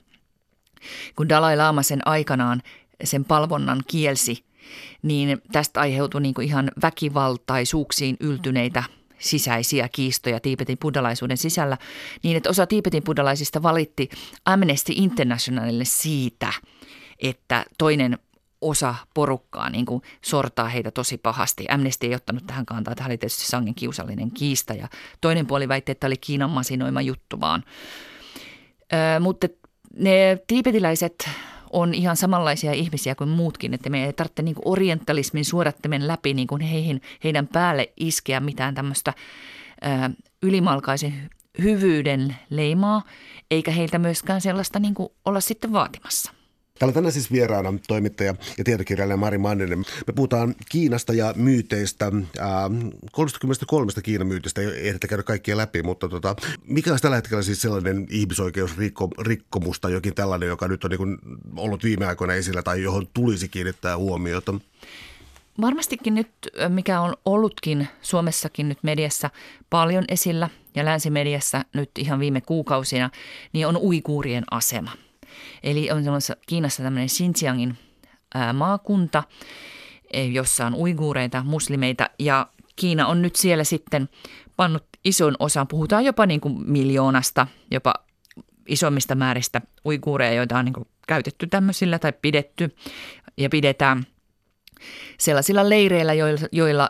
Kun 1.16 1.30
Dalai 1.30 1.58
Lama 1.58 1.84
sen 1.84 2.08
aikanaan 2.08 2.62
sen 3.04 3.26
palvonnan 3.26 3.82
kielsi, 3.88 4.44
niin 5.02 5.42
tästä 5.52 5.80
aiheutui 5.80 6.22
niin 6.22 6.42
ihan 6.42 6.72
väkivaltaisuuksiin 6.82 8.18
yltyneitä 8.20 8.84
sisäisiä 9.20 9.90
kiistoja 9.90 10.40
Tiipetin 10.40 10.78
buddhalaisuuden 10.78 11.38
sisällä, 11.38 11.78
niin 12.24 12.38
että 12.38 12.50
osa 12.50 12.68
Tiipetin 12.68 13.04
buddhalaisista 13.04 13.64
valitti 13.64 14.10
Amnesty 14.46 14.94
Internationalille 14.96 15.86
siitä, 15.86 16.54
että 17.20 17.66
toinen 17.78 18.20
osa 18.65 18.95
porukkaa 19.13 19.69
niin 19.69 19.86
kuin 19.86 20.01
sortaa 20.21 20.69
heitä 20.69 20.91
tosi 20.91 21.17
pahasti. 21.17 21.65
Amnesty 21.69 22.08
ei 22.08 22.15
ottanut 22.15 22.47
tähän 22.47 22.65
kantaa, 22.65 22.95
tämä 22.95 23.08
oli 23.08 23.17
tietysti 23.17 23.45
sangen 23.45 23.75
kiusallinen 23.75 24.32
kiista 24.32 24.73
ja 24.73 24.88
toinen 25.21 25.47
puoli 25.47 25.67
väitti, 25.67 25.91
että 25.91 26.08
oli 26.08 26.17
Kiinan 26.17 26.49
masinoima 26.49 27.01
juttu 27.01 27.39
vaan. 27.39 27.63
Ö, 28.93 29.19
mutta 29.19 29.47
ne 29.97 30.38
tiipetiläiset 30.47 31.30
on 31.71 31.93
ihan 31.93 32.17
samanlaisia 32.17 32.73
ihmisiä 32.73 33.15
kuin 33.15 33.30
muutkin, 33.30 33.73
että 33.73 33.89
me 33.89 34.06
ei 34.06 34.13
tarvitse 34.13 34.41
niin 34.41 34.56
kuin 34.56 34.67
orientalismin 34.67 35.45
suodattimen 35.45 36.08
läpi 36.08 36.34
niin 36.34 36.47
kuin 36.47 36.62
heihin, 36.62 37.01
heidän 37.23 37.47
päälle 37.47 37.93
iskeä 37.97 38.39
mitään 38.39 38.75
tämmöistä 38.75 39.13
ö, 39.84 40.10
ylimalkaisen 40.43 41.30
hyvyyden 41.62 42.36
leimaa, 42.49 43.04
eikä 43.51 43.71
heiltä 43.71 43.99
myöskään 43.99 44.41
sellaista 44.41 44.80
niin 44.80 44.93
kuin 44.93 45.10
olla 45.25 45.41
sitten 45.41 45.73
vaatimassa. 45.73 46.35
Täällä 46.80 46.94
tänään 46.94 47.12
siis 47.12 47.32
vieraana 47.32 47.74
toimittaja 47.88 48.36
ja 48.58 48.64
tietokirjailija 48.64 49.18
Mari 49.18 49.38
Manninen. 49.38 49.80
Me 49.80 50.14
puhutaan 50.16 50.56
Kiinasta 50.70 51.14
ja 51.14 51.34
myyteistä, 51.36 52.12
ää, 52.40 52.72
33 53.12 53.92
Kiinan 54.04 54.28
myytistä, 54.28 54.62
ei 54.62 54.88
ehditä 54.88 55.08
käydä 55.08 55.24
kaikkia 55.24 55.58
läpi, 55.58 55.84
mutta 55.84 56.10
tota, 56.10 56.36
mikä 56.68 56.90
olisi 56.90 57.02
tällä 57.02 57.16
hetkellä 57.16 57.44
siis 57.44 57.62
sellainen 57.62 58.08
ihmisoikeusrikkomus 58.10 59.80
tai 59.80 59.94
jokin 59.94 60.16
tällainen, 60.16 60.50
joka 60.50 60.68
nyt 60.68 60.84
on 60.84 60.92
niin 60.92 61.18
ollut 61.56 61.84
viime 61.84 62.06
aikoina 62.06 62.34
esillä 62.34 62.64
tai 62.64 62.84
johon 62.84 63.08
tulisi 63.14 63.48
kiinnittää 63.48 63.98
huomiota? 63.98 64.54
Varmastikin 65.62 66.16
nyt, 66.16 66.30
mikä 66.70 67.02
on 67.02 67.14
ollutkin 67.26 67.88
Suomessakin 68.02 68.70
nyt 68.70 68.80
mediassa 68.84 69.30
paljon 69.70 70.06
esillä 70.08 70.50
ja 70.76 70.86
länsimediassa 70.86 71.66
nyt 71.74 71.92
ihan 71.98 72.20
viime 72.20 72.42
kuukausina, 72.42 73.10
niin 73.54 73.68
on 73.68 73.78
uikuurien 73.78 74.44
asema– 74.52 74.92
Eli 75.65 75.91
on 75.91 76.04
Kiinassa 76.47 76.84
tämmöinen 76.84 77.10
Xinjiangin 77.10 77.78
maakunta, 78.54 79.23
e, 80.13 80.25
jossa 80.25 80.65
on 80.65 80.75
uiguureita, 80.75 81.43
muslimeita 81.43 82.10
ja 82.19 82.47
Kiina 82.75 83.08
on 83.08 83.21
nyt 83.21 83.36
siellä 83.36 83.63
sitten 83.63 84.10
pannut 84.56 84.84
ison 85.06 85.36
osan, 85.39 85.67
puhutaan 85.67 86.06
jopa 86.06 86.25
niin 86.25 86.41
kuin 86.41 86.71
miljoonasta, 86.71 87.47
jopa 87.71 87.93
isommista 88.67 89.15
määristä 89.15 89.62
uiguureja, 89.86 90.34
joita 90.34 90.58
on 90.58 90.65
niin 90.65 90.73
kuin 90.73 90.88
käytetty 91.08 91.47
tämmöisillä 91.47 91.99
tai 91.99 92.13
pidetty 92.21 92.75
ja 93.38 93.49
pidetään 93.49 94.04
sellaisilla 95.19 95.69
leireillä, 95.69 96.13
joilla, 96.13 96.47
joilla 96.51 96.89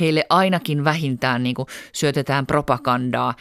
heille 0.00 0.24
ainakin 0.28 0.84
vähintään 0.84 1.42
niin 1.42 1.54
kuin 1.54 1.68
syötetään 1.92 2.46
propagandaa 2.46 3.34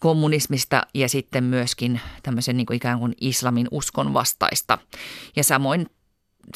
kommunismista 0.00 0.82
ja 0.94 1.08
sitten 1.08 1.44
myöskin 1.44 2.00
tämmöisen 2.22 2.56
niin 2.56 2.66
kuin 2.66 2.76
ikään 2.76 2.98
kuin 2.98 3.14
islamin 3.20 3.68
uskon 3.70 4.14
vastaista. 4.14 4.78
Ja 5.36 5.44
samoin 5.44 5.86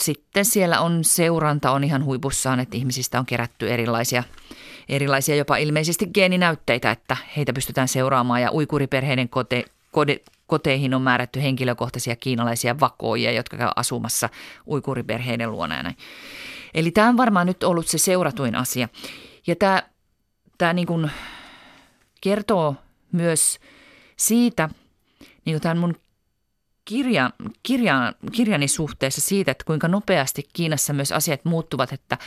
sitten 0.01 0.45
siellä 0.45 0.81
on 0.81 1.05
seuranta 1.05 1.71
on 1.71 1.85
ihan 1.85 2.05
huipussaan, 2.05 2.61
että 2.61 2.77
ihmisistä 2.77 3.19
on 3.19 3.27
kerätty 3.27 3.71
erilaisia, 3.71 4.23
erilaisia 4.89 5.37
jopa 5.37 5.57
ilmeisesti 5.57 6.07
geeninäytteitä, 6.07 6.91
että 6.91 7.17
heitä 7.37 7.53
pystytään 7.53 7.89
seuraamaan 7.89 8.43
ja 8.43 8.53
uikuriperheiden 8.53 9.29
kote, 9.29 9.65
kode, 9.91 10.21
koteihin 10.47 10.95
on 10.95 11.03
määrätty 11.03 11.43
henkilökohtaisia 11.43 12.17
kiinalaisia 12.17 12.81
vakoja, 12.81 13.33
jotka 13.33 13.57
käy 13.57 13.69
asumassa 13.77 14.29
uikuriperheiden 14.67 15.53
luona 15.53 15.77
ja 15.77 15.83
näin. 15.83 15.97
Eli 16.75 16.91
tämä 16.91 17.09
on 17.09 17.17
varmaan 17.17 17.47
nyt 17.47 17.63
ollut 17.63 17.87
se 17.87 17.99
seuratuin 17.99 18.55
asia. 18.55 18.89
Ja 19.47 19.57
tämä, 19.57 19.83
tämä 20.59 20.73
niin 20.73 20.87
kuin 20.87 21.11
kertoo 22.21 22.77
myös 23.13 23.59
siitä, 24.17 24.69
niin 25.45 25.61
tämän 25.61 25.79
mun 25.79 25.95
kirja, 26.85 27.31
kirja, 27.63 28.13
kirjani 28.33 28.69
suhteessa 28.69 29.21
siitä, 29.21 29.51
että 29.51 29.65
kuinka 29.65 29.89
nopeasti 29.89 30.49
Kiinassa 30.53 30.93
myös 30.93 31.13
asiat 31.13 31.45
muuttuvat, 31.45 31.93
että 31.93 32.19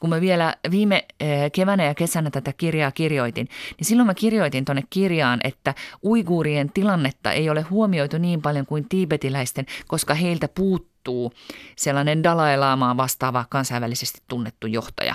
kun 0.00 0.10
mä 0.10 0.20
vielä 0.20 0.54
viime 0.70 1.04
eh, 1.20 1.52
keväänä 1.52 1.84
ja 1.84 1.94
kesänä 1.94 2.30
tätä 2.30 2.52
kirjaa 2.52 2.90
kirjoitin, 2.90 3.48
niin 3.78 3.86
silloin 3.86 4.06
mä 4.06 4.14
kirjoitin 4.14 4.64
tuonne 4.64 4.82
kirjaan, 4.90 5.40
että 5.44 5.74
uiguurien 6.04 6.72
tilannetta 6.72 7.32
ei 7.32 7.50
ole 7.50 7.62
huomioitu 7.62 8.18
niin 8.18 8.42
paljon 8.42 8.66
kuin 8.66 8.88
tiibetiläisten, 8.88 9.66
koska 9.88 10.14
heiltä 10.14 10.48
puuttuu 10.48 11.32
sellainen 11.76 12.22
Dalai 12.22 12.58
Lamaa 12.58 12.96
vastaava 12.96 13.44
kansainvälisesti 13.50 14.20
tunnettu 14.28 14.66
johtaja. 14.66 15.14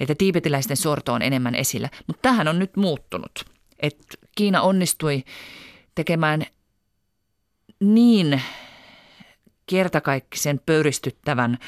Että 0.00 0.14
tiibetiläisten 0.14 0.76
sorto 0.76 1.12
on 1.12 1.22
enemmän 1.22 1.54
esillä, 1.54 1.88
mutta 2.06 2.22
tähän 2.22 2.48
on 2.48 2.58
nyt 2.58 2.76
muuttunut 2.76 3.44
että 3.80 4.16
Kiina 4.34 4.62
onnistui 4.62 5.24
tekemään 5.94 6.46
niin 7.80 8.42
kertakaikkisen 9.66 10.60
pöyristyttävän 10.66 11.58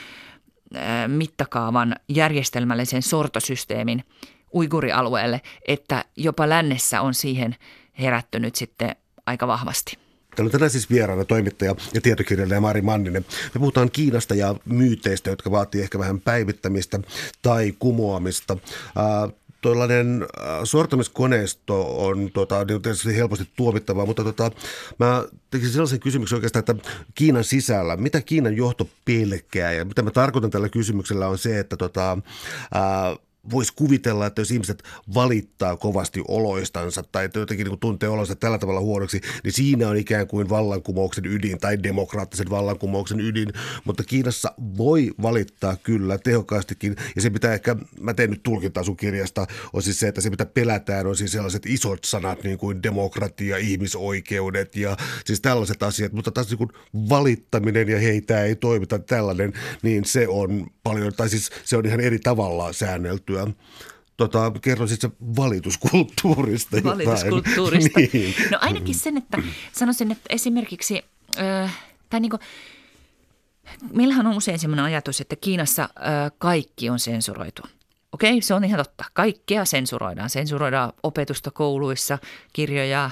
mittakaavan 1.07 1.97
järjestelmällisen 2.09 3.03
sortosysteemin 3.03 4.05
uigurialueelle, 4.55 5.41
että 5.69 6.05
jopa 6.17 6.49
lännessä 6.49 7.01
on 7.01 7.15
siihen 7.15 7.57
herättynyt 7.99 8.55
sitten 8.55 8.97
aika 9.27 9.47
vahvasti. 9.47 9.99
Täällä 10.37 10.49
on 10.49 10.53
tänään 10.53 10.71
siis 10.71 10.91
vieraana 10.91 11.25
toimittaja 11.25 11.75
ja 11.95 12.01
tietokirjailija 12.01 12.61
Mari 12.61 12.83
Manninen. 12.83 13.27
Me 13.55 13.59
puhutaan 13.59 13.91
Kiinasta 13.91 14.35
ja 14.35 14.55
myyteistä, 14.65 15.31
jotka 15.31 15.51
vaatii 15.51 15.83
ehkä 15.83 15.99
vähän 15.99 16.21
päivittämistä 16.21 17.01
tai 17.43 17.75
kumoamista 17.79 18.57
tuollainen 19.63 20.23
äh, 20.23 20.47
sortamiskoneisto 20.65 22.07
on 22.07 22.31
tota, 22.33 22.65
niin 22.65 22.83
tietysti 22.83 23.17
helposti 23.17 23.49
tuomittavaa, 23.57 24.07
mutta 24.07 24.25
tota, 24.25 24.51
mä 24.99 25.25
tekisin 25.51 25.73
sellaisen 25.73 26.01
kysymyksen 26.01 26.37
oikeastaan, 26.37 26.65
että 26.69 26.91
Kiinan 27.15 27.45
sisällä, 27.45 27.97
mitä 27.97 28.21
Kiinan 28.21 28.57
johto 28.57 28.89
pelkää? 29.05 29.73
Ja 29.73 29.85
mitä 29.85 30.03
mä 30.03 30.11
tarkoitan 30.11 30.51
tällä 30.51 30.69
kysymyksellä 30.69 31.29
on 31.29 31.39
se, 31.39 31.59
että 31.59 31.77
tota, 31.77 32.19
ää, 32.75 33.09
äh, 33.09 33.19
voisi 33.51 33.73
kuvitella, 33.77 34.27
että 34.27 34.41
jos 34.41 34.51
ihmiset 34.51 34.83
valittaa 35.15 35.77
kovasti 35.77 36.23
oloistansa 36.29 37.03
tai 37.03 37.29
jotenkin 37.35 37.67
niin 37.67 37.79
tuntee 37.79 38.09
olonsa 38.09 38.37
tällä 38.37 38.59
tavalla 38.59 38.81
huonoksi, 38.81 39.21
niin 39.45 39.53
siinä 39.53 39.89
on 39.89 39.97
ikään 39.97 40.27
kuin 40.27 40.49
vallankumouksen 40.49 41.27
ydin 41.27 41.59
tai 41.59 41.83
demokraattisen 41.83 42.51
vallankumouksen 42.51 43.21
ydin. 43.21 43.53
Mutta 43.85 44.05
Kiinassa 44.05 44.55
voi 44.77 45.11
valittaa 45.23 45.77
kyllä 45.77 46.19
tehokkaastikin. 46.19 46.97
Ja 47.17 47.23
se 47.23 47.31
pitää 47.31 47.55
ehkä, 47.55 47.77
mä 48.01 48.15
teen 48.15 48.31
nyt 48.31 48.43
tulkintaa 48.43 48.85
sun 48.85 48.97
kirjasta, 48.97 49.47
on 49.73 49.83
siis 49.83 50.01
se, 50.01 50.09
että 50.09 50.21
se 50.21 50.31
mitä 50.31 50.47
pelätään 50.47 51.07
on 51.07 51.17
siis 51.17 51.33
sellaiset 51.33 51.67
isot 51.67 52.05
sanat 52.05 52.45
niin 52.45 52.59
kuin 52.59 52.83
demokratia, 52.83 53.57
ihmisoikeudet 53.57 54.77
ja 54.77 54.97
siis 55.25 55.41
tällaiset 55.41 55.83
asiat, 55.83 56.13
mutta 56.13 56.31
taas 56.31 56.49
niin 56.49 56.59
kuin 56.59 56.71
valittaminen 57.09 57.89
ja 57.89 57.99
heitä 57.99 58.45
ei 58.45 58.57
toimita 58.57 58.99
tällainen, 58.99 59.53
niin 59.83 60.05
se 60.05 60.29
on 60.29 60.67
paljon, 60.83 61.13
tai 61.13 61.29
siis 61.29 61.51
se 61.65 61.77
on 61.77 61.87
ihan 61.87 62.01
eri 62.01 62.19
tavalla 62.19 62.73
säännelty 62.73 63.32
juttuja. 63.41 63.55
Tota, 64.17 64.53
kerroisit 64.61 65.01
se 65.01 65.11
valituskulttuurista 65.37 66.77
Valituskulttuurista. 66.85 68.01
niin. 68.13 68.35
No 68.51 68.59
ainakin 68.61 68.95
sen, 68.95 69.17
että 69.17 69.39
sanoisin, 69.73 70.13
että 70.13 70.25
esimerkiksi, 70.31 71.03
äh, 71.39 71.79
tai 72.11 72.21
niin 72.21 72.31
kuin, 72.31 72.41
meillähän 73.93 74.27
on 74.27 74.37
usein 74.37 74.59
sellainen 74.59 74.85
ajatus, 74.85 75.21
että 75.21 75.37
Kiinassa 75.37 75.83
äh, 75.83 76.33
kaikki 76.39 76.91
on 76.91 76.99
sensuroitu. 76.99 77.63
Okei, 78.13 78.43
se 78.43 78.55
on 78.55 78.65
ihan 78.65 78.79
totta. 78.79 79.05
Kaikkea 79.13 79.65
sensuroidaan. 79.65 80.31
Sensuroidaan 80.31 80.93
opetusta 81.03 81.51
kouluissa, 81.51 82.19
kirjoja, 82.53 83.11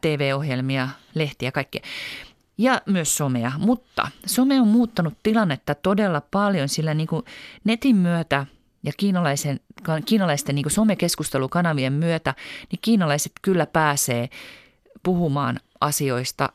TV-ohjelmia, 0.00 0.88
lehtiä, 1.14 1.52
kaikkea. 1.52 1.80
Ja 2.58 2.82
myös 2.86 3.16
somea. 3.16 3.52
Mutta 3.58 4.08
some 4.26 4.60
on 4.60 4.68
muuttanut 4.68 5.14
tilannetta 5.22 5.74
todella 5.74 6.20
paljon, 6.20 6.68
sillä 6.68 6.94
niin 6.94 7.06
kuin 7.06 7.24
netin 7.64 7.96
myötä– 7.96 8.46
ja 8.86 8.92
kiinalaisen, 8.96 9.60
kiinalaisten 10.06 10.54
niin 10.54 10.70
somekeskustelukanavien 10.70 11.92
myötä, 11.92 12.34
niin 12.70 12.78
kiinalaiset 12.82 13.32
kyllä 13.42 13.66
pääsee 13.66 14.28
puhumaan 15.02 15.60
asioista 15.80 16.52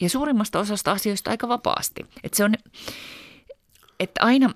ja 0.00 0.08
suurimmasta 0.08 0.58
osasta 0.58 0.92
asioista 0.92 1.30
aika 1.30 1.48
vapaasti. 1.48 2.06
Että 2.24 2.36
se 2.36 2.44
on, 2.44 2.54
että 4.00 4.20
aina, 4.24 4.50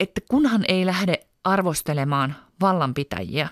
että 0.00 0.20
kunhan 0.28 0.64
ei 0.68 0.86
lähde 0.86 1.26
arvostelemaan 1.44 2.36
vallanpitäjiä, 2.60 3.48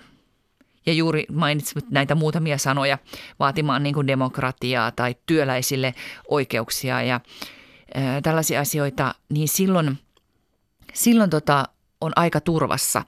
ja 0.87 0.93
juuri 0.93 1.25
mainitsit 1.31 1.89
näitä 1.89 2.15
muutamia 2.15 2.57
sanoja 2.57 2.97
vaatimaan 3.39 3.83
niin 3.83 3.93
kuin 3.93 4.07
demokratiaa 4.07 4.91
tai 4.91 5.15
työläisille 5.25 5.95
oikeuksia 6.27 7.01
ja 7.01 7.21
ää, 7.95 8.21
tällaisia 8.21 8.59
asioita, 8.59 9.15
niin 9.29 9.47
silloin, 9.47 9.99
silloin 10.93 11.29
tota, 11.29 11.67
on 12.01 12.11
aika 12.15 12.41
turvassa. 12.41 13.03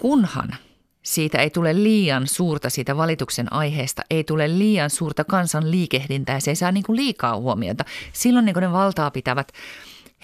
kunhan 0.00 0.56
siitä 1.02 1.38
ei 1.38 1.50
tule 1.50 1.82
liian 1.82 2.26
suurta 2.26 2.70
siitä 2.70 2.96
valituksen 2.96 3.52
aiheesta, 3.52 4.02
ei 4.10 4.24
tule 4.24 4.58
liian 4.58 4.90
suurta 4.90 5.24
kansan 5.24 5.70
liikehdintää, 5.70 6.40
se 6.40 6.50
ei 6.50 6.56
saa 6.56 6.72
niin 6.72 6.84
kuin 6.84 6.96
liikaa 6.96 7.36
huomiota. 7.36 7.84
Silloin 8.12 8.44
niin 8.44 8.54
kuin 8.54 8.62
ne 8.62 8.72
valtaa 8.72 9.10
pitävät 9.10 9.52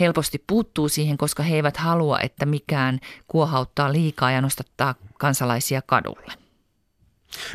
helposti 0.00 0.44
puuttuu 0.46 0.88
siihen, 0.88 1.18
koska 1.18 1.42
he 1.42 1.56
eivät 1.56 1.76
halua, 1.76 2.20
että 2.20 2.46
mikään 2.46 2.98
kuohauttaa 3.28 3.92
liikaa 3.92 4.30
ja 4.30 4.40
nostattaa 4.40 4.94
kansalaisia 5.18 5.82
kadulle. 5.82 6.47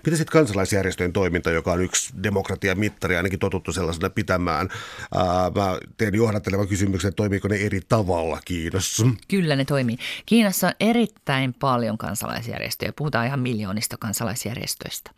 Mitä 0.06 0.18
sitten 0.18 0.32
kansalaisjärjestöjen 0.32 1.14
toiminta, 1.14 1.52
joka 1.52 1.72
on 1.72 1.82
yksi 1.82 2.14
demokratian 2.24 2.80
mittari, 2.80 3.18
ainakin 3.18 3.40
totuttu 3.40 3.74
sellaisena 3.74 4.10
pitämään? 4.10 4.70
Ää, 5.16 5.24
mä 5.56 5.78
teen 5.98 6.16
johdattelevan 6.16 6.68
kysymyksen, 6.68 7.10
että 7.10 7.16
toimiiko 7.16 7.48
ne 7.48 7.56
eri 7.56 7.82
tavalla 7.90 8.40
Kiinassa? 8.46 9.06
Kyllä 9.28 9.56
ne 9.56 9.66
toimii. 9.66 9.98
Kiinassa 10.26 10.68
on 10.68 10.74
erittäin 10.80 11.54
paljon 11.54 11.98
kansalaisjärjestöjä. 11.98 12.94
Puhutaan 12.96 13.28
ihan 13.28 13.40
miljoonista 13.40 13.98
kansalaisjärjestöistä. 13.98 15.12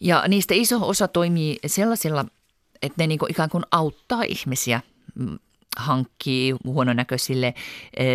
Ja 0.00 0.24
niistä 0.28 0.54
iso 0.54 0.88
osa 0.88 1.08
toimii 1.08 1.58
sellaisilla, 1.66 2.24
että 2.82 3.02
ne 3.02 3.06
niinku 3.06 3.26
ikään 3.30 3.50
kuin 3.50 3.64
auttaa 3.70 4.22
ihmisiä 4.22 4.80
mm, 5.14 5.38
hankkii 5.76 6.54
huononäköisille 6.64 7.54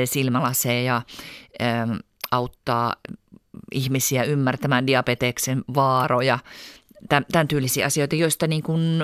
silmälaseja 0.05 0.81
ja 0.81 1.01
auttaa 2.31 2.95
ihmisiä 3.71 4.23
ymmärtämään 4.23 4.87
diabeteksen 4.87 5.63
vaaroja, 5.75 6.39
tämän 7.31 7.47
tyylisiä 7.47 7.85
asioita, 7.85 8.15
joista 8.15 8.47
niin 8.47 8.63
kuin 8.63 9.03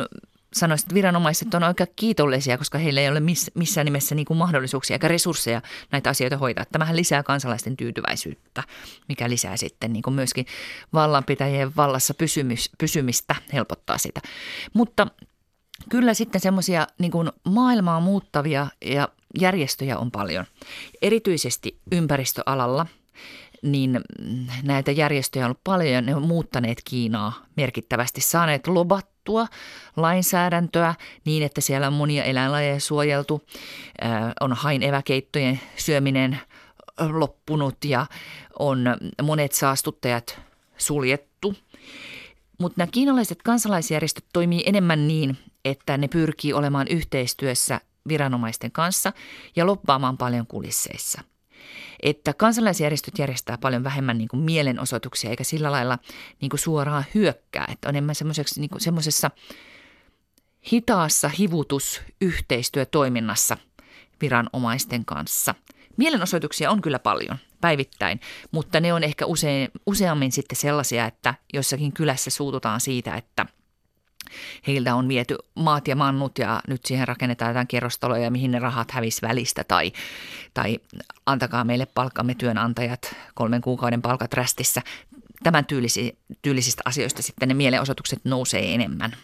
sanoisin, 0.54 0.86
että 0.86 0.96
viranomaiset 0.96 1.54
on 1.54 1.64
aika 1.64 1.86
kiitollisia, 1.96 2.58
koska 2.58 2.78
heillä 2.78 3.02
ei 3.02 3.10
ole 3.10 3.20
missään 3.56 3.86
nimessä 3.86 4.16
niin 4.16 4.26
kuin 4.26 4.38
mahdollisuuksia 4.38 4.96
eikä 4.96 5.08
resursseja 5.08 5.62
näitä 5.92 6.10
asioita 6.10 6.38
hoitaa. 6.38 6.66
Tämähän 6.72 6.96
lisää 6.96 7.24
kansalaisten 7.24 7.78
tyytyväisyyttä, 7.78 8.64
mikä 9.08 9.30
lisää 9.30 9.58
sitten 9.58 9.94
niin 9.94 10.04
kuin 10.04 10.14
myöskin 10.14 10.46
vallanpitäjien 10.94 11.76
vallassa 11.76 12.14
pysymistä, 12.78 13.36
helpottaa 13.54 13.98
sitä. 13.98 14.22
Mutta 14.74 15.08
kyllä 15.90 16.14
sitten 16.14 16.42
semmoisia 16.42 16.88
niin 17.00 17.12
maailmaa 17.44 18.00
muuttavia 18.00 18.68
ja 18.86 19.10
järjestöjä 19.40 19.98
on 19.98 20.12
paljon, 20.12 20.46
erityisesti 21.02 21.80
ympäristöalalla– 21.92 22.86
niin 23.62 24.02
näitä 24.64 24.92
järjestöjä 24.92 25.46
on 25.46 25.48
ollut 25.48 25.64
paljon 25.64 25.94
ja 25.94 26.02
ne 26.02 26.16
on 26.16 26.28
muuttaneet 26.28 26.82
Kiinaa 26.86 27.46
merkittävästi, 27.58 28.22
saaneet 28.22 28.68
lobattua 28.68 29.48
lainsäädäntöä 29.98 30.96
niin, 31.26 31.44
että 31.44 31.62
siellä 31.62 31.88
on 31.88 31.94
monia 31.94 32.24
eläinlajeja 32.24 32.80
suojeltu, 32.80 33.42
on 34.40 34.54
hain 34.54 34.84
eväkeittojen 34.84 35.60
syöminen 35.76 36.40
loppunut 37.10 37.86
ja 37.86 38.06
on 38.60 38.86
monet 39.24 39.52
saastuttajat 39.52 40.40
suljettu. 40.78 41.56
Mutta 42.60 42.76
nämä 42.78 42.92
kiinalaiset 42.92 43.42
kansalaisjärjestöt 43.42 44.26
toimii 44.34 44.64
enemmän 44.66 45.08
niin, 45.08 45.38
että 45.66 45.98
ne 45.98 46.08
pyrkii 46.08 46.54
olemaan 46.54 46.88
yhteistyössä 46.88 47.82
viranomaisten 48.08 48.72
kanssa 48.72 49.14
ja 49.56 49.66
loppaamaan 49.66 50.18
paljon 50.18 50.48
kulisseissa. 50.48 51.22
Että 52.02 52.34
kansalaisjärjestöt 52.34 53.18
järjestää 53.18 53.58
paljon 53.58 53.84
vähemmän 53.84 54.18
niin 54.18 54.28
kuin 54.28 54.42
mielenosoituksia 54.42 55.30
eikä 55.30 55.44
sillä 55.44 55.72
lailla 55.72 56.00
niin 56.42 56.50
kuin 56.50 56.60
suoraan 56.60 57.06
hyökkää. 57.16 57.68
Että 57.72 57.90
on 57.90 57.96
enemmän 57.96 58.16
niin 58.58 58.70
kuin 58.70 58.82
semmoisessa 58.82 59.32
hitaassa 60.72 61.30
hivutusyhteistyötoiminnassa 61.30 63.58
viranomaisten 64.22 65.06
kanssa. 65.06 65.56
Mielenosoituksia 65.98 66.72
on 66.72 66.82
kyllä 66.82 67.00
paljon 67.00 67.38
päivittäin, 67.62 68.20
mutta 68.52 68.80
ne 68.80 68.94
on 68.94 69.04
ehkä 69.04 69.26
usein, 69.26 69.70
useammin 69.86 70.32
sitten 70.32 70.56
sellaisia, 70.56 71.06
että 71.06 71.34
jossakin 71.54 71.94
kylässä 71.94 72.30
suututaan 72.30 72.82
siitä, 72.82 73.16
että– 73.16 73.46
heiltä 74.68 74.96
on 74.96 75.08
viety 75.08 75.38
maat 75.56 75.88
ja 75.88 75.96
mannut 75.96 76.38
ja 76.38 76.62
nyt 76.68 76.86
siihen 76.86 77.08
rakennetaan 77.08 77.50
jotain 77.50 77.68
kerrostaloja, 77.68 78.32
mihin 78.32 78.52
ne 78.52 78.60
rahat 78.60 78.92
hävis 78.92 79.22
välistä 79.22 79.64
tai, 79.64 79.92
tai 80.54 80.80
antakaa 81.26 81.64
meille 81.64 81.86
palkkamme 81.86 82.36
työnantajat 82.36 83.16
kolmen 83.34 83.62
kuukauden 83.62 84.02
palkat 84.02 84.34
rästissä. 84.34 84.82
Tämän 85.44 85.66
tyylisi, 85.66 86.18
tyylisistä 86.42 86.82
asioista 86.86 87.22
sitten 87.22 87.48
ne 87.48 87.54
mielenosoitukset 87.54 88.20
nousee 88.24 88.74
enemmän. 88.74 89.16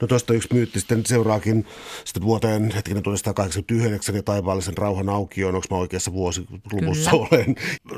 No 0.00 0.08
tuosta 0.08 0.34
yksi 0.34 0.48
myytti 0.54 0.80
sitten 0.80 1.06
seuraakin 1.06 1.66
sitten 2.04 2.22
vuoteen 2.22 2.70
hetkinen 2.70 3.02
1989 3.02 4.14
ja 4.14 4.22
taivaallisen 4.22 4.78
rauhan 4.78 5.08
aukioon, 5.08 5.54
onko 5.54 5.66
mä 5.70 5.76
oikeassa 5.76 6.12
vuosiluvussa 6.12 7.10
Kyllä. 7.10 7.26
olen. 7.30 7.56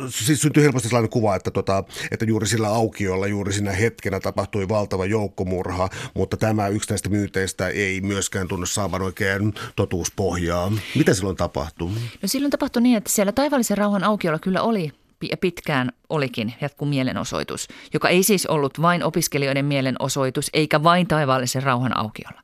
Siis 0.09 0.41
syntyy 0.41 0.63
helposti 0.63 0.89
sellainen 0.89 1.11
kuva, 1.11 1.37
että, 1.37 1.51
tota, 1.51 1.85
että 2.11 2.25
juuri 2.25 2.47
sillä 2.47 2.69
aukiolla, 2.69 3.27
juuri 3.27 3.53
siinä 3.53 3.73
hetkenä 3.73 4.21
tapahtui 4.21 4.69
valtava 4.69 5.07
joukkomurha, 5.07 5.89
mutta 6.15 6.37
tämä 6.37 6.69
yksi 6.69 6.91
näistä 6.91 7.09
myyteistä 7.09 7.69
ei 7.69 8.01
myöskään 8.01 8.49
tunnu 8.49 8.67
saavan 8.67 9.03
oikein 9.03 9.55
totuuspohjaa. 9.77 10.73
Mitä 10.95 11.15
silloin 11.15 11.37
tapahtui? 11.37 11.91
No 12.23 12.29
silloin 12.29 12.51
tapahtui 12.51 12.83
niin, 12.83 12.97
että 12.97 13.11
siellä 13.11 13.33
taivaallisen 13.33 13.79
rauhan 13.79 14.05
aukiolla 14.05 14.39
kyllä 14.39 14.63
oli 14.63 14.93
pitkään 15.41 15.93
olikin 16.11 16.55
jatku 16.61 16.87
mielenosoitus, 16.87 17.69
joka 17.95 18.09
ei 18.09 18.23
siis 18.23 18.47
ollut 18.47 18.83
vain 18.83 19.05
opiskelijoiden 19.05 19.65
mielenosoitus 19.65 20.51
eikä 20.53 20.83
vain 20.83 21.07
taivaallisen 21.07 21.63
rauhan 21.63 21.97
aukiolla, 21.97 22.43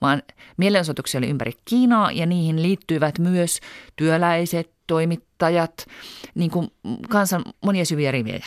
vaan 0.00 0.22
mielenosoituksia 0.56 1.18
oli 1.18 1.28
ympäri 1.28 1.52
Kiinaa 1.64 2.12
ja 2.12 2.26
niihin 2.26 2.62
liittyivät 2.62 3.18
myös 3.18 3.60
työläiset, 3.96 4.72
toimittajat, 4.86 5.86
niin 6.34 6.50
kuin 6.50 6.68
kansan 7.08 7.44
monia 7.64 7.84
syviä 7.84 8.10
rivejä. 8.10 8.46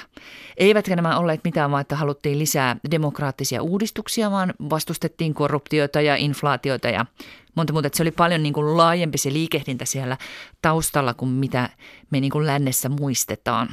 Eivätkä 0.58 0.96
nämä 0.96 1.18
olleet 1.18 1.42
mitään 1.44 1.72
vaan, 1.72 1.82
että 1.82 1.96
haluttiin 1.96 2.40
lisää 2.40 2.76
demokraattisia 2.92 3.62
uudistuksia, 3.62 4.32
vaan 4.32 4.54
vastustettiin 4.70 5.34
korruptiota 5.34 6.02
ja 6.02 6.16
inflaatiota 6.16 6.90
ja 6.90 7.06
monta 7.56 7.74
muuta. 7.74 7.88
Että 7.88 7.98
se 7.98 8.04
oli 8.04 8.12
paljon 8.12 8.44
niin 8.44 8.54
kuin 8.54 8.78
laajempi 8.78 9.18
se 9.18 9.34
liikehdintä 9.34 9.86
siellä 9.86 10.18
taustalla 10.62 11.14
kuin 11.14 11.32
mitä 11.32 11.70
me 12.10 12.20
niin 12.20 12.32
kuin 12.32 12.46
lännessä 12.46 12.90
muistetaan. 12.90 13.70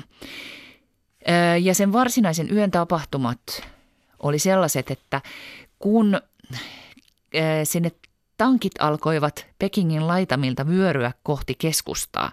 Ja 1.62 1.74
sen 1.74 1.92
varsinaisen 1.92 2.56
yön 2.56 2.70
tapahtumat 2.70 3.40
oli 4.18 4.38
sellaiset, 4.38 4.90
että 4.90 5.20
kun 5.78 6.20
sinne 7.64 7.92
tankit 8.36 8.72
alkoivat 8.78 9.46
Pekingin 9.58 10.06
laitamilta 10.06 10.66
vyöryä 10.66 11.12
kohti 11.22 11.54
keskustaa, 11.54 12.32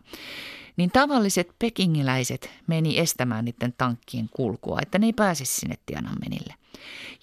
niin 0.78 0.91
tavalliset 0.91 1.49
pekingiläiset 1.60 2.49
meni 2.67 2.99
estämään 2.99 3.45
niiden 3.45 3.73
tankkien 3.78 4.30
kulkua, 4.32 4.80
että 4.82 4.99
ne 4.99 5.06
ei 5.06 5.13
pääsisi 5.13 5.56
sinne 5.56 5.75
Tiananmenille. 5.86 6.56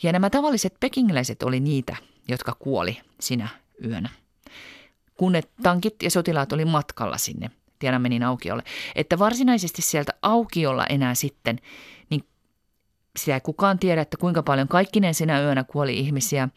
Ja 0.02 0.12
nämä 0.12 0.30
tavalliset 0.30 0.74
pekingiläiset 0.80 1.42
oli 1.42 1.60
niitä, 1.60 1.96
jotka 2.28 2.56
kuoli 2.58 3.00
sinä 3.20 3.48
yönä. 3.84 4.08
Kun 5.14 5.32
ne 5.32 5.42
tankit 5.62 6.02
ja 6.02 6.10
sotilaat 6.10 6.52
oli 6.52 6.64
matkalla 6.64 7.18
sinne 7.18 7.50
Tiananmenin 7.78 8.22
aukiolle. 8.22 8.62
Että 8.94 9.18
varsinaisesti 9.18 9.82
sieltä 9.82 10.12
aukiolla 10.22 10.86
enää 10.86 11.14
sitten, 11.14 11.58
niin 12.10 12.24
sitä 13.18 13.34
ei 13.34 13.40
kukaan 13.40 13.78
tiedä, 13.78 14.00
että 14.00 14.16
kuinka 14.16 14.42
paljon 14.42 14.68
kaikkinen 14.68 15.14
sinä 15.14 15.40
yönä 15.40 15.64
kuoli 15.64 15.98
ihmisiä, 15.98 16.48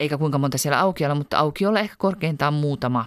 eikä 0.00 0.18
kuinka 0.18 0.38
monta 0.38 0.58
siellä 0.58 0.80
aukiolla, 0.80 1.14
mutta 1.14 1.38
aukiolla 1.38 1.80
ehkä 1.80 1.96
korkeintaan 1.98 2.54
muutama. 2.54 3.04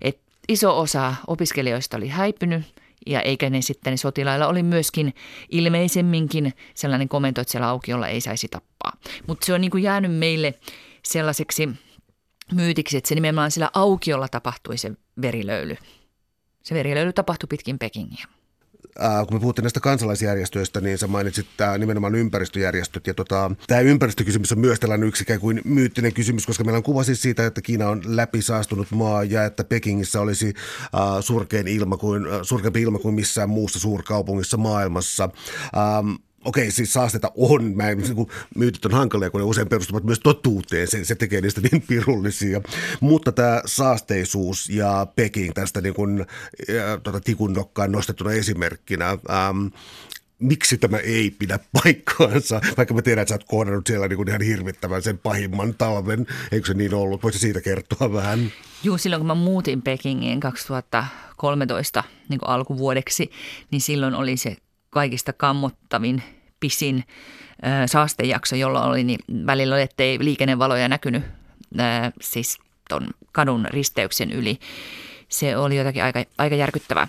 Et 0.00 0.20
iso 0.48 0.78
osa 0.80 1.14
opiskelijoista 1.26 1.96
oli 1.96 2.08
häipynyt 2.08 2.62
ja 3.06 3.20
eikä 3.20 3.50
ne 3.50 3.62
sitten 3.62 3.90
ne 3.90 3.96
sotilailla 3.96 4.46
oli 4.46 4.62
myöskin 4.62 5.14
ilmeisemminkin 5.50 6.52
sellainen 6.74 7.08
komento, 7.08 7.40
että 7.40 7.50
siellä 7.50 7.68
aukiolla 7.68 8.08
ei 8.08 8.20
saisi 8.20 8.48
tappaa. 8.48 8.92
Mutta 9.26 9.46
se 9.46 9.54
on 9.54 9.60
niin 9.60 9.70
kuin 9.70 9.82
jäänyt 9.82 10.14
meille 10.14 10.54
sellaiseksi 11.04 11.68
myytiksi, 12.54 12.96
että 12.96 13.08
se 13.08 13.14
nimenomaan 13.14 13.50
sillä 13.50 13.70
aukiolla 13.74 14.28
tapahtui 14.28 14.78
se 14.78 14.92
verilöyly. 15.22 15.76
Se 16.62 16.74
verilöyly 16.74 17.12
tapahtui 17.12 17.46
pitkin 17.46 17.78
Pekingiä. 17.78 18.24
Ää, 18.98 19.26
kun 19.26 19.36
me 19.36 19.40
puhuttiin 19.40 19.62
näistä 19.62 19.80
kansalaisjärjestöistä, 19.80 20.80
niin 20.80 20.98
sä 20.98 21.06
mainitsit 21.06 21.46
tämä 21.56 21.78
nimenomaan 21.78 22.14
ympäristöjärjestöt. 22.14 23.06
Ja 23.06 23.14
tota, 23.14 23.50
tämä 23.66 23.80
ympäristökysymys 23.80 24.52
on 24.52 24.58
myös 24.58 24.80
tällainen 24.80 25.08
yksi 25.08 25.24
kuin 25.40 25.60
myyttinen 25.64 26.14
kysymys, 26.14 26.46
koska 26.46 26.64
meillä 26.64 26.76
on 26.76 26.82
kuva 26.82 27.02
siis 27.04 27.22
siitä, 27.22 27.46
että 27.46 27.62
Kiina 27.62 27.88
on 27.88 28.02
läpisaastunut 28.06 28.90
maa 28.90 29.24
ja 29.24 29.44
että 29.44 29.64
Pekingissä 29.64 30.20
olisi 30.20 30.54
ää, 30.92 31.22
surkein 31.22 31.68
ilma 31.68 31.96
kuin, 31.96 32.22
surkeampi 32.42 32.82
ilma 32.82 32.98
kuin 32.98 33.14
missään 33.14 33.50
muussa 33.50 33.78
suurkaupungissa 33.80 34.56
maailmassa. 34.56 35.28
Ää, 35.74 36.02
okei, 36.44 36.70
siis 36.70 36.92
saasteita 36.92 37.32
on, 37.36 37.76
mä 37.76 37.94
niin 37.94 38.26
myytit 38.56 38.84
on 38.84 38.92
hankalia, 38.92 39.30
kun 39.30 39.40
ne 39.40 39.44
usein 39.44 39.68
perustuvat 39.68 40.04
myös 40.04 40.20
totuuteen, 40.20 40.88
se, 40.88 41.04
se 41.04 41.14
tekee 41.14 41.40
niistä 41.40 41.60
niin 41.60 41.82
pirullisia. 41.88 42.60
Mutta 43.00 43.32
tämä 43.32 43.62
saasteisuus 43.66 44.68
ja 44.68 45.06
Peking 45.16 45.52
tästä 45.54 45.80
niin 45.80 45.94
kuin, 45.94 46.26
ja, 46.68 46.98
tota, 47.02 47.20
tikun 47.20 47.52
nokkaan 47.52 47.92
nostettuna 47.92 48.32
esimerkkinä, 48.32 49.08
ähm, 49.10 49.66
miksi 50.38 50.78
tämä 50.78 50.98
ei 50.98 51.30
pidä 51.30 51.58
paikkaansa, 51.82 52.60
vaikka 52.76 52.94
mä 52.94 53.02
tiedän, 53.02 53.22
että 53.22 53.28
sä 53.28 53.34
oot 53.34 53.44
kohdannut 53.44 53.86
siellä 53.86 54.08
niin 54.08 54.16
kuin 54.16 54.28
ihan 54.28 54.42
hirvittävän 54.42 55.02
sen 55.02 55.18
pahimman 55.18 55.74
talven. 55.74 56.26
Eikö 56.52 56.66
se 56.66 56.74
niin 56.74 56.94
ollut? 56.94 57.22
Voisi 57.22 57.38
siitä 57.38 57.60
kertoa 57.60 58.12
vähän? 58.12 58.52
Joo, 58.82 58.98
silloin 58.98 59.20
kun 59.20 59.26
mä 59.26 59.34
muutin 59.34 59.82
Pekingiin 59.82 60.40
2013 60.40 62.04
niin 62.28 62.40
alkuvuodeksi, 62.44 63.30
niin 63.70 63.80
silloin 63.80 64.14
oli 64.14 64.36
se 64.36 64.56
kaikista 64.90 65.32
kammottavin, 65.32 66.22
pisin 66.60 67.04
saastejakso, 67.86 68.56
jolla 68.56 68.84
oli 68.84 69.04
niin 69.04 69.20
välillä, 69.46 69.80
ettei 69.80 70.18
liikennevaloja 70.20 70.88
näkynyt 70.88 71.22
siis 72.20 72.58
ton 72.88 73.06
kadun 73.32 73.66
risteyksen 73.70 74.32
yli 74.32 74.58
se 75.30 75.56
oli 75.56 75.76
jotakin 75.76 76.04
aika, 76.04 76.24
aika 76.38 76.56
järkyttävää. 76.56 77.08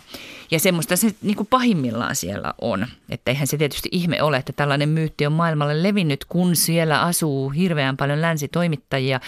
Ja 0.51 0.59
semmoista 0.59 0.95
se 0.95 1.15
niin 1.21 1.35
kuin 1.35 1.47
pahimmillaan 1.47 2.15
siellä 2.15 2.53
on. 2.61 2.87
Että 3.09 3.31
eihän 3.31 3.47
se 3.47 3.57
tietysti 3.57 3.89
ihme 3.91 4.21
ole, 4.21 4.37
että 4.37 4.53
tällainen 4.53 4.89
myytti 4.89 5.25
on 5.25 5.33
maailmalle 5.33 5.83
levinnyt, 5.83 6.25
kun 6.25 6.55
siellä 6.55 7.01
asuu 7.01 7.49
hirveän 7.49 7.97
paljon 7.97 8.21
länsitoimittajia, 8.21 9.19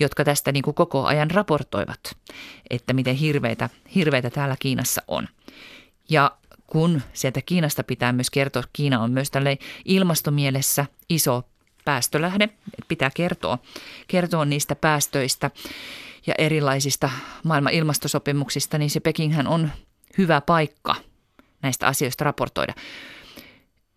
jotka 0.00 0.24
tästä 0.24 0.52
niin 0.52 0.62
kuin 0.62 0.74
koko 0.74 1.04
ajan 1.04 1.30
raportoivat, 1.30 2.16
että 2.70 2.92
miten 2.92 3.14
hirveitä, 3.14 3.68
hirveitä 3.94 4.30
täällä 4.30 4.56
Kiinassa 4.58 5.02
on. 5.08 5.28
Ja 6.08 6.30
kun 6.70 7.02
sieltä 7.12 7.42
Kiinasta 7.42 7.84
pitää 7.84 8.12
myös 8.12 8.30
kertoa, 8.30 8.62
Kiina 8.72 9.00
on 9.00 9.10
myös 9.10 9.30
tälle 9.30 9.58
ilmastomielessä 9.84 10.86
iso 11.08 11.42
päästölähde, 11.84 12.48
pitää 12.88 13.10
kertoa, 13.14 13.58
kertoa 14.08 14.44
niistä 14.44 14.74
päästöistä 14.74 15.50
ja 16.26 16.34
erilaisista 16.38 17.10
maailman 17.44 17.72
ilmastosopimuksista, 17.72 18.78
niin 18.78 18.90
se 18.90 19.00
Pekinghän 19.00 19.46
on 19.46 19.70
hyvä 20.18 20.40
paikka 20.40 20.94
näistä 21.62 21.86
asioista 21.86 22.24
raportoida. 22.24 22.74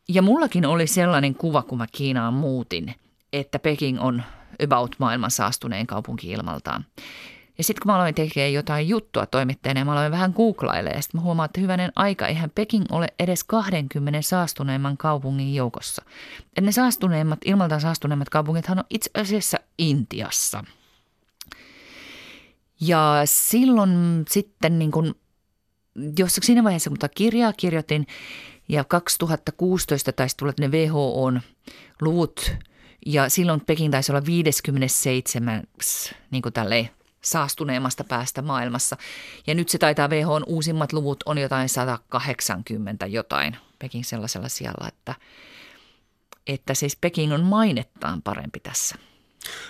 Ja 0.08 0.22
mullakin 0.22 0.66
oli 0.66 0.88
sellainen 0.88 1.36
kuva, 1.36 1.64
kun 1.64 1.78
mä 1.78 1.86
Kiinaan 1.92 2.34
muutin, 2.34 2.96
että 3.34 3.60
Peking 3.60 4.02
on 4.02 4.24
about 4.64 4.96
maailman 5.00 5.32
saastuneen 5.32 5.88
kaupunki 5.88 6.32
ilmaltaan. 6.32 6.86
Ja 7.58 7.64
sitten 7.64 7.82
kun 7.82 7.92
mä 7.92 7.96
aloin 7.96 8.16
tekemään 8.16 8.54
jotain 8.54 8.90
juttua 8.90 9.26
toimittajana 9.26 9.80
ja 9.80 9.86
mä 9.86 9.92
aloin 9.92 10.12
vähän 10.12 10.34
googlailemaan, 10.36 10.98
ja 10.98 11.02
sitten 11.02 11.22
mä 11.22 11.26
huomaan, 11.26 11.46
että 11.46 11.62
hyvänen 11.62 11.92
aika, 11.96 12.28
eihän 12.28 12.50
Peking 12.50 12.86
ole 12.92 13.08
edes 13.20 13.44
20 13.44 14.22
saastuneemman 14.22 14.98
kaupungin 14.98 15.56
joukossa. 15.56 16.06
Et 16.58 16.64
ne 16.64 16.72
saastuneemmat, 16.72 17.40
ilmaltaan 17.46 17.82
saastuneemmat 17.82 18.30
kaupungithan 18.30 18.80
on 18.80 18.86
itse 18.90 19.10
asiassa 19.14 19.58
Intiassa– 19.78 20.64
ja 22.88 23.22
silloin 23.26 24.26
sitten 24.30 24.80
niin 24.80 24.92
kuin, 24.92 25.16
jos 26.18 26.40
siinä 26.42 26.64
vaiheessa, 26.64 26.90
kun 26.90 27.00
tätä 27.00 27.14
kirjaa 27.16 27.54
kirjoitin 27.54 28.08
ja 28.70 28.84
2016 28.84 30.12
taisi 30.12 30.38
tulla 30.38 30.54
ne 30.60 30.68
WHOn 30.68 31.42
luvut 32.02 32.56
ja 33.06 33.30
silloin 33.30 33.62
Peking 33.62 33.92
taisi 33.92 34.12
olla 34.12 34.26
57 34.26 35.64
niin 36.32 36.42
kuin 36.42 36.54
tälleen 36.54 36.90
saastuneemmasta 37.24 38.04
päästä 38.04 38.42
maailmassa. 38.42 38.98
Ja 39.48 39.56
nyt 39.56 39.70
se 39.70 39.78
taitaa 39.78 40.08
WHOn 40.08 40.44
uusimmat 40.48 40.94
luvut 40.94 41.24
on 41.26 41.38
jotain 41.38 41.70
180 41.70 43.06
jotain 43.06 43.58
Peking 43.80 44.04
sellaisella 44.04 44.50
siellä, 44.50 44.88
että, 44.88 45.16
että 46.48 46.74
siis 46.74 46.96
Peking 46.96 47.34
on 47.34 47.44
mainettaan 47.44 48.22
parempi 48.22 48.60
tässä. 48.60 48.96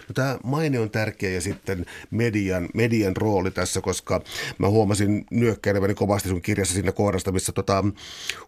No, 0.08 0.14
tämä 0.14 0.38
maine 0.44 0.80
on 0.80 0.90
tärkeä 0.90 1.30
ja 1.30 1.42
sitten 1.42 1.86
median, 2.12 2.70
median 2.74 3.18
rooli 3.18 3.52
tässä, 3.52 3.82
koska 3.82 4.22
mä 4.58 4.68
huomasin 4.68 5.26
nyökkäileväni 5.32 5.94
kovasti 5.94 6.30
sun 6.30 6.42
kirjassa 6.42 6.74
siinä 6.74 6.92
kohdasta, 6.92 7.32
missä 7.32 7.52
tota, 7.52 7.84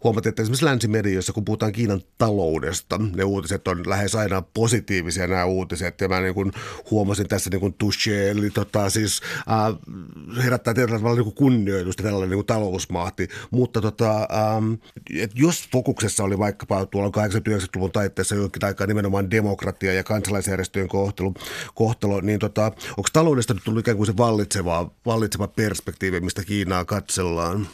huomatin, 0.04 0.30
että 0.30 0.42
esimerkiksi 0.42 0.66
länsimedioissa, 0.66 1.34
kun 1.34 1.46
puhutaan 1.46 1.72
Kiinan 1.72 2.02
taloudesta, 2.18 3.00
ne 3.16 3.24
uutiset 3.24 3.68
on 3.68 3.90
lähes 3.90 4.16
aina 4.16 4.42
positiivisia 4.42 5.28
nämä 5.28 5.46
uutiset. 5.46 6.02
Ja 6.02 6.08
mä 6.08 6.22
niin 6.22 6.34
kuin 6.34 6.52
huomasin 6.92 7.28
tässä 7.28 7.50
niin 7.50 7.60
kuin 7.60 7.74
touche, 7.74 8.30
eli 8.30 8.50
tota, 8.50 8.90
siis, 8.90 9.22
äh, 9.38 10.44
herättää 10.44 10.74
tietyllä 10.74 11.00
tavalla 11.00 11.22
niin 11.22 11.34
kunnioitusta 11.34 12.04
tällainen 12.04 12.38
niin 12.38 12.46
talousmahti. 12.46 13.28
Mutta 13.52 13.82
tota, 13.82 14.16
ähm, 14.18 14.74
et 15.20 15.32
jos 15.36 15.70
fokuksessa 15.72 16.24
oli 16.24 16.40
vaikkapa 16.40 16.86
tuolla 16.86 17.10
80-90-luvun 17.10 17.92
taitteessa 17.92 18.36
jokin 18.36 18.66
aikaa 18.66 18.88
nimenomaan 18.88 19.32
demokratia 19.32 19.94
ja 19.94 20.04
kansalaisjärjestöjen 20.04 20.88
kohta, 20.88 21.15
kohtelu, 21.16 21.34
kohtalo, 21.76 22.22
niin 22.22 22.40
tota, 22.40 22.66
onko 22.66 23.10
taloudesta 23.14 23.54
nyt 23.54 23.64
tullut 23.64 23.80
ikään 23.80 23.98
kuin 23.98 24.08
se 24.08 24.18
vallitseva, 24.18 24.92
vallitseva 25.06 25.48
perspektiivi, 25.48 26.20
mistä 26.20 26.44
Kiinaa 26.44 26.86
katsellaan? 26.86 27.68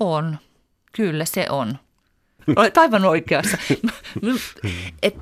On, 0.00 0.38
kyllä 0.92 1.24
se 1.24 1.46
on. 1.50 1.78
Olet 2.56 2.78
aivan 2.78 3.04
oikeassa. 3.04 3.58
Et, 5.02 5.16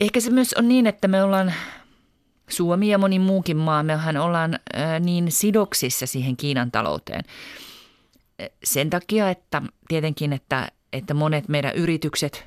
ehkä 0.00 0.20
se 0.20 0.30
myös 0.30 0.54
on 0.58 0.68
niin, 0.68 0.86
että 0.86 1.08
me 1.08 1.22
ollaan 1.22 1.54
Suomi 2.48 2.88
ja 2.88 2.98
moni 2.98 3.18
muukin 3.18 3.56
maa, 3.56 3.82
mehän 3.82 4.16
ollaan 4.16 4.58
niin 5.00 5.32
sidoksissa 5.32 6.06
siihen 6.06 6.36
Kiinan 6.36 6.70
talouteen. 6.70 7.24
Sen 8.64 8.90
takia, 8.90 9.30
että 9.30 9.62
tietenkin, 9.88 10.32
että, 10.32 10.68
että 10.92 11.14
monet 11.14 11.48
meidän 11.48 11.74
yritykset 11.74 12.46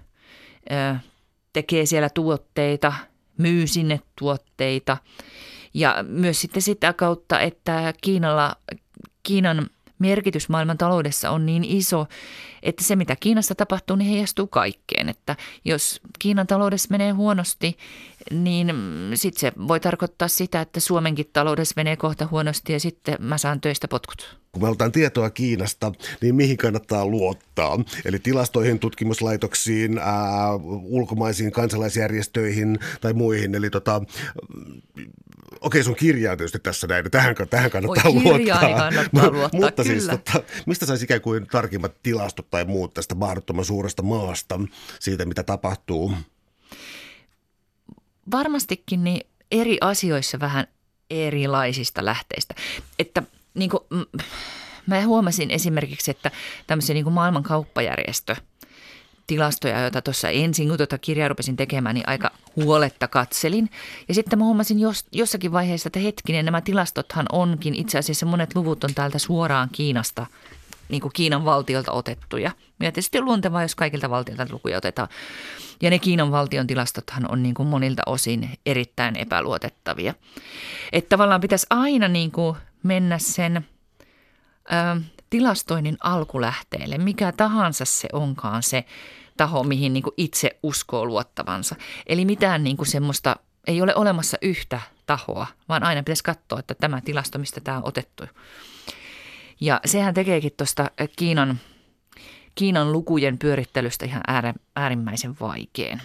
tekee 1.53 1.85
siellä 1.85 2.09
tuotteita– 2.09 2.93
myy 3.37 3.67
sinne 3.67 3.99
tuotteita. 4.19 4.97
Ja 5.73 6.03
myös 6.07 6.41
sitten 6.41 6.61
sitä 6.61 6.93
kautta, 6.93 7.39
että 7.39 7.93
Kiinalla, 8.01 8.55
Kiinan 9.23 9.69
merkitys 9.99 10.49
maailman 10.49 10.77
taloudessa 10.77 11.29
on 11.29 11.45
niin 11.45 11.63
iso, 11.63 12.05
että 12.63 12.83
se 12.83 12.95
mitä 12.95 13.15
Kiinassa 13.15 13.55
tapahtuu, 13.55 13.95
niin 13.95 14.09
heijastuu 14.09 14.47
kaikkeen. 14.47 15.09
Että 15.09 15.35
jos 15.65 16.01
Kiinan 16.19 16.47
taloudessa 16.47 16.87
menee 16.91 17.11
huonosti, 17.11 17.77
niin 18.31 18.73
sitten 19.13 19.39
se 19.39 19.51
voi 19.67 19.79
tarkoittaa 19.79 20.27
sitä, 20.27 20.61
että 20.61 20.79
Suomenkin 20.79 21.29
taloudessa 21.33 21.73
menee 21.77 21.95
kohta 21.95 22.27
huonosti 22.31 22.73
ja 22.73 22.79
sitten 22.79 23.15
mä 23.19 23.37
saan 23.37 23.61
töistä 23.61 23.87
potkut. 23.87 24.37
Kun 24.51 24.61
me 24.61 24.69
otetaan 24.69 24.91
tietoa 24.91 25.29
Kiinasta, 25.29 25.91
niin 26.21 26.35
mihin 26.35 26.57
kannattaa 26.57 27.05
luottaa? 27.05 27.79
Eli 28.05 28.19
tilastoihin, 28.19 28.79
tutkimuslaitoksiin, 28.79 29.97
ää, 29.97 30.55
ulkomaisiin 30.83 31.51
kansalaisjärjestöihin 31.51 32.79
tai 33.01 33.13
muihin. 33.13 33.55
Eli 33.55 33.69
tota, 33.69 34.01
okei, 35.61 35.83
sun 35.83 35.95
kirjaa 35.95 36.37
tietysti 36.37 36.59
tässä 36.59 36.87
näin, 36.87 37.11
tähän, 37.11 37.35
tähän 37.49 37.71
kannattaa 37.71 38.03
Oi, 38.05 38.13
luottaa. 38.13 38.59
kannattaa 38.59 39.31
luottaa, 39.31 39.59
Mutta 39.59 39.83
siis 39.83 40.03
kyllä. 40.03 40.13
siis, 40.13 40.23
tota, 40.33 40.43
mistä 40.65 40.85
saisi 40.85 41.03
ikään 41.03 41.21
kuin 41.21 41.47
tarkimmat 41.47 41.93
tilastot 42.03 42.49
tai 42.49 42.65
muut 42.65 42.93
tästä 42.93 43.15
mahdottoman 43.15 43.65
suuresta 43.65 44.03
maasta, 44.03 44.59
siitä 44.99 45.25
mitä 45.25 45.43
tapahtuu? 45.43 46.13
Varmastikin 48.31 49.03
niin 49.03 49.27
eri 49.51 49.77
asioissa 49.81 50.39
vähän 50.39 50.67
erilaisista 51.09 52.05
lähteistä. 52.05 52.55
Että 52.99 53.23
niin 53.53 53.69
kuin, 53.69 53.83
mä 54.87 55.05
huomasin 55.05 55.51
esimerkiksi, 55.51 56.11
että 56.11 56.31
tämmöisen 56.67 56.93
niin 56.93 57.03
kuin 57.03 57.13
maailman 57.13 57.43
kauppajärjestö– 57.43 58.35
tilastoja, 59.27 59.81
joita 59.81 60.01
tuossa 60.01 60.29
ensin, 60.29 60.67
kun 60.67 60.77
tuota 60.77 60.97
kirjaa 60.97 61.27
rupesin 61.27 61.55
tekemään, 61.55 61.95
niin 61.95 62.09
aika 62.09 62.31
huoletta 62.55 63.07
katselin. 63.07 63.69
Ja 64.07 64.13
sitten 64.13 64.39
mä 64.39 64.45
huomasin 64.45 64.79
jos, 64.79 65.05
jossakin 65.11 65.51
vaiheessa, 65.51 65.87
että 65.87 65.99
hetkinen, 65.99 66.45
nämä 66.45 66.61
tilastothan 66.61 67.25
onkin, 67.31 67.75
itse 67.75 67.97
asiassa 67.97 68.25
monet 68.25 68.55
luvut 68.55 68.83
on 68.83 68.93
täältä 68.93 69.19
suoraan 69.19 69.69
Kiinasta, 69.71 70.25
niin 70.89 71.01
kuin 71.01 71.11
Kiinan 71.13 71.45
valtiolta 71.45 71.91
otettuja. 71.91 72.51
Ja 72.79 72.91
tietysti 72.91 73.17
on 73.17 73.25
luontevaa, 73.25 73.61
jos 73.61 73.75
kaikilta 73.75 74.09
valtiolta 74.09 74.47
lukuja 74.49 74.77
otetaan. 74.77 75.07
Ja 75.81 75.89
ne 75.89 75.99
Kiinan 75.99 76.31
valtion 76.31 76.67
tilastothan 76.67 77.31
on 77.31 77.43
niin 77.43 77.55
kuin 77.55 77.67
monilta 77.67 78.01
osin 78.05 78.49
erittäin 78.65 79.15
epäluotettavia. 79.15 80.13
Että 80.91 81.09
tavallaan 81.09 81.41
pitäisi 81.41 81.67
aina 81.69 82.07
niin 82.07 82.31
kuin 82.31 82.57
mennä 82.83 83.17
sen 83.17 83.65
ö, 84.71 85.01
tilastoinnin 85.29 85.97
alkulähteelle, 86.03 86.97
mikä 86.97 87.31
tahansa 87.31 87.85
se 87.85 88.07
onkaan 88.13 88.63
se 88.63 88.85
taho, 89.37 89.63
mihin 89.63 89.93
niin 89.93 90.03
kuin 90.03 90.13
itse 90.17 90.59
uskoo 90.63 91.05
luottavansa. 91.05 91.75
Eli 92.05 92.25
mitään 92.25 92.63
niin 92.63 92.77
kuin 92.77 92.87
semmoista, 92.87 93.35
ei 93.67 93.81
ole 93.81 93.95
olemassa 93.95 94.37
yhtä 94.41 94.81
tahoa, 95.05 95.47
vaan 95.69 95.83
aina 95.83 96.03
pitäisi 96.03 96.23
katsoa, 96.23 96.59
että 96.59 96.75
tämä 96.75 97.01
tilasto, 97.01 97.39
mistä 97.39 97.61
tämä 97.61 97.77
on 97.77 97.85
otettu. 97.85 98.23
Ja 99.61 99.79
sehän 99.85 100.13
tekeekin 100.13 100.51
tuosta 100.57 100.91
Kiinan, 101.15 101.59
Kiinan 102.55 102.91
lukujen 102.91 103.37
pyörittelystä 103.37 104.05
ihan 104.05 104.21
äärimmäisen 104.75 105.35
vaikean. 105.39 106.01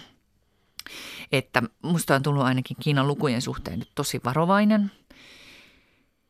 Että 1.31 1.63
musta 1.81 2.15
on 2.15 2.23
tullut 2.23 2.43
ainakin 2.43 2.77
Kiinan 2.79 3.07
lukujen 3.07 3.41
suhteen 3.41 3.79
nyt 3.79 3.91
tosi 3.95 4.21
varovainen. 4.25 4.91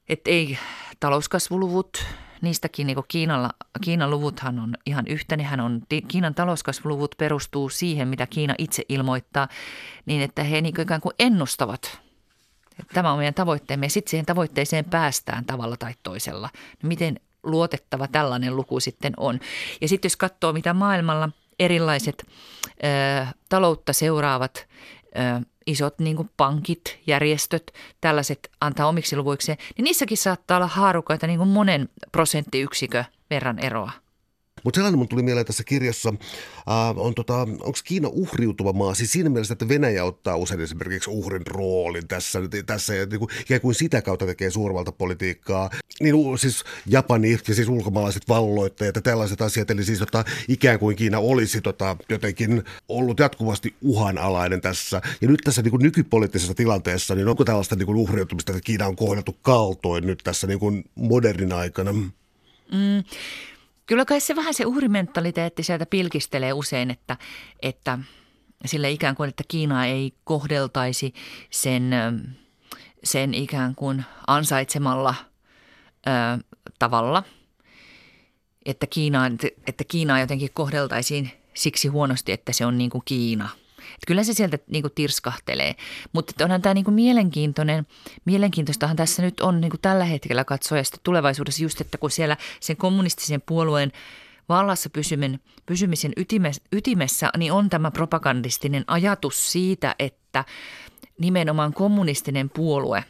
Että 0.09 0.31
ei 0.31 0.57
talouskasvuluvut, 0.99 2.05
niistäkin 2.43 2.87
niin 2.87 2.97
Kiinalla, 3.07 3.49
Kiinan 3.81 4.09
luvuthan 4.09 4.59
on 4.59 4.73
ihan 4.85 5.07
yhtä. 5.07 5.37
Nehän 5.37 5.59
on, 5.59 5.81
Kiinan 6.07 6.35
talouskasvuluvut 6.35 7.15
perustuu 7.17 7.69
siihen, 7.69 8.07
mitä 8.07 8.27
Kiina 8.27 8.55
itse 8.57 8.83
ilmoittaa, 8.89 9.47
niin 10.05 10.21
että 10.21 10.43
he 10.43 10.61
niin 10.61 10.81
ikään 10.81 11.01
kuin 11.01 11.15
ennustavat 11.19 12.03
Tämä 12.93 13.11
on 13.11 13.17
meidän 13.17 13.33
tavoitteemme 13.33 13.85
ja 13.85 13.89
sitten 13.89 14.09
siihen 14.09 14.25
tavoitteeseen 14.25 14.85
päästään 14.85 15.45
tavalla 15.45 15.77
tai 15.77 15.93
toisella. 16.03 16.49
Miten 16.83 17.19
luotettava 17.43 18.07
tällainen 18.07 18.55
luku 18.55 18.79
sitten 18.79 19.13
on. 19.17 19.39
Ja 19.81 19.87
sitten 19.87 20.09
jos 20.09 20.17
katsoo, 20.17 20.53
mitä 20.53 20.73
maailmalla 20.73 21.29
erilaiset 21.59 22.25
ö, 22.83 23.25
taloutta 23.49 23.93
seuraavat 23.93 24.67
ö, 25.05 25.45
isot 25.65 25.99
niin 25.99 26.15
kuin 26.15 26.29
pankit, 26.37 26.99
järjestöt, 27.07 27.73
tällaiset 28.01 28.51
antaa 28.61 28.87
omiksi 28.87 29.15
luvuikseen, 29.17 29.57
niin 29.77 29.83
niissäkin 29.83 30.17
saattaa 30.17 30.57
olla 30.57 30.67
haarukoita 30.67 31.27
niin 31.27 31.37
kuin 31.37 31.49
monen 31.49 31.89
prosenttiyksikö 32.11 33.03
verran 33.29 33.59
eroa. 33.59 34.02
Mutta 34.63 34.77
sellainen 34.77 34.97
mun 34.97 35.07
tuli 35.07 35.23
mieleen 35.23 35.45
tässä 35.45 35.63
kirjassa, 35.63 36.09
äh, 36.09 36.97
on 36.97 37.15
tota, 37.15 37.41
onko 37.41 37.73
Kiina 37.83 38.09
uhriutuva 38.11 38.73
maa? 38.73 38.93
Siis 38.93 39.11
siinä 39.11 39.29
mielessä, 39.29 39.53
että 39.53 39.67
Venäjä 39.67 40.05
ottaa 40.05 40.35
usein 40.35 40.61
esimerkiksi 40.61 41.09
uhrin 41.09 41.47
roolin 41.47 42.07
tässä, 42.07 42.39
tässä 42.65 42.95
ja 42.95 43.05
niin 43.05 43.19
kuin, 43.19 43.29
ikään 43.41 43.61
kuin 43.61 43.75
sitä 43.75 44.01
kautta 44.01 44.25
tekee 44.25 44.51
suurvaltapolitiikkaa. 44.51 45.69
Niin 45.99 46.15
siis 46.37 46.63
Japani 46.85 47.31
ja 47.47 47.55
siis 47.55 47.67
ulkomaalaiset 47.67 48.23
valloittajat 48.27 48.95
ja 48.95 49.01
tällaiset 49.01 49.41
asiat, 49.41 49.71
eli 49.71 49.85
siis 49.85 49.99
tota, 49.99 50.25
ikään 50.47 50.79
kuin 50.79 50.95
Kiina 50.95 51.19
olisi 51.19 51.61
tota, 51.61 51.97
jotenkin 52.09 52.63
ollut 52.89 53.19
jatkuvasti 53.19 53.75
uhanalainen 53.81 54.61
tässä. 54.61 55.01
Ja 55.21 55.27
nyt 55.27 55.41
tässä 55.43 55.61
niin 55.61 55.71
kuin 55.71 55.83
nykypoliittisessa 55.83 56.53
tilanteessa, 56.53 57.15
niin 57.15 57.27
onko 57.27 57.45
tällaista 57.45 57.75
niin 57.75 57.85
kuin 57.85 57.97
uhriutumista, 57.97 58.51
että 58.51 58.65
Kiina 58.65 58.87
on 58.87 58.95
kohdeltu 58.95 59.37
kaltoin 59.41 60.07
nyt 60.07 60.19
tässä 60.23 60.47
niin 60.47 60.59
kuin 60.59 60.83
modernin 60.95 61.53
aikana? 61.53 61.93
Mm. 62.71 63.03
Kyllä 63.85 64.05
kai 64.05 64.19
se 64.19 64.35
vähän 64.35 64.53
se 64.53 64.65
uhrimentaliteetti 64.65 65.63
sieltä 65.63 65.85
pilkistelee 65.85 66.53
usein, 66.53 66.91
että, 66.91 67.17
että 67.61 67.99
sille 68.65 68.91
ikään 68.91 69.15
kuin, 69.15 69.29
että 69.29 69.43
Kiina 69.47 69.85
ei 69.85 70.13
kohdeltaisi 70.23 71.13
sen, 71.49 71.91
sen 73.03 73.33
ikään 73.33 73.75
kuin 73.75 74.05
ansaitsemalla 74.27 75.15
ö, 76.07 76.11
tavalla, 76.79 77.23
että 78.65 78.87
Kiina, 78.87 79.25
että 79.67 79.83
Kiinaa 79.87 80.19
jotenkin 80.19 80.49
kohdeltaisiin 80.53 81.31
siksi 81.53 81.87
huonosti, 81.87 82.31
että 82.31 82.51
se 82.51 82.65
on 82.65 82.77
niin 82.77 82.89
kuin 82.89 83.01
Kiina– 83.05 83.49
että 83.93 84.07
kyllä 84.07 84.23
se 84.23 84.33
sieltä 84.33 84.59
niin 84.69 84.83
kuin 84.83 84.91
tirskahtelee, 84.95 85.75
mutta 86.13 86.43
onhan 86.43 86.61
tämä 86.61 86.73
niin 86.73 86.85
kuin 86.85 86.95
mielenkiintoinen, 86.95 87.87
mielenkiintoistahan 88.25 88.95
tässä 88.95 89.21
nyt 89.21 89.39
on 89.39 89.61
niin 89.61 89.71
kuin 89.71 89.81
tällä 89.81 90.05
hetkellä 90.05 90.43
katsoa 90.43 90.77
ja 90.77 90.83
sitten 90.83 90.99
tulevaisuudessa 91.03 91.63
just, 91.63 91.81
että 91.81 91.97
kun 91.97 92.11
siellä 92.11 92.37
sen 92.59 92.77
kommunistisen 92.77 93.41
puolueen 93.41 93.91
vallassa 94.49 94.89
pysymisen, 94.89 95.39
pysymisen 95.65 96.11
ytimessä, 96.17 96.61
ytimessä, 96.71 97.29
niin 97.37 97.51
on 97.51 97.69
tämä 97.69 97.91
propagandistinen 97.91 98.83
ajatus 98.87 99.51
siitä, 99.51 99.95
että 99.99 100.45
nimenomaan 101.19 101.73
kommunistinen 101.73 102.49
puolue 102.49 103.03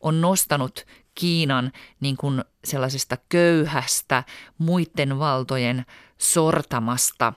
on 0.00 0.20
nostanut 0.20 0.86
Kiinan 1.14 1.72
niin 2.00 2.16
kuin 2.16 2.44
sellaisesta 2.64 3.16
köyhästä, 3.28 4.24
muiden 4.58 5.18
valtojen 5.18 5.86
sortamasta 6.18 7.32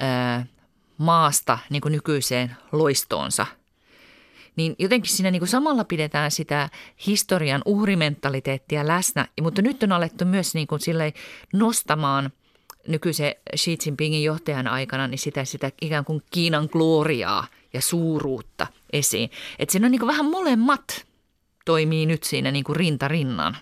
ää, 0.00 0.46
maasta 0.98 1.58
niin 1.70 1.82
kuin 1.82 1.92
nykyiseen 1.92 2.56
loistoonsa. 2.72 3.46
Niin 4.56 4.74
jotenkin 4.78 5.12
siinä 5.12 5.30
niin 5.30 5.40
kuin 5.40 5.48
samalla 5.48 5.84
pidetään 5.84 6.30
sitä 6.30 6.68
historian 7.06 7.62
uhrimentaliteettia 7.64 8.86
läsnä, 8.86 9.28
mutta 9.42 9.62
nyt 9.62 9.82
on 9.82 9.92
alettu 9.92 10.24
myös 10.24 10.54
niin 10.54 10.66
kuin 10.66 10.80
nostamaan 11.52 12.32
nykyisen 12.88 13.34
Xi 13.56 13.76
Jinpingin 13.86 14.24
johtajan 14.24 14.68
aikana 14.68 15.08
niin 15.08 15.18
sitä, 15.18 15.44
sitä 15.44 15.72
ikään 15.82 16.04
kuin 16.04 16.22
Kiinan 16.30 16.68
gloriaa 16.72 17.46
ja 17.72 17.80
suuruutta 17.80 18.66
esiin. 18.92 19.30
Että 19.58 19.72
siinä 19.72 19.86
on 19.86 19.90
niin 19.90 20.00
kuin 20.00 20.08
vähän 20.08 20.26
molemmat 20.26 21.06
toimii 21.64 22.06
nyt 22.06 22.22
siinä 22.22 22.50
niin 22.50 22.64
kuin 22.64 22.76
rinta 22.76 23.08
rinnan. 23.08 23.56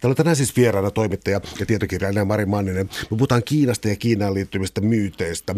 Täällä 0.00 0.12
on 0.12 0.16
tänään 0.16 0.36
siis 0.36 0.56
vieraana 0.56 0.90
toimittaja 0.90 1.40
ja 1.60 1.66
tietokirjailija 1.66 2.24
Mari 2.24 2.46
Manninen. 2.46 2.86
Me 2.86 3.16
puhutaan 3.16 3.42
Kiinasta 3.44 3.88
ja 3.88 3.96
Kiinaan 3.96 4.34
liittyvistä 4.34 4.80
myyteistä. 4.80 5.54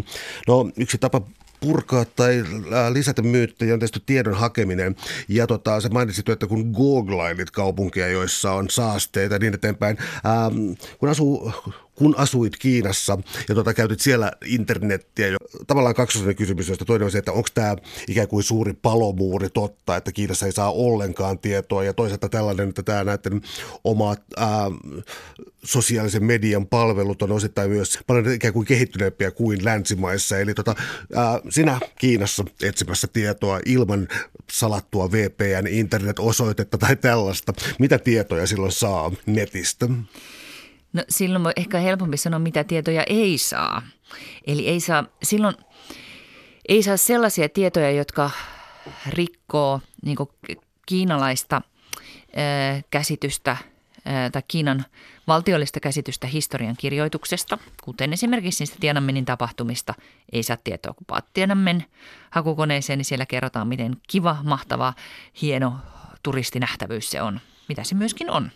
No 0.48 0.70
yksi 0.76 0.98
tapa 0.98 1.20
purkaa 1.62 2.04
tai 2.04 2.40
äh, 2.40 2.92
lisätä 2.92 3.22
myyttejä 3.22 3.74
on 3.74 3.80
tietysti 3.80 4.02
tiedon 4.06 4.34
hakeminen. 4.34 4.96
Ja 5.28 5.46
tota, 5.46 5.80
se 5.80 5.88
mainitsit, 5.88 6.28
että 6.28 6.46
kun 6.46 6.70
googlailit 6.76 7.50
kaupunkia, 7.50 8.08
joissa 8.08 8.52
on 8.52 8.70
saasteita 8.70 9.34
ja 9.34 9.38
niin 9.38 9.54
eteenpäin, 9.54 9.98
ähm, 10.26 10.72
kun 10.98 11.08
asuu 11.08 11.52
kun 12.02 12.14
asuit 12.18 12.56
Kiinassa 12.56 13.18
ja 13.48 13.54
tota, 13.54 13.74
käytit 13.74 14.00
siellä 14.00 14.32
internettiä, 14.44 15.28
jo, 15.28 15.36
tavallaan 15.66 15.94
kaksosainen 15.94 16.36
kysymys, 16.36 16.68
josta 16.68 16.84
toinen 16.84 17.04
on 17.04 17.10
se, 17.10 17.18
että 17.18 17.32
onko 17.32 17.48
tämä 17.54 17.76
ikään 18.08 18.28
kuin 18.28 18.42
suuri 18.42 18.72
palomuuri 18.72 19.48
totta, 19.50 19.96
että 19.96 20.12
Kiinassa 20.12 20.46
ei 20.46 20.52
saa 20.52 20.72
ollenkaan 20.72 21.38
tietoa 21.38 21.84
ja 21.84 21.92
toisaalta 21.92 22.28
tällainen, 22.28 22.68
että 22.68 22.82
tämä 22.82 23.04
näiden 23.04 23.42
omat 23.84 24.22
ää, 24.36 24.48
sosiaalisen 25.64 26.24
median 26.24 26.66
palvelut 26.66 27.22
on 27.22 27.32
osittain 27.32 27.70
myös 27.70 27.98
paljon 28.06 28.34
ikään 28.34 28.54
kuin 28.54 28.66
kehittyneempiä 28.66 29.30
kuin 29.30 29.64
länsimaissa. 29.64 30.38
Eli 30.38 30.54
tota, 30.54 30.74
ää, 31.14 31.40
sinä 31.50 31.80
Kiinassa 31.98 32.44
etsimässä 32.62 33.06
tietoa 33.12 33.60
ilman 33.66 34.08
salattua 34.52 35.12
VPN-internet-osoitetta 35.12 36.78
tai 36.78 36.96
tällaista. 36.96 37.52
Mitä 37.78 37.98
tietoja 37.98 38.46
silloin 38.46 38.72
saa 38.72 39.12
netistä? 39.26 39.88
No 40.92 41.02
silloin 41.08 41.46
on 41.46 41.52
ehkä 41.56 41.78
helpompi 41.78 42.16
sanoa, 42.16 42.38
mitä 42.38 42.64
tietoja 42.64 43.02
ei 43.06 43.38
saa. 43.38 43.82
Eli 44.46 44.68
ei 44.68 44.80
saa, 44.80 45.04
silloin 45.22 45.54
ei 46.68 46.82
saa 46.82 46.96
sellaisia 46.96 47.48
tietoja, 47.48 47.90
jotka 47.90 48.30
rikkoo 49.08 49.80
niin 50.02 50.16
kiinalaista 50.86 51.62
käsitystä 52.90 53.56
tai 54.32 54.42
Kiinan 54.48 54.84
valtiollista 55.26 55.80
käsitystä 55.80 56.26
historian 56.26 56.76
kirjoituksesta, 56.78 57.58
kuten 57.82 58.12
esimerkiksi 58.12 58.62
niistä 58.62 58.76
Tiananmenin 58.80 59.24
tapahtumista. 59.24 59.94
Ei 60.32 60.42
saa 60.42 60.56
tietoa, 60.64 60.94
kun 60.94 61.06
paat 61.06 61.32
Tiananmen 61.32 61.84
hakukoneeseen, 62.30 62.98
niin 62.98 63.04
siellä 63.04 63.26
kerrotaan, 63.26 63.68
miten 63.68 63.96
kiva, 64.08 64.36
mahtava, 64.42 64.94
hieno 65.42 65.76
turistinähtävyys 66.22 67.10
se 67.10 67.22
on, 67.22 67.40
mitä 67.68 67.84
se 67.84 67.94
myöskin 67.94 68.30
on 68.30 68.50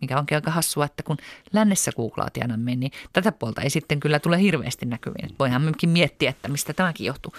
mikä 0.00 0.18
onkin 0.18 0.36
aika 0.36 0.50
hassua, 0.50 0.84
että 0.84 1.02
kun 1.02 1.16
lännessä 1.52 1.92
googlaa 1.96 2.30
Tiananmen, 2.30 2.80
niin 2.80 2.92
tätä 3.12 3.32
puolta 3.32 3.62
ei 3.62 3.70
sitten 3.70 4.00
kyllä 4.00 4.18
tule 4.18 4.40
hirveästi 4.40 4.86
näkyviin. 4.86 5.34
Voihan 5.38 5.62
myöskin 5.62 5.90
miettiä, 5.90 6.30
että 6.30 6.48
mistä 6.48 6.72
tämäkin 6.72 7.06
johtuu. 7.06 7.32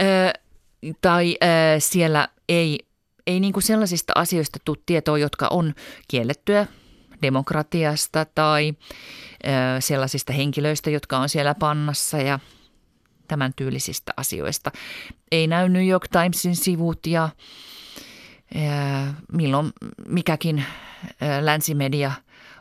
Öö, 0.00 0.30
tai 1.00 1.36
öö, 1.44 1.80
siellä 1.80 2.28
ei, 2.48 2.78
ei 3.26 3.40
niin 3.40 3.52
kuin 3.52 3.62
sellaisista 3.62 4.12
asioista 4.16 4.58
tule 4.64 4.78
tietoa, 4.86 5.18
jotka 5.18 5.48
on 5.50 5.74
kiellettyä 6.08 6.66
demokratiasta 7.22 8.26
tai 8.34 8.74
öö, 9.46 9.80
sellaisista 9.80 10.32
henkilöistä, 10.32 10.90
jotka 10.90 11.18
on 11.18 11.28
siellä 11.28 11.54
pannassa 11.54 12.18
ja 12.18 12.38
tämän 13.28 13.52
tyylisistä 13.56 14.12
asioista. 14.16 14.70
Ei 15.32 15.46
näy 15.46 15.68
New 15.68 15.88
York 15.88 16.08
Timesin 16.08 16.56
sivut 16.56 17.06
ja 17.06 17.28
milloin 19.32 19.72
mikäkin 20.08 20.64
länsimedia 21.40 22.12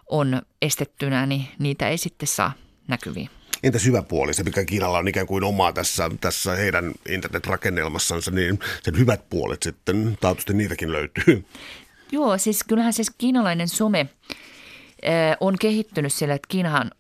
on 0.10 0.42
estettynä, 0.62 1.26
niin 1.26 1.48
niitä 1.60 1.90
ei 1.90 1.98
sitten 1.98 2.28
saa 2.28 2.54
näkyviin. 2.88 3.30
Entä 3.64 3.80
syvä 3.80 4.02
puoli, 4.02 4.34
se 4.34 4.44
mikä 4.44 4.66
Kiinalla 4.66 4.98
on 4.98 5.08
ikään 5.08 5.28
kuin 5.28 5.44
omaa 5.44 5.74
tässä, 5.74 6.10
tässä 6.22 6.56
heidän 6.56 6.92
internetrakennelmassansa, 7.10 8.32
niin 8.32 8.60
sen 8.84 8.98
hyvät 8.98 9.30
puolet 9.30 9.64
sitten, 9.64 10.18
taatusti 10.22 10.54
niitäkin 10.54 10.92
löytyy. 10.92 11.46
Joo, 12.12 12.38
siis 12.38 12.64
kyllähän 12.64 12.94
siis 12.94 13.12
kiinalainen 13.18 13.68
some 13.68 14.10
on 15.40 15.56
kehittynyt 15.60 16.14
siellä, 16.14 16.36
että 16.36 16.48
Kiinahan 16.48 16.92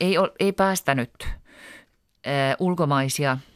ei, 0.00 0.14
ei 0.40 0.52
päästänyt 0.52 1.28
ulkomaisia– 2.58 3.38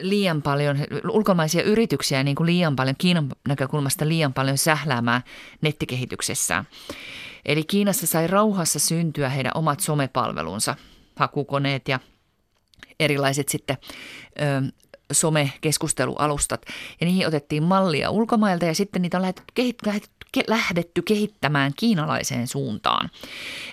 liian 0.00 0.42
paljon, 0.42 0.78
ulkomaisia 1.10 1.62
yrityksiä 1.62 2.22
niin 2.22 2.36
kuin 2.36 2.46
liian 2.46 2.76
paljon, 2.76 2.96
Kiinan 2.98 3.28
näkökulmasta 3.48 4.08
liian 4.08 4.32
paljon 4.32 4.58
sähläämään 4.58 5.22
nettikehityksessään. 5.60 6.64
Eli 7.44 7.64
Kiinassa 7.64 8.06
sai 8.06 8.26
rauhassa 8.26 8.78
syntyä 8.78 9.28
heidän 9.28 9.52
omat 9.54 9.80
somepalvelunsa, 9.80 10.76
hakukoneet 11.16 11.88
ja 11.88 12.00
erilaiset 13.00 13.48
sitten 13.48 13.76
ö, 14.40 14.72
somekeskustelualustat. 15.12 16.62
Ja 17.00 17.06
niihin 17.06 17.26
otettiin 17.26 17.62
mallia 17.62 18.10
ulkomailta 18.10 18.66
ja 18.66 18.74
sitten 18.74 19.02
niitä 19.02 19.16
on 19.16 19.22
lähdetty, 19.22 19.42
kehit, 19.54 19.76
lähdetty, 19.86 20.10
ke, 20.32 20.42
lähdetty 20.48 21.02
kehittämään 21.02 21.72
kiinalaiseen 21.76 22.48
suuntaan. 22.48 23.10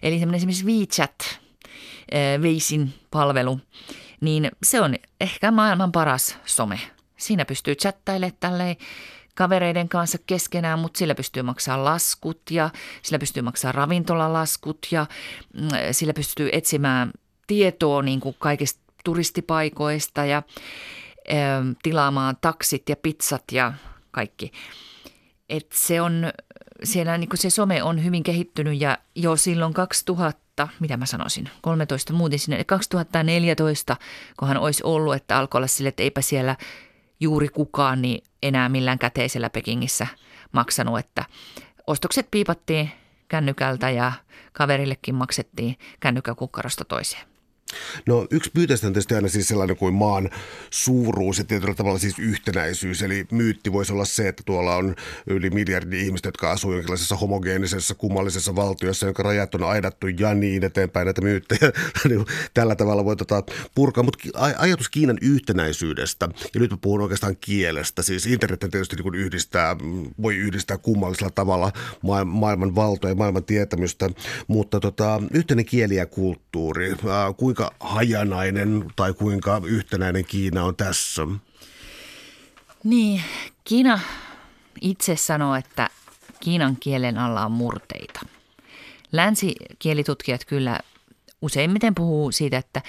Eli 0.04 0.16
esimerkiksi 0.16 0.66
WeChat, 0.66 1.40
Veisin 2.42 2.94
palvelu, 3.12 3.60
niin 4.22 4.52
se 4.64 4.82
on 4.82 4.96
ehkä 5.22 5.52
maailman 5.52 5.92
paras 5.92 6.38
some. 6.46 6.80
Siinä 7.18 7.46
pystyy 7.46 7.76
chattailemaan 7.76 8.38
tälleen 8.40 8.76
kavereiden 9.36 9.90
kanssa 9.90 10.18
keskenään, 10.26 10.80
mutta 10.80 10.98
sillä 10.98 11.16
pystyy 11.16 11.44
maksaa 11.44 11.84
laskut 11.84 12.42
ja 12.52 12.70
sillä 13.02 13.20
pystyy 13.20 13.44
maksaa 13.44 13.72
ravintolalaskut 13.72 14.88
ja 14.92 15.06
mm, 15.54 15.68
sillä 15.92 16.14
pystyy 16.14 16.50
etsimään 16.52 17.12
tietoa 17.48 18.02
niin 18.02 18.20
kuin 18.20 18.36
kaikista 18.40 18.82
turistipaikoista 19.04 20.26
ja 20.26 20.44
ö, 21.30 21.34
tilaamaan 21.84 22.38
taksit 22.42 22.90
ja 22.90 22.96
pizzat 22.96 23.44
ja 23.52 23.74
kaikki. 24.12 24.52
Et 25.50 25.68
se 25.74 26.02
on, 26.02 26.32
siellä 26.84 27.18
niin 27.18 27.30
kuin 27.30 27.38
se 27.40 27.50
some 27.50 27.84
on 27.84 28.04
hyvin 28.04 28.24
kehittynyt 28.24 28.82
ja 28.82 28.98
jo 29.16 29.36
silloin 29.36 29.74
2000 29.74 30.47
2000, 30.58 30.80
mitä 30.80 30.98
mä 30.98 31.06
sanoisin, 31.06 31.50
13 31.62 32.14
muutin 32.14 32.40
sinne, 32.40 32.64
2014, 32.64 33.96
kun 34.40 34.48
hän 34.48 34.58
olisi 34.58 34.84
ollut, 34.84 35.16
että 35.16 35.38
alkoi 35.38 35.60
olla 35.60 35.68
sille, 35.68 35.90
että 35.90 36.04
eipä 36.04 36.22
siellä 36.22 36.56
juuri 37.20 37.50
kukaan 37.50 38.02
niin 38.02 38.24
enää 38.44 38.70
millään 38.70 39.00
käteisellä 39.00 39.50
Pekingissä 39.50 40.08
maksanut, 40.52 41.00
että 41.00 41.26
ostokset 41.88 42.28
piipattiin 42.32 42.92
kännykältä 43.28 43.90
ja 43.90 44.12
kaverillekin 44.54 45.16
maksettiin 45.16 45.78
kukkarosta 46.38 46.86
toiseen. 46.86 47.37
No 48.06 48.28
yksi 48.32 48.52
myyteistä 48.54 48.88
on 48.88 48.94
tietysti 48.94 49.16
aina 49.16 49.28
siis 49.28 49.48
sellainen 49.48 49.78
kuin 49.78 49.94
maan 49.94 50.30
suuruus 50.70 51.38
ja 51.38 51.44
tietyllä 51.44 51.74
tavalla 51.74 52.00
siis 52.00 52.20
yhtenäisyys. 52.20 53.02
Eli 53.02 53.26
myytti 53.32 53.74
voisi 53.74 53.94
olla 53.94 54.06
se, 54.06 54.28
että 54.28 54.44
tuolla 54.46 54.76
on 54.76 54.96
yli 55.28 55.50
miljardi 55.50 56.02
ihmistä, 56.02 56.28
jotka 56.28 56.52
asuu 56.52 56.74
jonkinlaisessa 56.74 57.16
homogeenisessa 57.16 57.96
kummallisessa 57.96 58.56
valtiossa, 58.56 59.06
jonka 59.06 59.24
rajat 59.24 59.56
on 59.56 59.64
aidattu 59.64 60.08
ja 60.08 60.34
niin 60.34 60.64
eteenpäin 60.64 61.06
näitä 61.06 61.22
myyttejä. 61.22 61.72
Niin 62.08 62.26
tällä 62.54 62.76
tavalla 62.76 63.06
voi 63.06 63.16
tota 63.16 63.44
purkaa, 63.76 64.04
mutta 64.04 64.40
ajatus 64.58 64.90
Kiinan 64.90 65.18
yhtenäisyydestä, 65.22 66.30
ja 66.54 66.60
nyt 66.60 66.72
mä 66.72 66.78
puhun 66.82 67.02
oikeastaan 67.02 67.38
kielestä, 67.42 68.02
siis 68.02 68.26
internet 68.26 68.60
tietysti 68.60 68.96
niin 68.96 69.16
yhdistää, 69.16 69.76
voi 70.22 70.36
yhdistää 70.36 70.78
kummallisella 70.78 71.32
tavalla 71.32 71.72
maailman 72.26 72.76
valtoja 72.76 73.12
ja 73.12 73.16
maailman 73.16 73.44
tietämystä, 73.44 74.10
mutta 74.48 74.80
tota, 74.80 75.22
yhteinen 75.34 75.66
kieli 75.66 75.96
ja 75.96 76.06
kulttuuri, 76.06 76.96
kuinka 77.38 77.57
kuinka 77.58 77.76
hajanainen 77.80 78.86
tai 78.96 79.14
kuinka 79.14 79.62
yhtenäinen 79.66 80.26
Kiina 80.26 80.64
on 80.64 80.76
tässä? 80.76 81.22
Niin, 82.84 83.22
Kiina 83.64 84.00
itse 84.82 85.16
sanoo, 85.16 85.56
että 85.56 85.90
Kiinan 86.40 86.78
kielen 86.80 87.18
alla 87.18 87.46
on 87.46 87.52
murteita. 87.52 88.20
Länsikielitutkijat 89.12 90.46
kyllä 90.46 90.80
useimmiten 91.42 91.96
puhuu 91.96 92.32
siitä, 92.32 92.58
että 92.58 92.82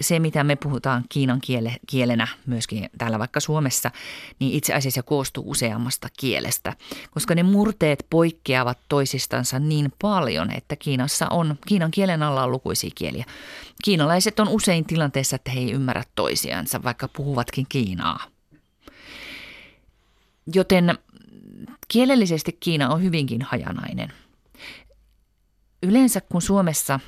se, 0.00 0.18
mitä 0.18 0.44
me 0.44 0.56
puhutaan 0.56 1.04
kiinan 1.08 1.40
kiele, 1.40 1.76
kielenä 1.86 2.28
myöskin 2.46 2.90
täällä 2.98 3.18
vaikka 3.18 3.40
Suomessa, 3.40 3.90
niin 4.38 4.52
itse 4.52 4.74
asiassa 4.74 5.02
koostuu 5.02 5.50
useammasta 5.50 6.08
kielestä, 6.16 6.72
koska 7.10 7.34
ne 7.34 7.42
murteet 7.42 8.06
poikkeavat 8.10 8.78
toisistansa 8.88 9.58
niin 9.58 9.92
paljon, 10.02 10.50
että 10.50 10.76
Kiinassa 10.76 11.26
on, 11.30 11.58
Kiinan 11.66 11.90
kielen 11.90 12.22
alla 12.22 12.44
on 12.44 12.50
lukuisia 12.50 12.90
kieliä. 12.94 13.24
Kiinalaiset 13.84 14.40
on 14.40 14.48
usein 14.48 14.84
tilanteessa, 14.84 15.36
että 15.36 15.50
he 15.50 15.60
ei 15.60 15.72
ymmärrä 15.72 16.02
toisiansa, 16.14 16.82
vaikka 16.82 17.08
puhuvatkin 17.08 17.66
Kiinaa. 17.68 18.24
Joten 20.54 20.98
kielellisesti 21.88 22.52
Kiina 22.60 22.88
on 22.88 23.02
hyvinkin 23.02 23.42
hajanainen. 23.42 24.12
Yleensä 25.82 26.20
kun 26.20 26.42
Suomessa 26.42 27.00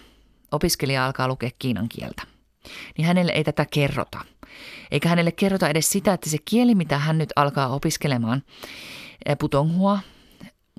opiskelija 0.53 1.07
alkaa 1.07 1.29
lukea 1.29 1.51
kiinan 1.59 1.89
kieltä– 1.89 2.23
niin 2.99 3.07
hänelle 3.07 3.33
ei 3.33 3.45
tätä 3.45 3.67
kerrota. 3.71 4.19
Eikä 4.91 5.09
hänelle 5.09 5.33
kerrota 5.33 5.69
edes 5.69 5.91
sitä, 5.91 6.13
että 6.13 6.31
se 6.31 6.39
kieli, 6.45 6.75
mitä 6.75 6.99
hän 6.99 7.19
nyt 7.19 7.33
alkaa 7.37 7.69
opiskelemaan, 7.69 8.43
putonghua, 9.39 9.99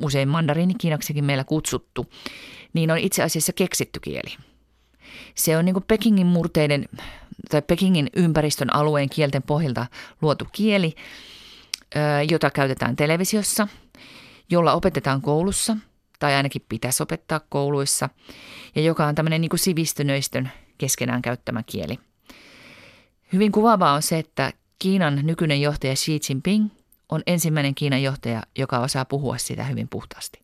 usein 0.01 0.27
mandariinikiinaksikin 0.27 1.25
meillä 1.25 1.43
kutsuttu, 1.43 2.05
niin 2.73 2.91
on 2.91 2.97
itse 2.97 3.23
asiassa 3.23 3.53
keksitty 3.53 3.99
kieli. 3.99 4.37
Se 5.35 5.57
on 5.57 5.65
niin 5.65 5.83
Pekingin 5.87 6.27
murteiden 6.27 6.85
tai 7.49 7.61
Pekingin 7.61 8.09
ympäristön 8.15 8.75
alueen 8.75 9.09
kielten 9.09 9.43
pohjalta 9.43 9.85
luotu 10.21 10.45
kieli, 10.51 10.95
jota 12.29 12.49
käytetään 12.49 12.95
televisiossa, 12.95 13.67
jolla 14.49 14.73
opetetaan 14.73 15.21
koulussa, 15.21 15.77
tai 16.19 16.33
ainakin 16.33 16.65
pitäisi 16.69 17.03
opettaa 17.03 17.41
kouluissa, 17.49 18.09
ja 18.75 18.81
joka 18.81 19.05
on 19.05 19.15
tämmöinen 19.15 19.41
niin 19.41 19.51
sivistynöistön 19.55 20.51
keskenään 20.77 21.21
käyttämä 21.21 21.63
kieli. 21.63 21.99
Hyvin 23.33 23.51
kuvaavaa 23.51 23.93
on 23.93 24.01
se, 24.01 24.19
että 24.19 24.53
Kiinan 24.79 25.19
nykyinen 25.23 25.61
johtaja 25.61 25.93
Xi 25.95 26.19
Jinping 26.29 26.69
on 27.09 27.21
ensimmäinen 27.27 27.75
Kiinan 27.75 28.03
johtaja, 28.03 28.43
joka 28.57 28.79
osaa 28.79 29.05
puhua 29.05 29.37
sitä 29.37 29.63
hyvin 29.63 29.87
puhtaasti. 29.87 30.39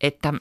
Että, 0.00 0.32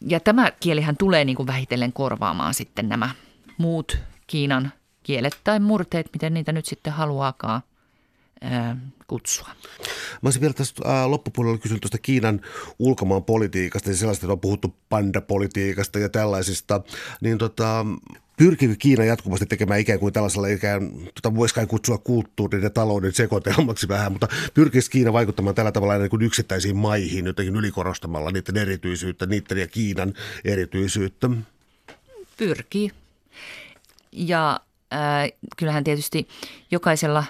ja 0.00 0.20
tämä 0.20 0.50
kielihän 0.60 0.96
tulee 0.96 1.24
niin 1.24 1.36
kuin 1.36 1.46
vähitellen 1.46 1.92
korvaamaan 1.92 2.54
sitten 2.54 2.88
nämä 2.88 3.10
muut 3.58 3.98
Kiinan 4.26 4.72
kielet 5.02 5.40
tai 5.44 5.60
murteet, 5.60 6.10
miten 6.12 6.34
niitä 6.34 6.52
nyt 6.52 6.66
sitten 6.66 6.92
haluaakaan 6.92 7.62
kutsua. 9.06 9.48
Mä 10.22 10.26
olisin 10.26 10.40
vielä 10.40 10.54
tästä 10.54 10.82
ää, 10.84 11.10
loppupuolella 11.10 11.58
kysynyt 11.58 11.80
tuosta 11.80 11.98
Kiinan 11.98 12.40
ulkomaan 12.78 13.24
politiikasta 13.24 13.90
ja 13.90 13.96
sellaista, 13.96 14.26
että 14.26 14.32
on 14.32 14.40
puhuttu 14.40 14.74
pandapolitiikasta 14.88 15.98
ja 15.98 16.08
tällaisista, 16.08 16.80
niin 17.20 17.38
tota, 17.38 17.86
pyrkikö 18.36 18.74
Kiina 18.78 19.04
jatkuvasti 19.04 19.46
tekemään 19.46 19.80
ikään 19.80 19.98
kuin 19.98 20.12
tällaisella 20.12 20.46
ikään, 20.46 20.90
tota 21.14 21.34
voisi 21.34 21.54
kai 21.54 21.66
kutsua 21.66 21.98
kulttuurin 21.98 22.62
ja 22.62 22.70
talouden 22.70 23.12
sekoitelmaksi 23.12 23.88
vähän, 23.88 24.12
mutta 24.12 24.28
pyrkisi 24.54 24.90
Kiina 24.90 25.12
vaikuttamaan 25.12 25.54
tällä 25.54 25.72
tavalla 25.72 25.98
niin 25.98 26.10
kuin 26.10 26.22
yksittäisiin 26.22 26.76
maihin 26.76 27.26
jotenkin 27.26 27.56
ylikorostamalla 27.56 28.30
niiden 28.30 28.56
erityisyyttä, 28.56 29.26
niiden 29.26 29.58
ja 29.58 29.66
Kiinan 29.66 30.14
erityisyyttä? 30.44 31.30
Pyrkii. 32.36 32.90
Ja 34.12 34.60
äh, 34.92 35.32
kyllähän 35.56 35.84
tietysti 35.84 36.28
jokaisella 36.70 37.24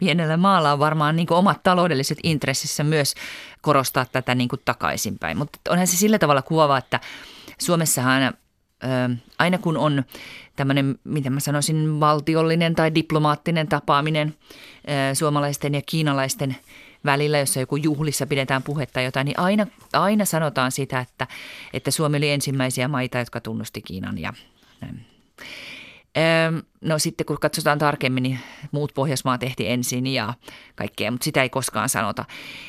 pienellä 0.00 0.36
maalla 0.36 0.72
on 0.72 0.78
varmaan 0.78 1.16
niin 1.16 1.32
omat 1.32 1.62
taloudelliset 1.62 2.18
intressissä 2.22 2.84
myös 2.84 3.14
korostaa 3.60 4.04
tätä 4.04 4.34
niin 4.34 4.48
kuin 4.48 4.62
takaisinpäin. 4.64 5.36
Mutta 5.36 5.58
onhan 5.68 5.86
se 5.86 5.96
sillä 5.96 6.18
tavalla 6.18 6.42
kuva, 6.42 6.78
että 6.78 7.00
Suomessahan 7.58 8.34
aina 9.38 9.58
kun 9.58 9.76
on 9.76 10.04
tämmöinen, 10.56 10.98
miten 11.04 11.32
mä 11.32 11.40
sanoisin, 11.40 12.00
valtiollinen 12.00 12.74
tai 12.74 12.94
diplomaattinen 12.94 13.68
tapaaminen 13.68 14.34
suomalaisten 15.14 15.74
ja 15.74 15.82
kiinalaisten 15.86 16.56
välillä, 17.04 17.38
jossa 17.38 17.60
joku 17.60 17.76
juhlissa 17.76 18.26
pidetään 18.26 18.62
puhetta 18.62 19.00
jotain, 19.00 19.24
niin 19.24 19.38
aina, 19.38 19.66
aina 19.92 20.24
sanotaan 20.24 20.72
sitä, 20.72 21.00
että, 21.00 21.26
että 21.72 21.90
Suomi 21.90 22.16
oli 22.16 22.30
ensimmäisiä 22.30 22.88
maita, 22.88 23.18
jotka 23.18 23.40
tunnusti 23.40 23.82
Kiinan 23.82 24.18
ja 24.18 24.32
näin. 24.80 25.06
No 26.80 26.98
sitten 26.98 27.26
kun 27.26 27.38
katsotaan 27.40 27.78
tarkemmin, 27.78 28.22
niin 28.22 28.38
muut 28.72 28.94
Pohjoismaat 28.94 29.40
tehtiin 29.40 29.70
ensin 29.70 30.06
ja 30.06 30.34
kaikkea, 30.74 31.10
mutta 31.10 31.24
sitä 31.24 31.42
ei 31.42 31.48
koskaan 31.48 31.88
sanota. 31.88 32.24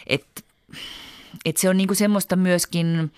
Että 0.08 0.42
et 1.46 1.58
se 1.58 1.70
on 1.70 1.78
niinku 1.78 1.96
semmoista 1.96 2.36
myöskin 2.36 3.12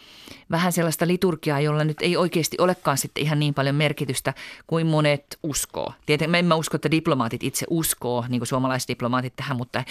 vähän 0.52 0.74
sellaista 0.74 1.08
liturgiaa, 1.08 1.60
jolla 1.60 1.84
nyt 1.84 1.98
ei 2.02 2.18
oikeasti 2.18 2.58
olekaan 2.60 2.98
sitten 2.98 3.24
ihan 3.24 3.40
niin 3.40 3.54
paljon 3.54 3.76
merkitystä 3.76 4.34
kuin 4.68 4.88
monet 4.88 5.40
uskoo. 5.44 5.94
Tietenkin 6.06 6.36
en 6.36 6.46
mä 6.46 6.56
usko, 6.56 6.76
että 6.76 6.92
diplomaatit 6.92 7.44
itse 7.44 7.66
uskoo, 7.70 8.26
niin 8.30 8.40
kuin 8.40 8.48
suomalaiset 8.48 8.88
diplomaatit 8.88 9.36
tähän, 9.36 9.58
mutta 9.58 9.84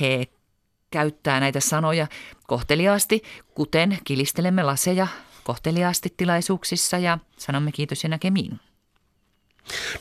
he 0.00 0.26
käyttää 0.90 1.40
näitä 1.40 1.60
sanoja 1.60 2.06
kohteliaasti, 2.46 3.22
kuten 3.54 3.98
kilistelemme 4.04 4.62
laseja 4.62 5.06
kohteliaasti 5.44 6.14
tilaisuuksissa 6.16 6.98
ja 6.98 7.18
sanomme 7.36 7.72
kiitos 7.72 8.02
ja 8.02 8.08
näkemiin. 8.08 8.60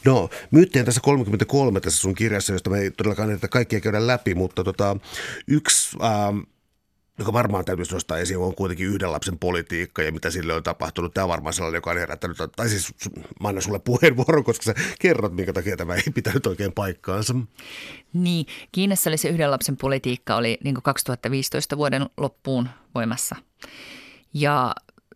No, 0.06 0.30
myyttejä 0.52 0.86
tässä 0.86 1.02
33 1.02 1.80
tässä 1.80 2.02
sun 2.02 2.16
kirjassa, 2.16 2.54
josta 2.54 2.70
me 2.70 2.80
ei 2.80 2.92
todellakaan 2.92 3.30
näitä 3.30 3.48
kaikkia 3.48 3.80
käydä 3.80 4.08
läpi, 4.08 4.36
mutta 4.36 4.64
tota, 4.64 4.98
yksi... 5.48 5.98
Ähm, 6.04 6.40
joka 7.20 7.34
varmaan 7.34 7.66
täytyisi 7.66 7.94
nostaa 7.94 8.18
esiin, 8.18 8.40
on 8.40 8.56
kuitenkin 8.56 8.88
yhden 8.88 9.12
lapsen 9.12 9.40
politiikka 9.40 10.02
ja 10.02 10.12
mitä 10.12 10.32
sille 10.32 10.54
on 10.54 10.64
tapahtunut. 10.64 11.14
Tämä 11.14 11.26
on 11.26 11.30
varmaan 11.30 11.54
sellainen, 11.54 11.78
joka 11.78 11.92
on 11.92 11.98
herättänyt, 11.98 12.38
tai 12.56 12.70
siis 12.70 12.94
mä 13.42 13.48
annan 13.48 13.62
sulle 13.62 13.80
puheenvuoron, 13.80 14.44
koska 14.44 14.64
sä 14.64 14.74
kerrot, 15.00 15.36
minkä 15.36 15.54
takia 15.54 15.78
tämä 15.78 15.96
ei 15.96 16.04
pitänyt 16.14 16.46
oikein 16.46 16.72
paikkaansa. 16.72 17.36
Niin, 18.14 18.46
Kiinassa 18.72 19.10
oli 19.10 19.18
se 19.18 19.30
yhden 19.30 19.52
lapsen 19.52 19.78
politiikka, 19.78 20.36
oli 20.36 20.58
niin 20.64 20.76
2015 20.84 21.78
vuoden 21.78 22.10
loppuun 22.18 22.70
voimassa. 22.96 23.36
Ja 24.34 24.76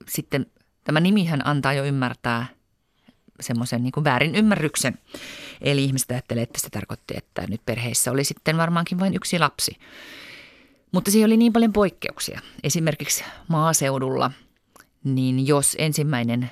sitten 0.10 0.46
tämä 0.84 1.00
nimihän 1.00 1.48
antaa 1.48 1.74
jo 1.74 1.84
ymmärtää– 1.84 2.46
semmoisen 3.39 3.84
niin 3.84 4.03
väärin 4.03 4.36
ymmärryksen. 4.36 4.97
Eli 5.61 5.84
ihmiset 5.84 6.11
ajattelee, 6.11 6.43
että 6.43 6.59
se 6.59 6.69
tarkoitti, 6.69 7.13
että 7.17 7.47
nyt 7.47 7.61
perheissä 7.65 8.11
oli 8.11 8.23
sitten 8.23 8.57
varmaankin 8.57 8.99
vain 8.99 9.15
yksi 9.15 9.39
lapsi. 9.39 9.77
Mutta 10.91 11.11
siihen 11.11 11.27
oli 11.27 11.38
niin 11.38 11.53
paljon 11.53 11.73
poikkeuksia. 11.73 12.39
Esimerkiksi 12.63 13.23
maaseudulla, 13.47 14.31
niin 15.03 15.47
jos 15.47 15.75
ensimmäinen 15.79 16.51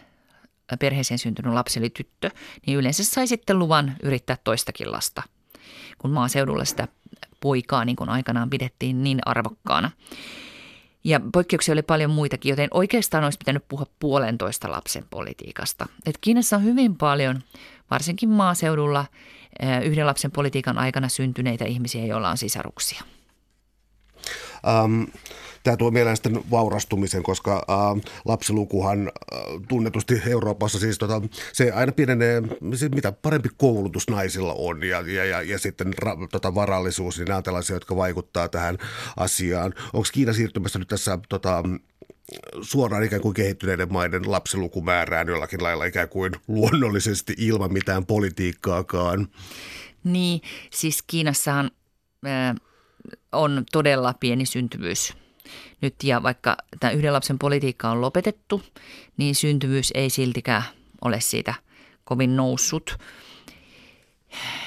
perheeseen 0.80 1.18
syntynyt 1.18 1.54
lapsi 1.54 1.80
oli 1.80 1.90
tyttö, 1.90 2.30
niin 2.68 2.78
yleensä 2.78 3.04
sai 3.04 3.28
sitten 3.28 3.60
luvan 3.60 3.96
yrittää 4.04 4.38
toistakin 4.44 4.92
lasta, 4.92 5.24
kun 5.98 6.12
maaseudulla 6.12 6.66
sitä 6.66 6.88
poikaa 7.40 7.86
niin 7.86 7.96
kuin 7.96 8.10
aikanaan 8.10 8.50
pidettiin 8.50 9.04
niin 9.04 9.20
arvokkaana. 9.26 9.92
Ja 11.04 11.20
poikkeuksia 11.34 11.74
oli 11.74 11.82
paljon 11.82 12.12
muitakin, 12.12 12.50
joten 12.50 12.68
oikeastaan 12.72 13.24
olisi 13.24 13.40
pitänyt 13.40 13.68
puhua 13.68 13.86
puolentoista 14.00 14.72
lapsen 14.72 15.06
politiikasta. 15.10 15.86
Et 16.06 16.18
Kiinassa 16.22 16.56
on 16.56 16.64
hyvin 16.64 16.96
paljon, 16.98 17.42
varsinkin 17.92 18.30
maaseudulla, 18.30 19.06
yhden 19.84 20.06
lapsen 20.06 20.32
politiikan 20.32 20.78
aikana 20.78 21.10
syntyneitä 21.10 21.66
ihmisiä, 21.66 22.06
joilla 22.06 22.30
on 22.30 22.38
sisaruksia. 22.38 23.04
Ähm, 24.68 25.04
Tämä 25.64 25.78
tuo 25.78 25.92
mieleen 25.92 26.16
sitten 26.16 26.44
vaurastumisen, 26.52 27.24
koska 27.24 27.56
äh, 27.70 28.12
lapsilukuhan 28.26 29.00
äh, 29.08 29.40
tunnetusti 29.68 30.22
Euroopassa 30.28 30.80
siis 30.80 30.98
tota, 30.98 31.22
se 31.54 31.72
aina 31.72 31.92
pienenee, 31.92 32.42
mitä 32.96 33.12
parempi 33.12 33.50
koulutus 33.58 34.10
naisilla 34.10 34.54
on 34.58 34.84
ja, 34.84 35.02
ja, 35.02 35.26
ja, 35.26 35.42
ja 35.42 35.60
sitten 35.60 35.94
ra, 35.98 36.18
tota, 36.32 36.56
varallisuus, 36.56 37.18
niin 37.18 37.28
nämä 37.28 37.42
tällaisia, 37.42 37.76
jotka 37.76 37.96
vaikuttaa 37.96 38.48
tähän 38.50 38.78
asiaan. 39.18 39.74
Onko 39.94 40.08
Kiina 40.14 40.34
siirtymässä 40.34 40.80
nyt 40.80 40.88
tässä 40.88 41.20
tota, 41.30 41.64
suoraan 42.62 43.04
ikään 43.04 43.22
kuin 43.22 43.34
kehittyneiden 43.34 43.94
maiden 43.94 44.32
lapsilukumäärään 44.32 45.28
jollakin 45.28 45.64
lailla 45.64 45.86
ikään 45.86 46.10
kuin 46.10 46.32
luonnollisesti 46.48 47.34
ilman 47.38 47.74
mitään 47.74 48.06
politiikkaakaan? 48.06 49.28
Niin, 50.04 50.42
siis 50.72 51.04
Kiinassahan 51.08 51.72
on 53.32 53.64
todella 53.72 54.14
pieni 54.20 54.46
syntyvyys 54.46 55.21
nyt 55.82 55.96
ja 56.04 56.24
vaikka 56.24 56.58
tämä 56.80 56.92
yhden 56.92 57.14
lapsen 57.14 57.40
politiikka 57.40 57.90
on 57.90 58.02
lopetettu, 58.02 58.64
niin 59.18 59.36
syntyvyys 59.36 59.92
ei 59.96 60.10
siltikään 60.10 60.64
ole 61.02 61.22
siitä 61.22 61.54
kovin 62.04 62.36
noussut. 62.36 62.98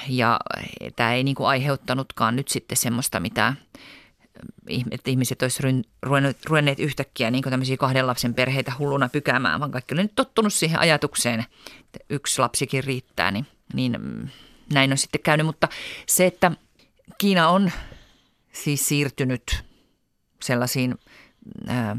Ja 0.07 0.39
tämä 0.95 1.13
ei 1.13 1.23
niin 1.23 1.35
kuin 1.35 1.47
aiheuttanutkaan 1.47 2.35
nyt 2.35 2.47
sitten 2.47 2.77
semmoista 2.77 3.19
mitään, 3.19 3.57
että 4.91 5.11
ihmiset 5.11 5.41
olisivat 5.41 5.85
ruvenneet 6.45 6.79
yhtäkkiä 6.79 7.31
niin 7.31 7.43
tämmöisiä 7.43 7.77
kahden 7.77 8.07
lapsen 8.07 8.33
perheitä 8.33 8.73
hulluna 8.79 9.09
pykäämään, 9.09 9.59
vaan 9.59 9.71
kaikki 9.71 9.93
oli 9.93 10.01
nyt 10.03 10.15
tottunut 10.15 10.53
siihen 10.53 10.79
ajatukseen, 10.79 11.39
että 11.79 11.99
yksi 12.09 12.41
lapsikin 12.41 12.83
riittää, 12.83 13.31
niin, 13.31 13.45
niin 13.73 13.95
mm, 14.01 14.29
näin 14.73 14.91
on 14.91 14.97
sitten 14.97 15.21
käynyt. 15.21 15.45
Mutta 15.45 15.67
se, 16.07 16.25
että 16.25 16.51
Kiina 17.17 17.49
on 17.49 17.71
siis 18.51 18.87
siirtynyt 18.87 19.63
sellaisiin 20.43 20.95
ää, 21.67 21.97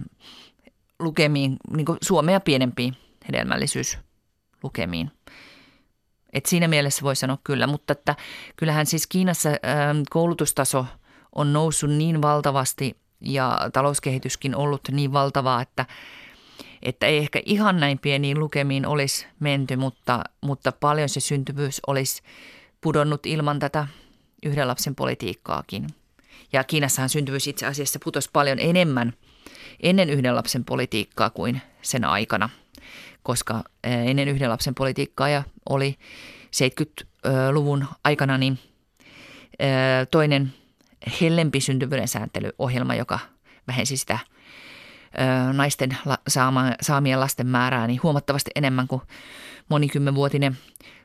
lukemiin, 0.98 1.56
niin 1.76 1.86
Suomea 2.02 2.40
pienempiin 2.40 2.96
hedelmällisyyslukemiin. 3.28 5.10
Et 6.32 6.46
siinä 6.46 6.68
mielessä 6.68 7.02
voi 7.02 7.16
sanoa 7.16 7.38
kyllä, 7.44 7.66
mutta 7.66 7.92
että 7.92 8.16
kyllähän 8.56 8.86
siis 8.86 9.06
Kiinassa 9.06 9.48
ää, 9.48 9.94
koulutustaso 10.10 10.86
on 11.34 11.52
noussut 11.52 11.90
niin 11.90 12.22
valtavasti 12.22 12.96
ja 13.20 13.58
talouskehityskin 13.72 14.56
ollut 14.56 14.80
niin 14.90 15.12
valtavaa, 15.12 15.62
että, 15.62 15.86
että 16.82 17.06
ei 17.06 17.18
ehkä 17.18 17.42
ihan 17.44 17.80
näin 17.80 17.98
pieniin 17.98 18.40
lukemiin 18.40 18.86
olisi 18.86 19.26
menty, 19.40 19.76
mutta, 19.76 20.24
mutta 20.40 20.72
paljon 20.72 21.08
se 21.08 21.20
syntyvyys 21.20 21.80
olisi 21.86 22.22
pudonnut 22.80 23.26
ilman 23.26 23.58
tätä 23.58 23.86
yhden 24.42 24.68
lapsen 24.68 24.94
politiikkaakin– 24.94 25.86
ja 26.52 26.64
Kiinassahan 26.64 27.08
syntyvyys 27.08 27.46
itse 27.46 27.66
asiassa 27.66 27.98
putosi 28.04 28.30
paljon 28.32 28.58
enemmän 28.58 29.12
ennen 29.82 30.10
yhden 30.10 30.36
lapsen 30.36 30.64
politiikkaa 30.64 31.30
kuin 31.30 31.62
sen 31.82 32.04
aikana, 32.04 32.48
koska 33.22 33.64
ennen 33.84 34.28
yhden 34.28 34.50
lapsen 34.50 34.74
politiikkaa 34.74 35.28
ja 35.28 35.42
oli 35.68 35.98
70-luvun 36.46 37.86
aikana 38.04 38.38
niin 38.38 38.58
toinen 40.10 40.52
hellempi 41.20 41.60
syntyvyyden 41.60 42.08
sääntelyohjelma, 42.08 42.94
joka 42.94 43.18
vähensi 43.68 43.96
sitä 43.96 44.18
naisten 45.52 45.96
saamien 46.80 47.20
lasten 47.20 47.46
määrää 47.46 47.86
niin 47.86 48.02
huomattavasti 48.02 48.50
enemmän 48.54 48.88
kuin 48.88 49.02
monikymmenvuotinen 49.68 50.58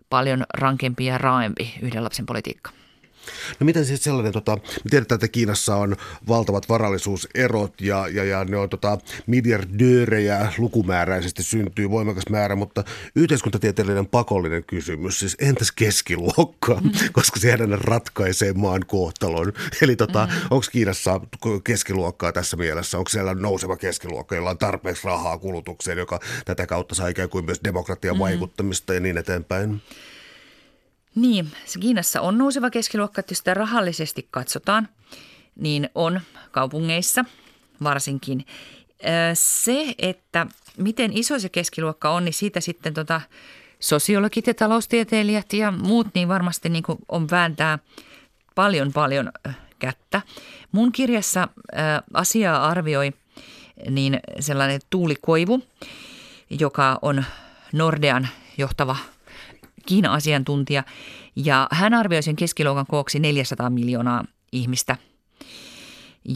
paljon 0.10 0.46
rankempi 0.54 1.06
ja 1.06 1.18
raaempi 1.18 1.74
yhden 1.82 2.04
lapsen 2.04 2.26
politiikka. 2.26 2.72
No 3.60 3.66
miten 3.66 3.86
siis 3.86 4.04
sellainen, 4.04 4.34
tota, 4.34 4.56
me 4.56 4.90
tiedetään, 4.90 5.16
että 5.16 5.28
Kiinassa 5.28 5.76
on 5.76 5.96
valtavat 6.28 6.70
varallisuuserot 6.70 7.82
ja, 7.82 8.08
ja, 8.08 8.24
ja 8.24 8.46
ne 8.46 8.58
on 8.58 8.70
tota, 8.70 8.98
miljardöörejä 9.28 10.54
lukumääräisesti 10.58 11.44
syntyy 11.44 11.90
voimakas 11.90 12.24
määrä, 12.30 12.56
mutta 12.56 12.84
yhteiskuntatieteellinen 13.16 14.08
pakollinen 14.08 14.64
kysymys, 14.64 15.20
siis 15.20 15.36
entäs 15.40 15.72
keskiluokka, 15.72 16.76
mm. 16.76 16.92
koska 17.12 17.40
sehän 17.40 17.80
ratkaisee 17.82 18.54
maan 18.54 18.86
kohtalon. 18.88 19.54
Eli 19.82 19.96
tota, 19.96 20.26
mm. 20.26 20.42
onko 20.50 20.66
Kiinassa 20.72 21.22
keskiluokkaa 21.64 22.32
tässä 22.32 22.58
mielessä, 22.58 22.98
onko 22.98 23.10
siellä 23.10 23.34
nouseva 23.34 23.78
keskiluokka, 23.78 24.36
jolla 24.36 24.50
on 24.50 24.58
tarpeeksi 24.58 25.08
rahaa 25.08 25.38
kulutukseen, 25.38 25.98
joka 25.98 26.20
tätä 26.46 26.68
kautta 26.68 26.96
saa 26.96 27.08
ikään 27.08 27.30
kuin 27.30 27.46
myös 27.46 27.60
demokratian 27.64 28.16
mm. 28.16 28.20
vaikuttamista 28.20 28.94
ja 28.94 29.00
niin 29.00 29.18
eteenpäin? 29.18 29.82
Niin, 31.16 31.52
Kiinassa 31.80 32.22
on 32.22 32.38
nouseva 32.38 32.70
keskiluokka, 32.70 33.20
että 33.20 33.32
jos 33.32 33.38
sitä 33.38 33.54
rahallisesti 33.54 34.28
katsotaan, 34.32 34.88
niin 35.56 35.90
on 35.96 36.22
kaupungeissa 36.52 37.26
varsinkin. 37.84 38.46
Se, 39.34 39.96
että 39.98 40.48
miten 40.78 41.18
iso 41.18 41.40
se 41.40 41.50
keskiluokka 41.50 42.10
on, 42.10 42.26
niin 42.26 42.34
siitä 42.34 42.60
sitten 42.62 42.94
tota 42.94 43.22
sosiologit 43.80 44.48
ja 44.48 44.54
taloustieteilijät 44.54 45.54
ja 45.54 45.72
muut 45.72 46.08
niin 46.14 46.28
varmasti 46.28 46.70
niin 46.70 46.84
kuin 46.84 46.98
on 47.10 47.30
vääntää 47.32 47.80
paljon 48.56 48.94
paljon 48.94 49.32
kättä. 49.80 50.22
Mun 50.72 50.92
kirjassa 50.92 51.48
asiaa 52.14 52.68
arvioi 52.68 53.14
niin 53.90 54.20
sellainen 54.40 54.82
Tuuli 54.90 55.16
Koivu, 55.22 55.64
joka 56.50 57.00
on 57.02 57.24
Nordean 57.74 58.28
johtava– 58.58 58.98
Kiina-asiantuntija 59.86 60.84
ja 61.36 61.68
hän 61.72 61.94
arvioi 61.94 62.24
sen 62.24 62.36
keskiluokan 62.36 62.86
kooksi 62.88 63.20
400 63.20 63.70
miljoonaa 63.70 64.26
ihmistä. 64.52 64.98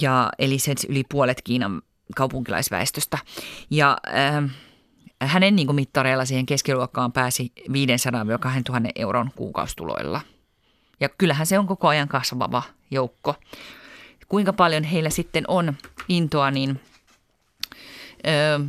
Ja, 0.02 0.30
eli 0.40 0.60
sen 0.60 0.76
yli 0.90 1.04
puolet 1.10 1.42
Kiinan 1.42 1.82
kaupunkilaisväestöstä. 2.16 3.18
Ja 3.70 3.98
äh, 4.08 4.50
hänen 5.22 5.56
niin 5.56 5.68
kuin 5.68 5.76
mittareilla 5.76 6.26
siihen 6.26 6.46
keskiluokkaan 6.46 7.12
pääsi 7.12 7.52
500-2000 7.60 7.72
euron 8.96 9.32
kuukaustuloilla. 9.36 10.22
Ja 11.00 11.10
kyllähän 11.10 11.48
se 11.48 11.60
on 11.60 11.68
koko 11.68 11.88
ajan 11.88 12.08
kasvava 12.08 12.64
joukko. 12.92 13.36
Kuinka 14.28 14.54
paljon 14.54 14.84
heillä 14.84 15.10
sitten 15.10 15.44
on 15.48 15.74
intoa 16.10 16.52
niin 16.52 16.80
ö, 18.28 18.66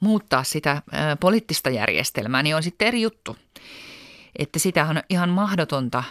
muuttaa 0.00 0.44
sitä 0.44 0.82
ö, 0.92 1.16
poliittista 1.20 1.70
järjestelmää, 1.70 2.42
niin 2.42 2.56
on 2.56 2.62
sitten 2.62 2.88
eri 2.88 3.02
juttu 3.02 3.36
että 4.38 4.58
sitä 4.58 4.84
on 4.84 5.02
ihan 5.08 5.28
mahdotonta 5.28 6.04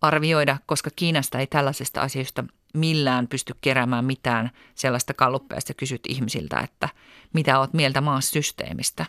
arvioida, 0.00 0.58
koska 0.66 0.90
Kiinasta 0.96 1.38
ei 1.38 1.46
tällaisesta 1.46 2.00
asiasta 2.00 2.44
millään 2.74 3.28
pysty 3.28 3.54
keräämään 3.60 4.04
mitään 4.04 4.50
sellaista 4.74 5.14
kalluppeesta 5.14 5.74
kysyt 5.74 6.00
ihmisiltä, 6.08 6.60
että 6.60 6.88
mitä 7.32 7.58
oot 7.58 7.72
mieltä 7.72 8.00
maassysteemistä. 8.00 9.06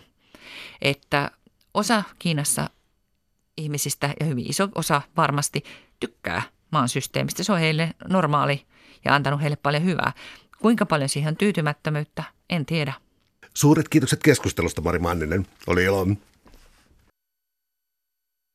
Että 0.82 1.32
osa 1.74 2.04
Kiinassa 2.20 2.70
ihmisistä 3.58 4.14
ja 4.20 4.26
hyvin 4.26 4.50
iso 4.50 4.70
osa 4.76 5.02
varmasti 5.18 5.64
tykkää 6.00 6.42
maan 6.72 6.90
systeemistä. 6.90 7.44
Se 7.44 7.52
on 7.52 7.60
heille 7.60 7.94
normaali 8.08 8.66
ja 9.06 9.16
antanut 9.16 9.42
heille 9.42 9.56
paljon 9.56 9.84
hyvää. 9.84 10.14
Kuinka 10.62 10.86
paljon 10.86 11.10
siihen 11.10 11.30
on 11.30 11.38
tyytymättömyyttä, 11.38 12.24
en 12.50 12.66
tiedä. 12.66 12.94
Suuret 13.54 13.90
kiitokset 13.90 14.24
keskustelusta, 14.24 14.82
Mari 14.82 15.00
Manninen. 15.00 15.48
Oli 15.68 15.84
ilo. 15.84 16.08